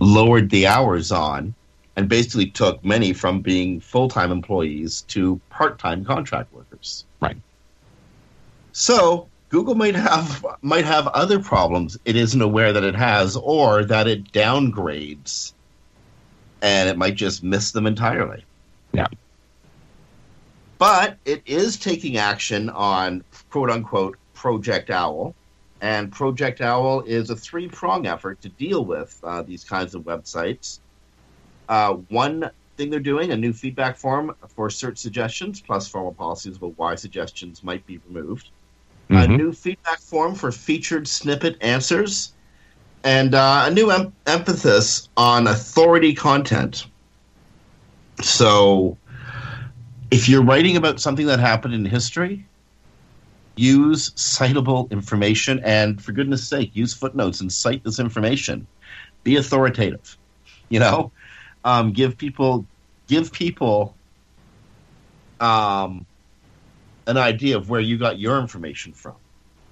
lowered 0.00 0.50
the 0.50 0.66
hours 0.66 1.12
on 1.12 1.54
and 1.96 2.08
basically 2.08 2.46
took 2.46 2.84
many 2.84 3.12
from 3.12 3.40
being 3.40 3.80
full 3.80 4.08
time 4.08 4.32
employees 4.32 5.02
to 5.02 5.40
part 5.50 5.78
time 5.78 6.04
contract 6.04 6.52
workers. 6.52 7.04
Right. 7.20 7.36
So 8.72 9.28
Google 9.50 9.74
might 9.74 9.94
have 9.94 10.44
might 10.62 10.84
have 10.84 11.06
other 11.08 11.38
problems 11.38 11.98
it 12.04 12.16
isn't 12.16 12.40
aware 12.40 12.72
that 12.72 12.84
it 12.84 12.94
has, 12.94 13.36
or 13.36 13.84
that 13.84 14.08
it 14.08 14.32
downgrades, 14.32 15.52
and 16.62 16.88
it 16.88 16.96
might 16.96 17.14
just 17.14 17.42
miss 17.42 17.72
them 17.72 17.86
entirely. 17.86 18.44
Yeah. 18.92 19.08
But 20.78 21.18
it 21.24 21.42
is 21.46 21.76
taking 21.76 22.16
action 22.16 22.70
on 22.70 23.22
quote 23.50 23.70
unquote 23.70 24.16
Project 24.34 24.90
Owl. 24.90 25.34
And 25.80 26.12
Project 26.12 26.60
Owl 26.60 27.02
is 27.02 27.28
a 27.30 27.36
three 27.36 27.68
prong 27.68 28.06
effort 28.06 28.40
to 28.42 28.48
deal 28.48 28.84
with 28.84 29.18
uh, 29.22 29.42
these 29.42 29.64
kinds 29.64 29.94
of 29.94 30.02
websites. 30.02 30.78
Uh, 31.72 31.94
one 32.10 32.50
thing 32.76 32.90
they're 32.90 33.00
doing 33.00 33.32
a 33.32 33.36
new 33.36 33.50
feedback 33.50 33.96
form 33.96 34.36
for 34.54 34.68
search 34.68 34.98
suggestions, 34.98 35.62
plus 35.62 35.88
formal 35.88 36.12
policies 36.12 36.58
about 36.58 36.74
why 36.76 36.94
suggestions 36.94 37.64
might 37.64 37.86
be 37.86 37.98
removed. 38.06 38.50
A 39.08 39.26
Mhm. 39.26 39.38
new 39.38 39.52
feedback 39.54 39.98
form 40.02 40.34
for 40.34 40.52
featured 40.52 41.08
snippet 41.08 41.56
answers, 41.62 42.34
and 43.04 43.34
uh, 43.34 43.64
a 43.66 43.70
new 43.70 43.90
em- 43.90 44.12
emphasis 44.26 45.08
on 45.16 45.46
authority 45.46 46.12
content. 46.12 46.84
So, 48.20 48.98
if 50.10 50.28
you're 50.28 50.44
writing 50.44 50.76
about 50.76 51.00
something 51.00 51.24
that 51.24 51.40
happened 51.40 51.72
in 51.72 51.86
history, 51.86 52.44
use 53.56 54.10
citable 54.10 54.90
information, 54.90 55.62
and 55.64 56.02
for 56.02 56.12
goodness 56.12 56.46
sake, 56.46 56.76
use 56.76 56.92
footnotes 56.92 57.40
and 57.40 57.50
cite 57.50 57.82
this 57.82 57.98
information. 57.98 58.66
Be 59.24 59.36
authoritative. 59.36 60.18
You 60.68 60.80
know, 60.80 61.12
um, 61.64 61.92
give 61.92 62.16
people 62.18 62.66
give 63.06 63.32
people 63.32 63.94
um, 65.40 66.06
an 67.06 67.16
idea 67.16 67.56
of 67.56 67.68
where 67.68 67.80
you 67.80 67.98
got 67.98 68.18
your 68.18 68.38
information 68.38 68.92
from. 68.92 69.14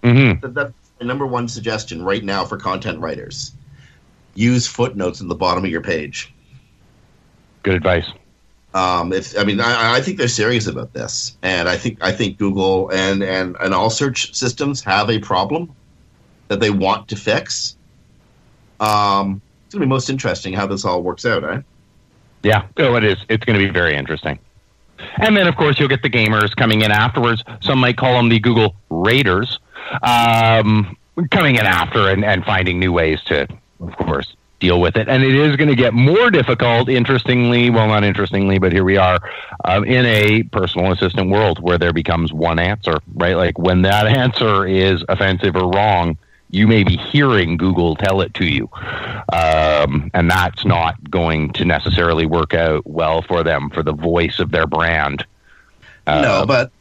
Mhm. 0.03 0.41
That, 0.41 0.55
that's 0.55 0.73
my 1.01 1.07
number 1.07 1.27
one 1.27 1.49
suggestion 1.49 2.03
right 2.03 2.25
now 2.25 2.45
for 2.45 2.57
content 2.57 3.01
writers. 3.01 3.53
Use 4.35 4.67
footnotes 4.67 5.21
in 5.21 5.29
the 5.29 5.35
bottom 5.35 5.65
of 5.65 5.71
your 5.71 5.81
page. 5.81 6.33
Good 7.63 7.75
advice. 7.75 8.07
Um, 8.73 9.13
if 9.13 9.37
I 9.37 9.45
mean, 9.45 9.61
I, 9.61 9.97
I 9.97 10.01
think 10.01 10.17
they're 10.17 10.29
serious 10.29 10.67
about 10.69 10.93
this, 10.93 11.37
and 11.43 11.69
I 11.69 11.77
think 11.77 11.99
I 12.03 12.13
think 12.13 12.39
Google 12.39 12.89
and 12.91 13.23
and 13.23 13.57
and 13.61 13.75
all 13.75 13.91
search 13.91 14.33
systems 14.35 14.81
have 14.85 15.11
a 15.11 15.19
problem 15.19 15.75
that 16.49 16.61
they 16.61 16.71
want 16.71 17.09
to 17.09 17.17
fix. 17.17 17.77
Um, 18.79 19.43
it's 19.67 19.75
gonna 19.75 19.87
be 19.87 19.89
most 19.89 20.09
interesting 20.09 20.53
how 20.53 20.67
this 20.67 20.85
all 20.85 21.03
works 21.03 21.27
out, 21.27 21.43
eh? 21.43 21.61
Yeah. 22.43 22.67
Oh, 22.79 22.97
it 22.97 23.05
is. 23.05 23.19
It's 23.29 23.45
going 23.45 23.59
to 23.59 23.65
be 23.65 23.71
very 23.71 23.97
interesting. 23.97 24.39
And 25.17 25.37
then, 25.37 25.47
of 25.47 25.57
course, 25.57 25.79
you'll 25.79 25.89
get 25.89 26.03
the 26.03 26.11
gamers 26.11 26.55
coming 26.55 26.83
in 26.83 26.91
afterwards. 26.91 27.43
Some 27.63 27.79
might 27.79 27.97
call 27.97 28.15
them 28.15 28.29
the 28.29 28.39
Google 28.39 28.77
Raiders, 28.91 29.59
um, 30.03 30.97
coming 31.31 31.57
in 31.57 31.67
after 31.67 32.09
and, 32.11 32.25
and 32.25 32.45
finding 32.45 32.79
new 32.79 32.93
ways 32.93 33.21
to, 33.25 33.47
of 33.81 33.97
course, 33.97 34.37
deal 34.61 34.81
with 34.81 34.97
it. 34.97 35.09
And 35.09 35.23
it 35.23 35.35
is 35.35 35.57
going 35.57 35.71
to 35.71 35.75
get 35.75 35.95
more 35.95 36.31
difficult, 36.31 36.89
interestingly, 36.89 37.71
well, 37.71 37.89
not 37.89 38.05
interestingly, 38.05 38.59
but 38.59 38.73
here 38.73 38.85
we 38.85 38.99
are 38.99 39.19
um, 39.65 39.85
in 39.85 40.05
a 40.05 40.43
personal 40.45 40.93
assistant 40.93 41.31
world 41.31 41.59
where 41.61 41.79
there 41.79 41.93
becomes 41.93 42.33
one 42.33 42.59
answer, 42.59 42.99
right? 43.15 43.37
Like 43.37 43.59
when 43.59 43.83
that 43.83 44.07
answer 44.19 44.67
is 44.67 45.03
offensive 45.09 45.57
or 45.57 45.71
wrong, 45.71 46.19
you 46.51 46.67
may 46.67 46.85
be 46.85 46.97
hearing 46.97 47.57
Google 47.57 47.97
tell 47.97 48.21
it 48.21 48.35
to 48.35 48.45
you. 48.45 48.69
Um, 49.33 50.11
and 50.15 50.31
that's 50.31 50.65
not 50.65 51.11
going 51.11 51.53
to 51.55 51.65
necessarily 51.65 52.27
work 52.27 52.55
out 52.55 52.87
well 52.87 53.23
for 53.23 53.43
them 53.43 53.71
for 53.71 53.83
the 53.83 53.93
voice 53.93 54.39
of 54.39 54.51
their 54.51 54.67
brand. 54.67 55.25
Uh, 56.07 56.21
no, 56.21 56.47
but 56.47 56.73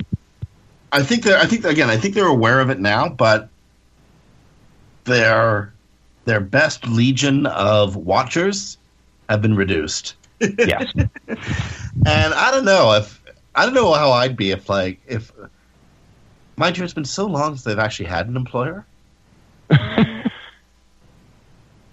I 0.91 1.03
think 1.03 1.23
they're. 1.23 1.37
I 1.37 1.45
think 1.45 1.65
again. 1.65 1.89
I 1.89 1.97
think 1.97 2.15
they're 2.15 2.25
aware 2.25 2.59
of 2.59 2.69
it 2.69 2.79
now, 2.79 3.09
but 3.09 3.49
their 5.03 5.73
their 6.25 6.39
best 6.39 6.87
legion 6.87 7.45
of 7.45 7.95
watchers 7.95 8.77
have 9.29 9.41
been 9.41 9.55
reduced. 9.55 10.15
yes. 10.39 10.93
And 12.05 12.33
I 12.33 12.49
don't 12.51 12.63
know 12.63 12.93
if 12.93 13.21
I 13.55 13.65
don't 13.65 13.73
know 13.73 13.91
how 13.93 14.11
I'd 14.11 14.37
be 14.37 14.51
if 14.51 14.69
like 14.69 15.01
if 15.05 15.33
mind 16.55 16.77
you, 16.77 16.83
it's 16.85 16.93
been 16.93 17.03
so 17.03 17.25
long 17.25 17.51
since 17.51 17.63
they've 17.65 17.77
actually 17.77 18.05
had 18.05 18.27
an 18.29 18.37
employer. 18.37 18.85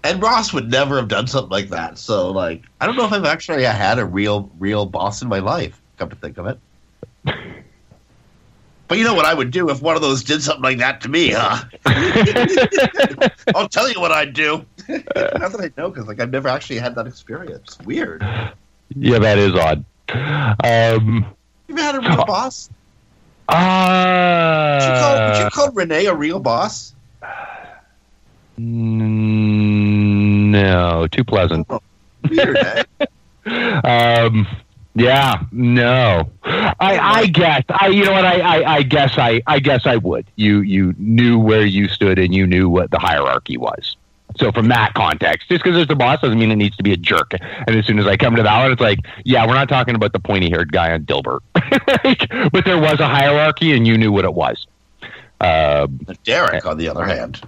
and 0.03 0.21
Ross 0.21 0.53
would 0.53 0.69
never 0.71 0.97
have 0.97 1.07
done 1.07 1.27
something 1.27 1.51
like 1.51 1.69
that. 1.69 1.97
So 1.97 2.31
like 2.31 2.63
I 2.81 2.85
don't 2.85 2.95
know 2.95 3.05
if 3.05 3.13
I've 3.13 3.25
actually 3.25 3.63
had 3.63 3.99
a 3.99 4.05
real 4.05 4.49
real 4.59 4.85
boss 4.85 5.21
in 5.21 5.27
my 5.27 5.39
life. 5.39 5.81
Come 5.97 6.09
to 6.09 6.15
think 6.15 6.37
of 6.37 6.47
it. 6.47 6.59
But 8.87 8.97
you 8.97 9.03
know 9.03 9.15
what 9.15 9.25
I 9.25 9.33
would 9.33 9.51
do 9.51 9.69
if 9.69 9.81
one 9.81 9.97
of 9.97 10.01
those 10.01 10.23
did 10.23 10.41
something 10.41 10.63
like 10.63 10.77
that 10.77 11.01
to 11.01 11.09
me, 11.09 11.31
huh? 11.35 11.65
I'll 13.55 13.67
tell 13.67 13.91
you 13.91 13.99
what 13.99 14.13
I'd 14.13 14.33
do. 14.33 14.65
Not 14.87 15.51
that 15.51 15.59
I 15.59 15.71
know, 15.75 15.89
because 15.89 16.07
like 16.07 16.21
I've 16.21 16.31
never 16.31 16.47
actually 16.47 16.79
had 16.79 16.95
that 16.95 17.05
experience. 17.05 17.77
Weird. 17.83 18.21
Yeah, 18.95 19.19
that 19.19 19.37
is 19.39 19.53
odd. 19.55 19.83
Um, 20.63 21.25
You 21.67 21.75
ever 21.75 21.81
had 21.83 21.95
a 21.95 21.99
real 21.99 22.23
boss? 22.25 22.69
uh, 23.49 24.77
Would 24.79 24.85
you, 24.87 24.99
call, 25.01 25.27
would 25.27 25.37
you 25.43 25.49
call 25.49 25.71
Renee 25.73 26.05
a 26.05 26.15
real 26.15 26.39
boss? 26.39 26.95
No, 30.51 31.07
too 31.07 31.23
pleasant. 31.23 31.67
Weird, 32.29 32.57
eh? 32.57 32.83
Um, 33.49 34.45
yeah, 34.93 35.43
no. 35.53 36.29
I, 36.43 36.97
I 36.99 37.27
guess 37.27 37.63
I, 37.69 37.87
you 37.87 38.03
know 38.03 38.11
what? 38.11 38.25
I, 38.25 38.41
I, 38.41 38.73
I 38.77 38.83
guess 38.83 39.17
I, 39.17 39.41
I 39.47 39.59
guess 39.59 39.85
I 39.85 39.95
would. 39.95 40.25
You, 40.35 40.59
you 40.61 40.93
knew 40.97 41.39
where 41.39 41.65
you 41.65 41.87
stood 41.87 42.19
and 42.19 42.35
you 42.35 42.45
knew 42.45 42.67
what 42.67 42.91
the 42.91 42.99
hierarchy 42.99 43.55
was. 43.55 43.95
So 44.37 44.51
from 44.51 44.67
that 44.67 44.93
context, 44.95 45.47
just 45.47 45.63
because 45.63 45.75
there's 45.75 45.87
the 45.87 45.95
boss 45.95 46.19
doesn't 46.21 46.37
mean 46.37 46.51
it 46.51 46.57
needs 46.57 46.75
to 46.77 46.83
be 46.83 46.91
a 46.93 46.97
jerk. 46.97 47.31
And 47.39 47.75
as 47.75 47.85
soon 47.85 47.99
as 47.99 48.05
I 48.07 48.17
come 48.17 48.35
to 48.35 48.43
that 48.43 48.61
one, 48.63 48.71
it's 48.71 48.81
like, 48.81 48.99
yeah, 49.23 49.47
we're 49.47 49.53
not 49.53 49.69
talking 49.69 49.95
about 49.95 50.11
the 50.13 50.19
pointy-haired 50.19 50.71
guy 50.71 50.91
on 50.91 51.05
Dilbert, 51.05 51.39
Like, 52.03 52.51
but 52.51 52.65
there 52.65 52.79
was 52.79 52.99
a 52.99 53.07
hierarchy, 53.07 53.73
and 53.73 53.87
you 53.87 53.97
knew 53.97 54.11
what 54.11 54.25
it 54.25 54.33
was. 54.33 54.67
Um, 55.39 55.99
Derek, 56.23 56.65
on 56.65 56.77
the 56.77 56.89
other 56.89 57.05
hand. 57.05 57.41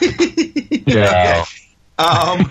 yeah. 0.86 1.44
Um, 1.98 2.50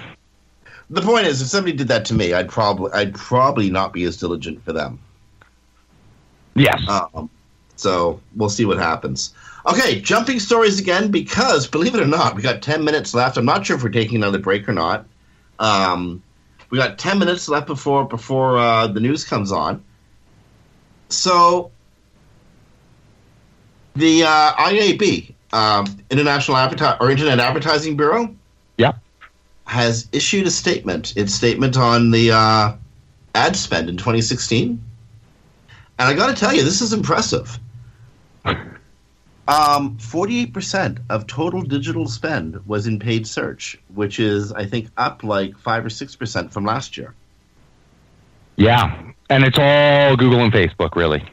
the 0.89 1.01
point 1.01 1.27
is, 1.27 1.41
if 1.41 1.47
somebody 1.47 1.75
did 1.75 1.87
that 1.89 2.05
to 2.05 2.13
me, 2.13 2.33
I'd 2.33 2.49
probably, 2.49 2.91
I'd 2.91 3.13
probably 3.13 3.69
not 3.69 3.93
be 3.93 4.03
as 4.03 4.17
diligent 4.17 4.63
for 4.63 4.73
them. 4.73 4.99
Yes. 6.55 6.81
Um, 6.87 7.29
so 7.75 8.19
we'll 8.35 8.49
see 8.49 8.65
what 8.65 8.77
happens. 8.77 9.33
Okay, 9.65 10.01
jumping 10.01 10.39
stories 10.39 10.79
again 10.79 11.11
because 11.11 11.67
believe 11.67 11.95
it 11.95 12.01
or 12.01 12.07
not, 12.07 12.35
we 12.35 12.41
got 12.41 12.61
ten 12.61 12.83
minutes 12.83 13.13
left. 13.13 13.37
I'm 13.37 13.45
not 13.45 13.65
sure 13.65 13.77
if 13.77 13.83
we're 13.83 13.89
taking 13.89 14.17
another 14.17 14.39
break 14.39 14.67
or 14.67 14.73
not. 14.73 15.05
Um, 15.59 16.23
we 16.69 16.77
got 16.77 16.97
ten 16.97 17.19
minutes 17.19 17.47
left 17.49 17.67
before 17.67 18.05
before 18.05 18.57
uh, 18.57 18.87
the 18.87 18.99
news 18.99 19.25
comes 19.25 19.51
on. 19.51 19.83
So 21.09 21.71
the 23.95 24.23
uh, 24.23 24.53
IAB, 24.53 25.33
um, 25.53 25.85
International 26.09 26.57
Adverti- 26.57 26.97
or 26.99 27.11
Internet 27.11 27.39
Advertising 27.39 27.97
Bureau, 27.97 28.33
Yeah. 28.77 28.93
has 29.65 30.07
issued 30.11 30.47
a 30.47 30.51
statement. 30.51 31.15
Its 31.17 31.33
statement 31.33 31.77
on 31.77 32.11
the 32.11 32.31
uh, 32.31 32.73
ad 33.35 33.55
spend 33.55 33.89
in 33.89 33.97
2016. 33.97 34.81
And 35.99 36.07
I 36.07 36.13
got 36.13 36.27
to 36.27 36.33
tell 36.33 36.53
you, 36.53 36.63
this 36.63 36.81
is 36.81 36.93
impressive. 36.93 37.59
Um, 38.45 39.97
48% 39.97 40.99
of 41.09 41.25
total 41.25 41.63
digital 41.63 42.07
spend 42.07 42.65
was 42.67 42.85
in 42.85 42.99
paid 42.99 43.25
search, 43.25 43.79
which 43.95 44.19
is, 44.19 44.51
I 44.53 44.65
think, 44.65 44.89
up 44.95 45.23
like 45.23 45.57
5 45.57 45.85
or 45.85 45.89
6% 45.89 46.51
from 46.51 46.65
last 46.65 46.97
year. 46.97 47.15
Yeah. 48.57 49.01
And 49.31 49.43
it's 49.43 49.57
all 49.57 50.15
Google 50.15 50.41
and 50.41 50.53
Facebook, 50.53 50.95
really. 50.95 51.23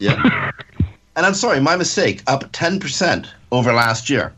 Yeah. 0.00 0.50
and 1.16 1.24
I'm 1.24 1.34
sorry, 1.34 1.60
my 1.60 1.76
mistake, 1.76 2.24
up 2.26 2.50
10% 2.50 3.28
over 3.52 3.72
last 3.72 4.10
year. 4.10 4.34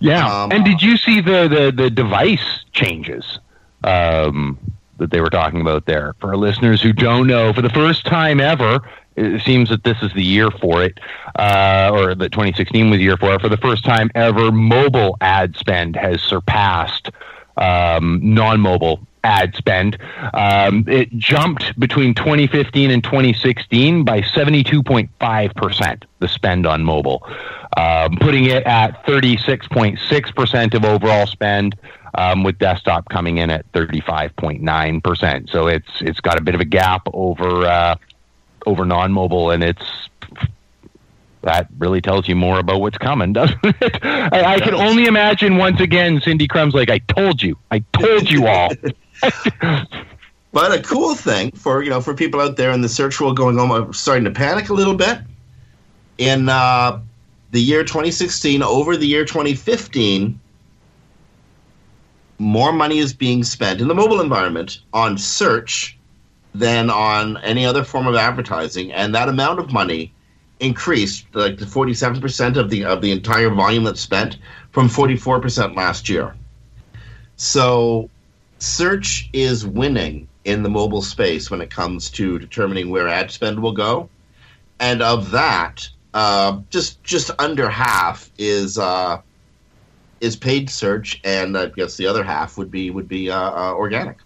Yeah. 0.00 0.26
Um, 0.26 0.52
and 0.52 0.64
did 0.64 0.82
you 0.82 0.96
see 0.96 1.20
the, 1.20 1.48
the, 1.48 1.82
the 1.82 1.90
device 1.90 2.64
changes 2.72 3.38
um, 3.84 4.58
that 4.98 5.10
they 5.10 5.20
were 5.20 5.30
talking 5.30 5.60
about 5.60 5.86
there? 5.86 6.14
For 6.20 6.36
listeners 6.36 6.80
who 6.80 6.92
don't 6.92 7.26
know, 7.26 7.52
for 7.52 7.62
the 7.62 7.70
first 7.70 8.06
time 8.06 8.40
ever, 8.40 8.80
it 9.16 9.42
seems 9.42 9.68
that 9.70 9.84
this 9.84 9.96
is 10.02 10.12
the 10.12 10.22
year 10.22 10.50
for 10.50 10.82
it, 10.82 10.98
uh, 11.38 11.90
or 11.92 12.14
that 12.14 12.32
2016 12.32 12.90
was 12.90 12.98
the 12.98 13.04
year 13.04 13.16
for 13.16 13.34
it. 13.34 13.40
For 13.40 13.48
the 13.48 13.56
first 13.56 13.84
time 13.84 14.10
ever, 14.14 14.52
mobile 14.52 15.16
ad 15.20 15.56
spend 15.56 15.96
has 15.96 16.22
surpassed 16.22 17.10
um, 17.56 18.20
non-mobile 18.22 19.00
ad 19.26 19.54
spend. 19.56 19.98
Um, 20.32 20.84
it 20.86 21.10
jumped 21.16 21.78
between 21.78 22.14
2015 22.14 22.90
and 22.90 23.02
2016 23.02 24.04
by 24.04 24.20
72.5%, 24.20 26.04
the 26.20 26.28
spend 26.28 26.66
on 26.66 26.84
mobile, 26.84 27.26
um, 27.76 28.16
putting 28.20 28.44
it 28.44 28.64
at 28.64 29.04
36.6% 29.04 30.74
of 30.74 30.84
overall 30.84 31.26
spend. 31.26 31.76
Um, 32.18 32.44
with 32.44 32.58
desktop 32.58 33.10
coming 33.10 33.36
in 33.36 33.50
at 33.50 33.70
35.9%. 33.72 35.50
So 35.50 35.66
it's 35.66 35.90
it's 36.00 36.18
got 36.20 36.38
a 36.38 36.40
bit 36.40 36.54
of 36.54 36.62
a 36.62 36.64
gap 36.64 37.06
over 37.12 37.66
uh, 37.66 37.96
over 38.64 38.86
non-mobile, 38.86 39.50
and 39.50 39.62
it's 39.62 40.08
that 41.42 41.68
really 41.78 42.00
tells 42.00 42.26
you 42.28 42.34
more 42.34 42.58
about 42.58 42.80
what's 42.80 42.98
coming, 42.98 43.32
doesn't 43.34 43.58
it? 43.62 44.04
I, 44.04 44.54
I 44.54 44.60
can 44.60 44.74
only 44.74 45.06
imagine 45.06 45.56
once 45.56 45.80
again, 45.80 46.20
Cindy 46.20 46.48
Krum's 46.48 46.74
like, 46.74 46.90
"I 46.90 46.98
told 46.98 47.42
you, 47.42 47.56
I 47.70 47.80
told 47.92 48.30
you 48.30 48.46
all." 48.46 48.70
But 50.56 50.72
a 50.72 50.80
cool 50.80 51.14
thing 51.14 51.50
for 51.50 51.82
you 51.82 51.90
know 51.90 52.00
for 52.00 52.14
people 52.14 52.40
out 52.40 52.56
there 52.56 52.70
in 52.70 52.80
the 52.80 52.88
search 52.88 53.20
world 53.20 53.36
going 53.36 53.58
home, 53.58 53.70
are 53.70 53.92
starting 53.92 54.24
to 54.24 54.30
panic 54.30 54.70
a 54.70 54.72
little 54.72 54.94
bit. 54.94 55.18
In 56.16 56.48
uh, 56.48 57.02
the 57.50 57.60
year 57.60 57.84
2016 57.84 58.62
over 58.62 58.96
the 58.96 59.06
year 59.06 59.26
2015, 59.26 60.40
more 62.38 62.72
money 62.72 62.96
is 63.00 63.12
being 63.12 63.44
spent 63.44 63.82
in 63.82 63.88
the 63.88 63.94
mobile 63.94 64.22
environment 64.22 64.80
on 64.94 65.18
search 65.18 65.98
than 66.54 66.88
on 66.88 67.36
any 67.42 67.66
other 67.66 67.84
form 67.84 68.06
of 68.06 68.14
advertising, 68.14 68.90
and 68.94 69.14
that 69.14 69.28
amount 69.28 69.58
of 69.58 69.74
money 69.74 70.10
increased 70.58 71.26
like 71.34 71.58
to 71.58 71.66
47% 71.66 72.56
of 72.56 72.70
the 72.70 72.86
of 72.86 73.02
the 73.02 73.12
entire 73.12 73.50
volume 73.50 73.84
that's 73.84 74.00
spent 74.00 74.38
from 74.70 74.88
44% 74.88 75.76
last 75.76 76.08
year. 76.08 76.34
So 77.36 78.08
search 78.58 79.28
is 79.32 79.66
winning 79.66 80.28
in 80.44 80.62
the 80.62 80.68
mobile 80.68 81.02
space 81.02 81.50
when 81.50 81.60
it 81.60 81.70
comes 81.70 82.10
to 82.10 82.38
determining 82.38 82.90
where 82.90 83.08
ad 83.08 83.30
spend 83.30 83.60
will 83.60 83.72
go. 83.72 84.08
And 84.78 85.02
of 85.02 85.30
that, 85.32 85.88
uh, 86.14 86.60
just 86.70 87.02
just 87.02 87.30
under 87.38 87.68
half 87.68 88.30
is 88.38 88.78
uh, 88.78 89.20
is 90.20 90.36
paid 90.36 90.70
search, 90.70 91.20
and 91.24 91.56
I 91.56 91.66
guess 91.66 91.96
the 91.96 92.06
other 92.06 92.24
half 92.24 92.58
would 92.58 92.70
be 92.70 92.90
would 92.90 93.08
be 93.08 93.30
uh, 93.30 93.38
uh 93.38 93.74
organic. 93.74 94.18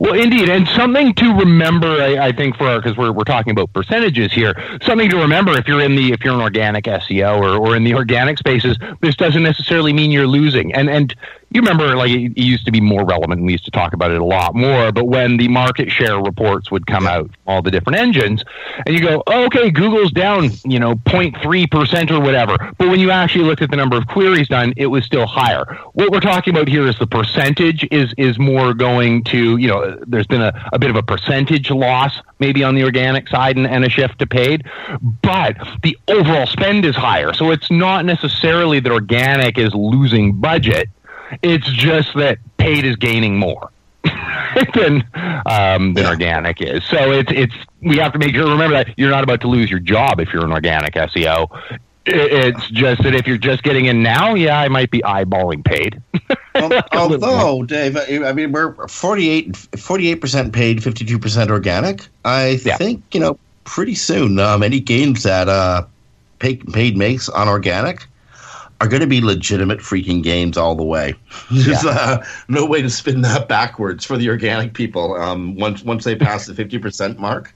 Well, 0.00 0.14
indeed, 0.14 0.48
and 0.48 0.66
something 0.66 1.14
to 1.14 1.32
remember, 1.34 2.02
I, 2.02 2.26
I 2.26 2.32
think, 2.32 2.56
for 2.56 2.80
because 2.80 2.96
we're 2.96 3.12
we're 3.12 3.22
talking 3.22 3.52
about 3.52 3.72
percentages 3.72 4.32
here. 4.32 4.54
Something 4.82 5.08
to 5.10 5.16
remember 5.18 5.56
if 5.56 5.68
you're 5.68 5.80
in 5.80 5.94
the 5.94 6.12
if 6.12 6.24
you're 6.24 6.34
an 6.34 6.40
organic 6.40 6.84
SEO 6.84 7.40
or, 7.40 7.56
or 7.56 7.76
in 7.76 7.84
the 7.84 7.94
organic 7.94 8.38
spaces, 8.38 8.76
this 9.00 9.14
doesn't 9.14 9.42
necessarily 9.42 9.92
mean 9.92 10.10
you're 10.10 10.26
losing. 10.26 10.74
And 10.74 10.90
and 10.90 11.14
you 11.50 11.60
remember, 11.60 11.96
like 11.96 12.10
it, 12.10 12.38
used 12.38 12.64
to 12.66 12.72
be 12.72 12.80
more 12.80 13.04
relevant. 13.04 13.38
And 13.38 13.46
we 13.46 13.52
used 13.52 13.64
to 13.64 13.70
talk 13.70 13.92
about 13.92 14.12
it 14.12 14.20
a 14.20 14.24
lot 14.24 14.54
more. 14.54 14.92
But 14.92 15.04
when 15.04 15.36
the 15.36 15.48
market 15.48 15.90
share 15.90 16.18
reports 16.20 16.70
would 16.70 16.86
come 16.86 17.06
out, 17.06 17.30
all 17.46 17.60
the 17.60 17.70
different 17.70 17.98
engines, 17.98 18.44
and 18.86 18.94
you 18.94 19.00
go, 19.00 19.22
oh, 19.26 19.44
okay, 19.46 19.70
Google's 19.70 20.12
down, 20.12 20.50
you 20.64 20.78
know, 20.78 20.94
0.3 20.94 21.70
percent 21.70 22.10
or 22.10 22.20
whatever. 22.20 22.56
But 22.78 22.88
when 22.88 23.00
you 23.00 23.10
actually 23.10 23.44
looked 23.44 23.62
at 23.62 23.70
the 23.70 23.76
number 23.76 23.96
of 23.96 24.06
queries 24.06 24.48
done, 24.48 24.74
it 24.76 24.86
was 24.86 25.04
still 25.04 25.26
higher. 25.26 25.64
What 25.92 26.10
we're 26.10 26.20
talking 26.20 26.54
about 26.54 26.68
here 26.68 26.86
is 26.86 26.98
the 26.98 27.06
percentage 27.06 27.86
is 27.90 28.14
is 28.16 28.38
more 28.38 28.72
going 28.74 29.24
to, 29.24 29.56
you 29.56 29.68
know, 29.68 29.98
there's 30.06 30.26
been 30.26 30.42
a, 30.42 30.68
a 30.72 30.78
bit 30.78 30.90
of 30.90 30.96
a 30.96 31.02
percentage 31.02 31.70
loss 31.70 32.20
maybe 32.38 32.64
on 32.64 32.74
the 32.74 32.82
organic 32.82 33.28
side 33.28 33.56
and, 33.56 33.66
and 33.66 33.84
a 33.84 33.88
shift 33.88 34.18
to 34.18 34.26
paid, 34.26 34.64
but 35.22 35.56
the 35.82 35.96
overall 36.08 36.46
spend 36.46 36.84
is 36.84 36.96
higher. 36.96 37.32
So 37.34 37.50
it's 37.50 37.70
not 37.70 38.04
necessarily 38.04 38.80
that 38.80 38.90
organic 38.90 39.58
is 39.58 39.74
losing 39.74 40.40
budget 40.40 40.88
it's 41.42 41.70
just 41.72 42.14
that 42.14 42.38
paid 42.56 42.84
is 42.84 42.96
gaining 42.96 43.36
more 43.36 43.70
than 44.74 45.04
um, 45.46 45.94
than 45.94 46.06
organic 46.06 46.60
is. 46.60 46.84
So 46.84 47.12
it's 47.12 47.30
it's 47.32 47.54
we 47.80 47.98
have 47.98 48.12
to 48.12 48.18
make 48.18 48.34
sure 48.34 48.48
remember 48.50 48.76
that 48.76 48.98
you're 48.98 49.10
not 49.10 49.24
about 49.24 49.40
to 49.42 49.48
lose 49.48 49.70
your 49.70 49.80
job 49.80 50.20
if 50.20 50.32
you're 50.32 50.44
an 50.44 50.52
organic 50.52 50.94
SEO. 50.94 51.48
It's 52.06 52.68
just 52.70 53.02
that 53.02 53.14
if 53.14 53.26
you're 53.26 53.36
just 53.36 53.62
getting 53.62 53.84
in 53.84 54.02
now, 54.02 54.34
yeah, 54.34 54.58
I 54.58 54.68
might 54.68 54.90
be 54.90 55.00
eyeballing 55.02 55.64
paid. 55.64 56.02
Although, 56.92 57.62
Dave, 57.64 57.96
I 57.96 58.32
mean, 58.32 58.52
we're 58.52 58.88
48 58.88 60.20
percent 60.20 60.52
paid, 60.52 60.82
fifty 60.82 61.04
two 61.04 61.18
percent 61.18 61.50
organic. 61.50 62.06
I 62.24 62.58
yeah. 62.64 62.76
think 62.76 63.04
you 63.12 63.20
know 63.20 63.38
pretty 63.64 63.94
soon 63.94 64.38
um, 64.38 64.62
any 64.62 64.80
gains 64.80 65.22
that 65.22 65.48
uh, 65.48 65.84
paid, 66.38 66.66
paid 66.72 66.96
makes 66.96 67.28
on 67.28 67.48
organic 67.48 68.06
are 68.80 68.88
going 68.88 69.00
to 69.00 69.06
be 69.06 69.20
legitimate 69.20 69.78
freaking 69.78 70.22
games 70.22 70.56
all 70.56 70.74
the 70.74 70.84
way. 70.84 71.14
There's 71.50 71.84
yeah. 71.84 71.90
uh, 71.90 72.24
no 72.48 72.64
way 72.64 72.80
to 72.80 72.88
spin 72.88 73.20
that 73.22 73.46
backwards 73.46 74.04
for 74.04 74.16
the 74.16 74.28
organic 74.30 74.72
people. 74.72 75.14
Um, 75.14 75.54
once 75.56 75.82
once 75.82 76.04
they 76.04 76.16
pass 76.16 76.46
the 76.46 76.54
fifty 76.54 76.78
percent 76.78 77.18
mark, 77.18 77.54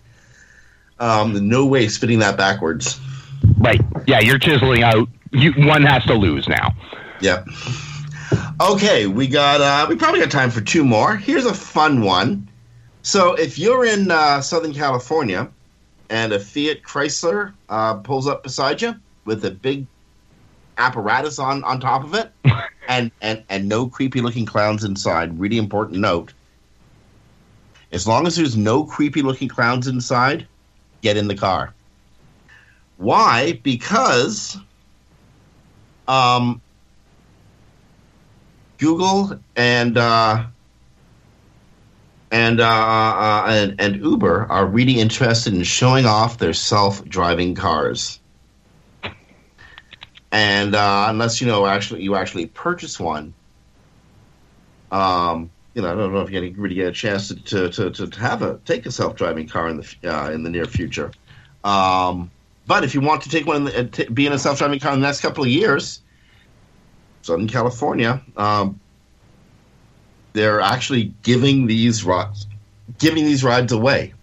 um, 1.01 1.49
no 1.49 1.65
way 1.65 1.89
spinning 1.89 2.19
that 2.19 2.37
backwards. 2.37 3.01
Right. 3.59 3.81
Yeah, 4.07 4.21
you're 4.21 4.39
chiseling 4.39 4.83
out. 4.83 5.09
You, 5.33 5.53
one 5.67 5.83
has 5.83 6.05
to 6.05 6.15
lose 6.15 6.49
now. 6.49 6.75
Yep. 7.21 7.49
Okay, 8.61 9.07
we 9.07 9.27
got. 9.27 9.61
Uh, 9.61 9.87
we 9.89 9.97
probably 9.97 10.21
got 10.21 10.31
time 10.31 10.51
for 10.51 10.61
two 10.61 10.85
more. 10.85 11.17
Here's 11.17 11.47
a 11.47 11.55
fun 11.55 12.03
one. 12.03 12.49
So 13.03 13.35
if 13.35 13.59
you're 13.59 13.85
in 13.85 14.11
uh, 14.11 14.41
Southern 14.41 14.73
California 14.73 15.51
and 16.09 16.33
a 16.33 16.39
Fiat 16.39 16.83
Chrysler 16.83 17.53
uh, 17.69 17.95
pulls 17.97 18.27
up 18.27 18.43
beside 18.43 18.81
you 18.81 18.95
with 19.25 19.45
a 19.45 19.51
big 19.51 19.87
apparatus 20.79 21.39
on 21.39 21.65
on 21.65 21.81
top 21.81 22.05
of 22.05 22.15
it, 22.15 22.33
and 22.89 23.11
and 23.21 23.43
and 23.49 23.69
no 23.69 23.87
creepy 23.87 24.21
looking 24.21 24.47
clowns 24.47 24.85
inside. 24.85 25.39
Really 25.39 25.59
important 25.59 26.01
note. 26.01 26.33
As 27.93 28.07
long 28.07 28.27
as 28.27 28.37
there's 28.37 28.57
no 28.57 28.85
creepy 28.85 29.23
looking 29.23 29.49
clowns 29.49 29.87
inside, 29.87 30.47
get 31.03 31.17
in 31.17 31.29
the 31.29 31.37
car. 31.37 31.73
Why? 32.97 33.61
Because 33.63 34.57
um, 36.09 36.61
Google 38.79 39.39
and 39.57 39.97
uh, 39.97 40.45
and, 42.31 42.61
uh, 42.61 42.65
uh, 42.65 43.45
and 43.49 43.81
and 43.81 43.97
Uber 43.97 44.47
are 44.51 44.67
really 44.67 44.99
interested 44.99 45.55
in 45.55 45.63
showing 45.63 46.05
off 46.05 46.39
their 46.39 46.53
self-driving 46.53 47.55
cars 47.55 48.19
and 50.35 50.75
uh, 50.75 51.07
unless 51.09 51.41
you 51.41 51.47
know 51.47 51.65
actually 51.65 52.03
you 52.03 52.17
actually 52.17 52.47
purchase 52.47 52.99
one, 52.99 53.33
um, 54.91 55.49
you 55.75 55.83
know 55.83 55.93
I 55.93 55.95
don't 55.95 56.13
know 56.13 56.23
if 56.23 56.31
to 56.31 56.61
really 56.61 56.75
get 56.75 56.89
a 56.89 56.93
chance 56.93 57.29
to, 57.29 57.37
to, 57.37 57.71
to, 57.71 58.09
to 58.09 58.21
have 58.21 58.43
a 58.43 58.59
take 58.65 58.85
a 58.85 58.91
self 58.91 59.15
driving 59.15 59.47
car 59.47 59.69
in 59.69 59.77
the 59.77 59.97
uh, 60.13 60.33
in 60.33 60.43
the 60.43 60.51
near 60.51 60.65
future. 60.65 61.13
Um, 61.63 62.33
but 62.67 62.83
if 62.83 62.95
you 62.95 63.01
want 63.01 63.23
to 63.23 63.29
take 63.29 63.47
one, 63.47 63.59
in 63.59 63.65
the, 63.65 64.07
uh, 64.09 64.11
be 64.13 64.27
in 64.27 64.33
a 64.33 64.39
self 64.39 64.59
driving 64.59 64.81
car 64.81 64.93
in 64.93 65.01
the 65.01 65.07
next 65.07 65.21
couple 65.21 65.45
of 65.45 65.51
years, 65.51 66.03
Southern 67.23 67.47
California, 67.47 68.21
um, 68.37 68.81
they're 70.33 70.61
actually 70.61 71.15
giving 71.23 71.69
these 71.69 72.03
rides, 72.03 72.49
giving 72.99 73.25
these 73.25 73.45
rides 73.45 73.71
away 73.71 74.15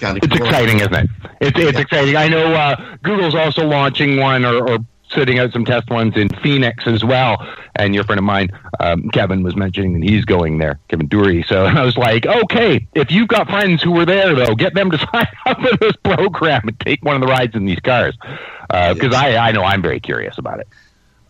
kind 0.00 0.18
of. 0.18 0.24
It's 0.24 0.36
cool. 0.36 0.46
exciting, 0.46 0.80
isn't 0.80 0.94
it? 0.94 1.10
It's 1.40 1.58
it's 1.58 1.72
yeah. 1.74 1.80
exciting. 1.80 2.16
I 2.16 2.28
know 2.28 2.54
uh, 2.54 2.96
Google's 3.02 3.34
also 3.34 3.66
launching 3.66 4.18
one 4.18 4.44
or, 4.44 4.68
or 4.68 4.78
sitting 5.14 5.38
out 5.38 5.52
some 5.52 5.64
test 5.64 5.88
ones 5.90 6.16
in 6.16 6.28
Phoenix 6.28 6.86
as 6.86 7.04
well. 7.04 7.46
And 7.76 7.94
your 7.94 8.04
friend 8.04 8.18
of 8.18 8.24
mine, 8.24 8.50
um, 8.80 9.08
Kevin, 9.10 9.42
was 9.42 9.56
mentioning 9.56 10.00
that 10.00 10.08
he's 10.08 10.24
going 10.24 10.58
there, 10.58 10.78
Kevin 10.88 11.08
Dury. 11.08 11.46
So 11.46 11.64
I 11.64 11.84
was 11.84 11.96
like, 11.96 12.26
okay, 12.26 12.86
if 12.94 13.10
you've 13.10 13.28
got 13.28 13.48
friends 13.48 13.82
who 13.82 13.92
were 13.92 14.04
there, 14.04 14.34
though, 14.34 14.54
get 14.54 14.74
them 14.74 14.90
to 14.90 14.98
sign 15.12 15.26
up 15.46 15.60
for 15.60 15.76
this 15.78 15.96
program 16.02 16.62
and 16.68 16.78
take 16.80 17.04
one 17.04 17.14
of 17.14 17.20
the 17.20 17.28
rides 17.28 17.54
in 17.54 17.64
these 17.64 17.80
cars. 17.80 18.16
Because 18.68 19.14
uh, 19.14 19.16
I, 19.16 19.48
I 19.48 19.52
know 19.52 19.62
I'm 19.62 19.82
very 19.82 20.00
curious 20.00 20.38
about 20.38 20.60
it. 20.60 20.68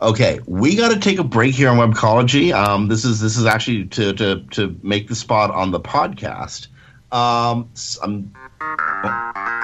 Okay, 0.03 0.41
we 0.47 0.77
got 0.77 0.91
to 0.91 0.99
take 0.99 1.19
a 1.19 1.25
break 1.25 1.55
here 1.55 1.71
on 1.71 1.79
Webcology. 1.79 2.53
Um, 2.53 2.89
this 2.89 3.05
is 3.05 3.21
this 3.21 3.39
is 3.39 3.47
actually 3.47 3.87
to, 3.87 4.13
to 4.13 4.45
to 4.51 4.79
make 4.83 5.09
the 5.09 5.15
spot 5.15 5.51
on 5.51 5.71
the 5.71 5.81
podcast. 5.81 6.67
Um, 7.11 7.71
I'm 8.03 8.35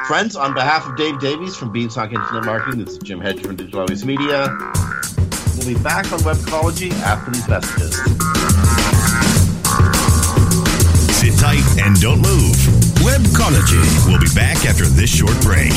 Friends, 0.06 0.34
on 0.34 0.54
behalf 0.54 0.88
of 0.88 0.96
Dave 0.96 1.20
Davies 1.20 1.56
from 1.56 1.70
Beanstalk 1.72 2.12
Internet 2.12 2.44
Marketing, 2.44 2.84
this 2.84 2.94
is 2.94 2.98
Jim 2.98 3.20
Hedger 3.20 3.42
from 3.42 3.56
Digital 3.56 3.80
Always 3.80 4.04
Media. 4.04 4.48
We'll 5.56 5.68
be 5.68 5.82
back 5.82 6.10
on 6.12 6.18
Webcology 6.20 6.90
after 7.02 7.30
these 7.30 7.48
messages. 7.48 7.94
Sit 11.16 11.38
tight 11.38 11.62
and 11.78 12.00
don't 12.00 12.20
move. 12.20 12.56
Webcology. 13.04 14.08
We'll 14.08 14.18
be 14.18 14.34
back 14.34 14.64
after 14.66 14.84
this 14.86 15.14
short 15.14 15.40
break. 15.42 15.70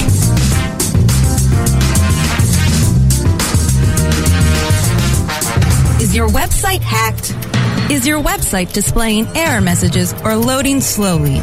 Is 6.01 6.15
your 6.15 6.27
website 6.29 6.81
hacked? 6.81 7.35
Is 7.91 8.07
your 8.07 8.21
website 8.21 8.73
displaying 8.73 9.27
error 9.35 9.61
messages 9.61 10.13
or 10.23 10.35
loading 10.35 10.81
slowly? 10.81 11.41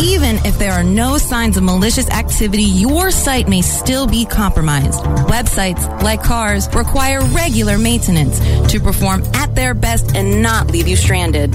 Even 0.00 0.36
if 0.46 0.58
there 0.58 0.72
are 0.72 0.84
no 0.84 1.18
signs 1.18 1.56
of 1.56 1.64
malicious 1.64 2.08
activity, 2.10 2.62
your 2.62 3.10
site 3.10 3.48
may 3.48 3.62
still 3.62 4.06
be 4.06 4.24
compromised. 4.24 5.00
Websites, 5.26 6.02
like 6.02 6.22
cars, 6.22 6.68
require 6.72 7.20
regular 7.34 7.78
maintenance 7.78 8.38
to 8.70 8.78
perform 8.78 9.24
at 9.34 9.54
their 9.56 9.74
best 9.74 10.14
and 10.14 10.40
not 10.40 10.70
leave 10.70 10.86
you 10.86 10.96
stranded. 10.96 11.52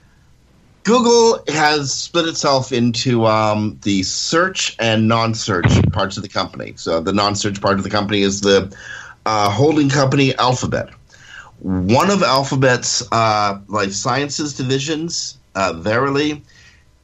Google 0.82 1.44
has 1.48 1.92
split 1.92 2.26
itself 2.26 2.72
into 2.72 3.26
um, 3.26 3.78
the 3.82 4.02
search 4.02 4.74
and 4.80 5.06
non-search 5.06 5.68
parts 5.92 6.16
of 6.16 6.24
the 6.24 6.28
company. 6.28 6.74
So 6.76 7.00
the 7.00 7.12
non-search 7.12 7.60
part 7.60 7.78
of 7.78 7.84
the 7.84 7.90
company 7.90 8.22
is 8.22 8.40
the 8.40 8.76
uh, 9.26 9.48
holding 9.48 9.88
company 9.88 10.34
Alphabet. 10.36 10.90
One 11.60 12.10
of 12.10 12.22
Alphabet's 12.22 13.02
uh, 13.10 13.60
life 13.68 13.92
sciences 13.92 14.54
divisions, 14.54 15.38
uh, 15.54 15.72
Verily, 15.74 16.42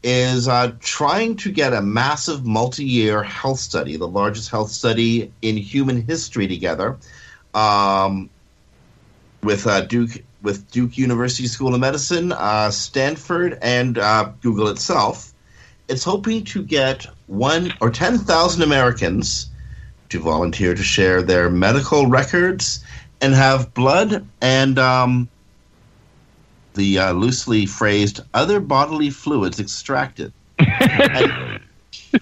is 0.03 0.49
uh, 0.49 0.73
trying 0.81 1.37
to 1.37 1.51
get 1.51 1.73
a 1.73 1.81
massive 1.81 2.45
multi-year 2.45 3.23
health 3.23 3.61
study, 3.61 3.97
the 3.97 4.09
largest 4.09 4.51
health 4.51 4.71
study 4.71 5.33
in 5.43 5.57
human 5.57 6.03
history, 6.03 6.49
together 6.49 6.99
um, 7.55 8.29
with 9.43 9.67
uh, 9.67 9.83
Duke 9.83 10.23
with 10.43 10.71
Duke 10.73 10.99
University 10.99 11.47
School 11.47 11.75
of 11.75 11.81
Medicine, 11.81 12.33
uh, 12.33 12.71
Stanford, 12.71 13.59
and 13.63 13.97
uh, 13.97 14.33
Google 14.41 14.69
itself. 14.69 15.33
It's 15.89 16.03
hoping 16.03 16.45
to 16.47 16.65
get 16.65 17.07
one 17.29 17.73
or 17.81 17.91
10,000 17.91 18.63
Americans 18.63 19.49
to 20.09 20.19
volunteer 20.19 20.75
to 20.75 20.83
share 20.83 21.23
their 21.23 21.49
medical 21.49 22.07
records 22.07 22.85
and 23.23 23.35
have 23.35 23.73
blood 23.73 24.27
and 24.41 24.79
um, 24.79 25.29
the 26.75 26.99
uh, 26.99 27.13
loosely 27.13 27.65
phrased 27.65 28.21
other 28.35 28.61
bodily 28.61 29.11
fluids 29.11 29.61
extracted. 29.61 30.33
and, 30.59 31.61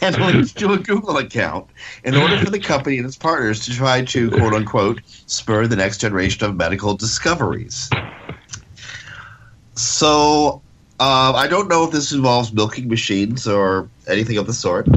and 0.00 0.16
linked 0.18 0.56
to 0.58 0.72
a 0.72 0.78
Google 0.78 1.18
account 1.18 1.66
in 2.04 2.16
order 2.16 2.38
for 2.38 2.50
the 2.50 2.58
company 2.58 2.98
and 2.98 3.06
its 3.06 3.16
partners 3.16 3.64
to 3.66 3.72
try 3.72 4.02
to 4.02 4.30
quote 4.30 4.54
unquote 4.54 5.00
spur 5.26 5.66
the 5.66 5.76
next 5.76 5.98
generation 5.98 6.44
of 6.46 6.56
medical 6.56 6.96
discoveries. 6.96 7.90
So 9.74 10.62
uh, 10.98 11.32
I 11.34 11.46
don't 11.48 11.68
know 11.68 11.84
if 11.84 11.90
this 11.90 12.12
involves 12.12 12.52
milking 12.52 12.88
machines 12.88 13.46
or 13.46 13.88
anything 14.06 14.38
of 14.38 14.46
the 14.46 14.52
sort. 14.52 14.88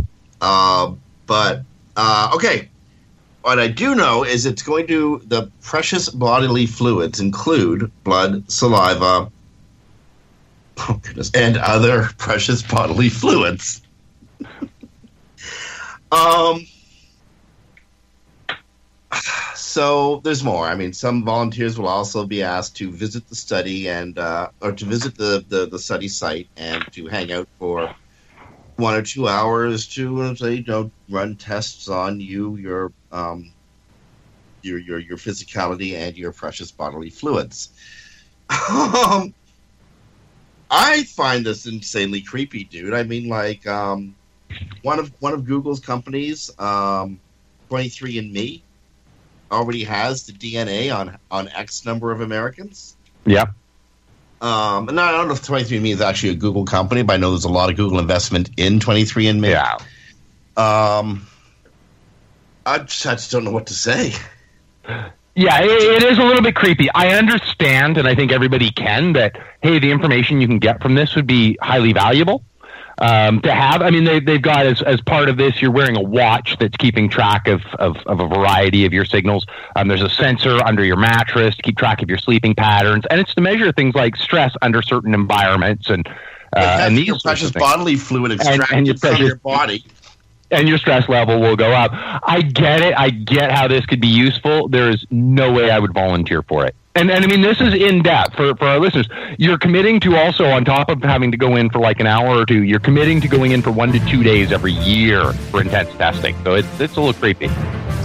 Uh, 0.42 0.94
but 1.26 1.64
uh, 1.96 2.32
okay, 2.36 2.70
what 3.44 3.60
I 3.60 3.68
do 3.68 3.94
know 3.94 4.24
is 4.24 4.46
it's 4.46 4.62
going 4.62 4.88
to 4.88 5.22
the 5.26 5.52
precious 5.62 6.10
bodily 6.10 6.66
fluids 6.66 7.20
include 7.20 7.92
blood, 8.06 8.50
saliva, 8.50 9.30
oh 10.78 11.00
goodness, 11.02 11.30
and 11.34 11.58
other 11.58 12.10
precious 12.18 12.64
bodily 12.64 13.10
fluids. 13.10 13.82
um. 16.12 16.66
So 19.56 20.22
there's 20.24 20.44
more. 20.44 20.68
I 20.68 20.76
mean, 20.76 20.94
some 20.94 21.26
volunteers 21.26 21.80
will 21.80 21.88
also 21.88 22.28
be 22.28 22.44
asked 22.44 22.78
to 22.78 22.92
visit 22.92 23.28
the 23.28 23.36
study 23.36 23.90
and 23.90 24.20
uh, 24.20 24.50
or 24.62 24.72
to 24.72 24.86
visit 24.86 25.18
the, 25.18 25.44
the, 25.48 25.66
the 25.66 25.80
study 25.80 26.08
site 26.08 26.48
and 26.58 26.86
to 26.92 27.08
hang 27.08 27.32
out 27.32 27.48
for 27.58 27.96
one 28.76 28.94
or 28.94 29.02
two 29.02 29.28
hours 29.28 29.88
to 29.96 30.22
uh, 30.22 30.36
say, 30.36 30.56
you 30.56 30.64
know, 30.68 30.92
run 31.10 31.36
tests 31.36 31.90
on 31.90 32.20
you, 32.20 32.56
your 32.58 32.92
um, 33.14 33.52
your 34.62 34.80
your 34.80 35.00
your 35.00 35.18
physicality 35.18 35.94
and 35.94 36.18
your 36.18 36.32
precious 36.32 36.72
bodily 36.72 37.10
fluids. 37.10 37.70
um, 38.50 39.34
I 40.70 41.04
find 41.04 41.46
this 41.46 41.68
insanely 41.68 42.22
creepy, 42.22 42.64
dude. 42.64 42.94
I 42.94 43.04
mean, 43.04 43.30
like 43.30 43.66
um, 43.68 44.16
one 44.82 45.00
of 45.00 45.12
one 45.22 45.34
of 45.34 45.46
Google's 45.46 45.80
companies, 45.80 46.50
um, 46.60 47.20
23andMe, 47.70 48.62
already 49.52 49.84
has 49.84 50.24
the 50.24 50.34
DNA 50.34 50.96
on 50.96 51.18
on 51.30 51.48
X 51.50 51.86
number 51.86 52.12
of 52.12 52.22
Americans. 52.22 52.96
Yeah. 53.26 53.46
Um, 54.42 54.90
and 54.90 55.00
I 55.00 55.12
don't 55.12 55.30
know 55.30 55.36
if 55.36 55.42
23andMe 55.44 55.94
is 55.94 56.02
actually 56.02 56.32
a 56.32 56.36
Google 56.36 56.66
company, 56.66 57.02
but 57.02 57.14
I 57.14 57.18
know 57.18 57.30
there's 57.30 57.46
a 57.46 57.50
lot 57.50 57.70
of 57.70 57.78
Google 57.78 58.00
investment 58.00 58.50
in 58.58 58.80
23andMe. 58.80 59.50
Yeah. 59.50 59.78
Um, 60.58 61.26
I 62.66 62.80
just, 62.80 63.06
I 63.06 63.12
just 63.12 63.32
don't 63.32 63.44
know 63.44 63.52
what 63.52 63.68
to 63.68 63.74
say. 63.74 64.14
Yeah, 65.36 65.62
it, 65.62 66.04
it 66.04 66.04
is 66.04 66.20
a 66.20 66.24
little 66.24 66.44
bit 66.44 66.56
creepy. 66.56 66.90
I 66.94 67.16
understand, 67.16 67.98
and 67.98 68.08
I 68.08 68.16
think 68.16 68.32
everybody 68.32 68.70
can, 68.70 69.14
that, 69.14 69.38
hey, 69.62 69.80
the 69.80 69.92
information 69.92 70.40
you 70.40 70.48
can 70.48 70.60
get 70.60 70.82
from 70.82 70.94
this 70.96 71.16
would 71.16 71.26
be 71.26 71.58
highly 71.62 71.92
valuable 71.92 72.44
um, 73.00 73.42
to 73.42 73.52
have. 73.52 73.82
I 73.82 73.90
mean, 73.90 74.04
they, 74.04 74.20
they've 74.20 74.42
got 74.42 74.68
as, 74.68 74.82
as 74.84 75.02
part 75.02 75.30
of 75.30 75.38
this, 75.38 75.62
you're 75.62 75.72
wearing 75.72 75.98
a 75.98 76.02
watch 76.02 76.58
that's 76.60 76.78
keeping 76.78 77.10
track 77.10 77.48
of, 77.48 77.64
of, 77.80 77.98
of 78.06 78.20
a 78.20 78.28
variety 78.28 78.86
of 78.86 78.94
your 78.94 79.06
signals. 79.06 79.46
Um, 79.76 79.88
there's 79.88 80.04
a 80.04 80.10
sensor 80.10 80.64
under 80.64 80.86
your 80.86 80.98
mattress 80.98 81.56
to 81.56 81.62
keep 81.64 81.78
track 81.78 82.04
of 82.04 82.10
your 82.10 82.20
sleeping 82.20 82.54
patterns, 82.54 83.06
and 83.10 83.20
it's 83.20 83.34
to 83.34 83.42
measure 83.42 83.72
things 83.72 83.96
like 83.96 84.16
stress 84.16 84.54
under 84.62 84.82
certain 84.82 85.14
environments 85.14 85.90
and 85.90 86.08
uh, 86.56 86.78
and 86.82 86.96
these 86.96 87.20
precious 87.24 87.50
bodily 87.50 87.96
fluid 87.96 88.32
extracted 88.32 88.78
and 88.78 88.86
your 88.86 88.96
from 88.98 89.16
your 89.16 89.38
body. 89.38 89.84
And 90.54 90.68
your 90.68 90.78
stress 90.78 91.10
level 91.10 91.40
will 91.40 91.56
go 91.56 91.72
up. 91.72 91.92
I 91.94 92.42
get 92.42 92.82
it. 92.82 92.94
I 92.98 93.10
get 93.10 93.52
how 93.52 93.68
this 93.68 93.86
could 93.86 94.02
be 94.02 94.08
useful. 94.08 94.68
There 94.70 94.90
is 94.90 95.06
no 95.10 95.52
way 95.52 95.70
I 95.70 95.80
would 95.80 95.94
volunteer 95.94 96.42
for 96.44 96.66
it. 96.66 96.76
And, 96.96 97.10
and 97.10 97.26
I 97.26 97.28
mean, 97.28 97.42
this 97.42 97.60
is 97.60 97.74
in 97.74 98.04
depth 98.04 98.36
for, 98.36 98.56
for 98.56 98.66
our 98.66 98.80
listeners. 98.80 99.10
You're 99.40 99.58
committing 99.58 100.00
to 100.02 100.16
also, 100.16 100.46
on 100.46 100.64
top 100.64 100.90
of 100.90 101.02
having 101.02 101.32
to 101.32 101.38
go 101.38 101.56
in 101.56 101.72
for 101.72 101.80
like 101.80 102.00
an 102.00 102.06
hour 102.06 102.38
or 102.38 102.46
two, 102.46 102.64
you're 102.64 102.80
committing 102.80 103.20
to 103.22 103.28
going 103.28 103.52
in 103.52 103.64
for 103.64 103.72
one 103.72 103.92
to 103.94 104.00
two 104.06 104.22
days 104.22 104.52
every 104.52 104.74
year 104.74 105.34
for 105.50 105.62
intense 105.62 105.92
testing. 105.94 106.36
So 106.44 106.54
it's, 106.54 106.68
it's 106.80 106.96
a 106.96 107.02
little 107.02 107.20
creepy. 107.20 107.48
So 107.48 107.54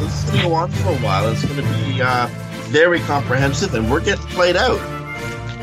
this 0.04 0.24
is 0.24 0.30
going 0.30 0.42
to 0.42 0.48
go 0.48 0.54
on 0.54 0.70
for 0.70 0.88
a 0.88 0.98
while. 0.98 1.30
It's 1.30 1.44
going 1.44 1.62
to 1.62 1.84
be 1.84 2.00
uh, 2.00 2.28
very 2.68 3.00
comprehensive, 3.00 3.74
and 3.74 3.90
we're 3.90 4.00
getting 4.00 4.24
played 4.28 4.56
out. 4.56 4.80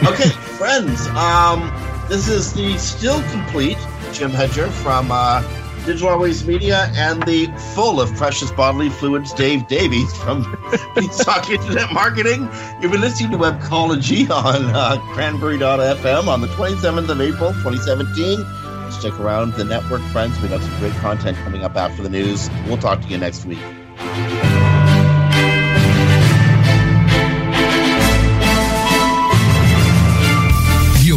Okay, 0.06 0.30
friends. 0.58 1.08
Um, 1.08 1.74
this 2.08 2.28
is 2.28 2.54
the 2.54 2.78
still 2.78 3.24
complete 3.32 3.78
Jim 4.14 4.30
Hedger 4.30 4.68
from 4.70 5.10
uh, 5.12 5.42
Digital 5.86 6.10
Always 6.10 6.46
Media 6.48 6.92
and 6.96 7.22
the 7.24 7.46
full 7.76 8.02
of 8.02 8.12
precious 8.16 8.52
bodily 8.52 8.90
fluids 8.90 9.32
Dave 9.34 9.68
Davies 9.68 10.12
from 10.18 10.44
Beanstalk 10.96 11.50
Internet 11.50 11.94
Marketing. 11.94 12.50
You've 12.82 12.92
been 12.92 13.02
listening 13.02 13.32
to 13.32 13.38
Webcology 13.38 14.30
on 14.32 14.66
uh, 14.76 14.98
Cranberry.fm 15.14 16.28
on 16.28 16.42
the 16.42 16.48
27th 16.48 17.10
of 17.10 17.22
April, 17.22 17.52
2017. 17.54 18.92
Stick 18.92 19.20
around 19.20 19.54
the 19.54 19.64
network, 19.64 20.02
friends. 20.12 20.40
We 20.42 20.48
got 20.48 20.62
some 20.62 20.80
great 20.80 20.94
content 20.94 21.38
coming 21.38 21.64
up 21.64 21.76
after 21.76 22.02
the 22.02 22.10
news. 22.10 22.50
We'll 22.66 22.78
talk 22.78 23.02
to 23.02 23.08
you 23.08 23.20
next 23.20 23.46
week. 23.46 23.60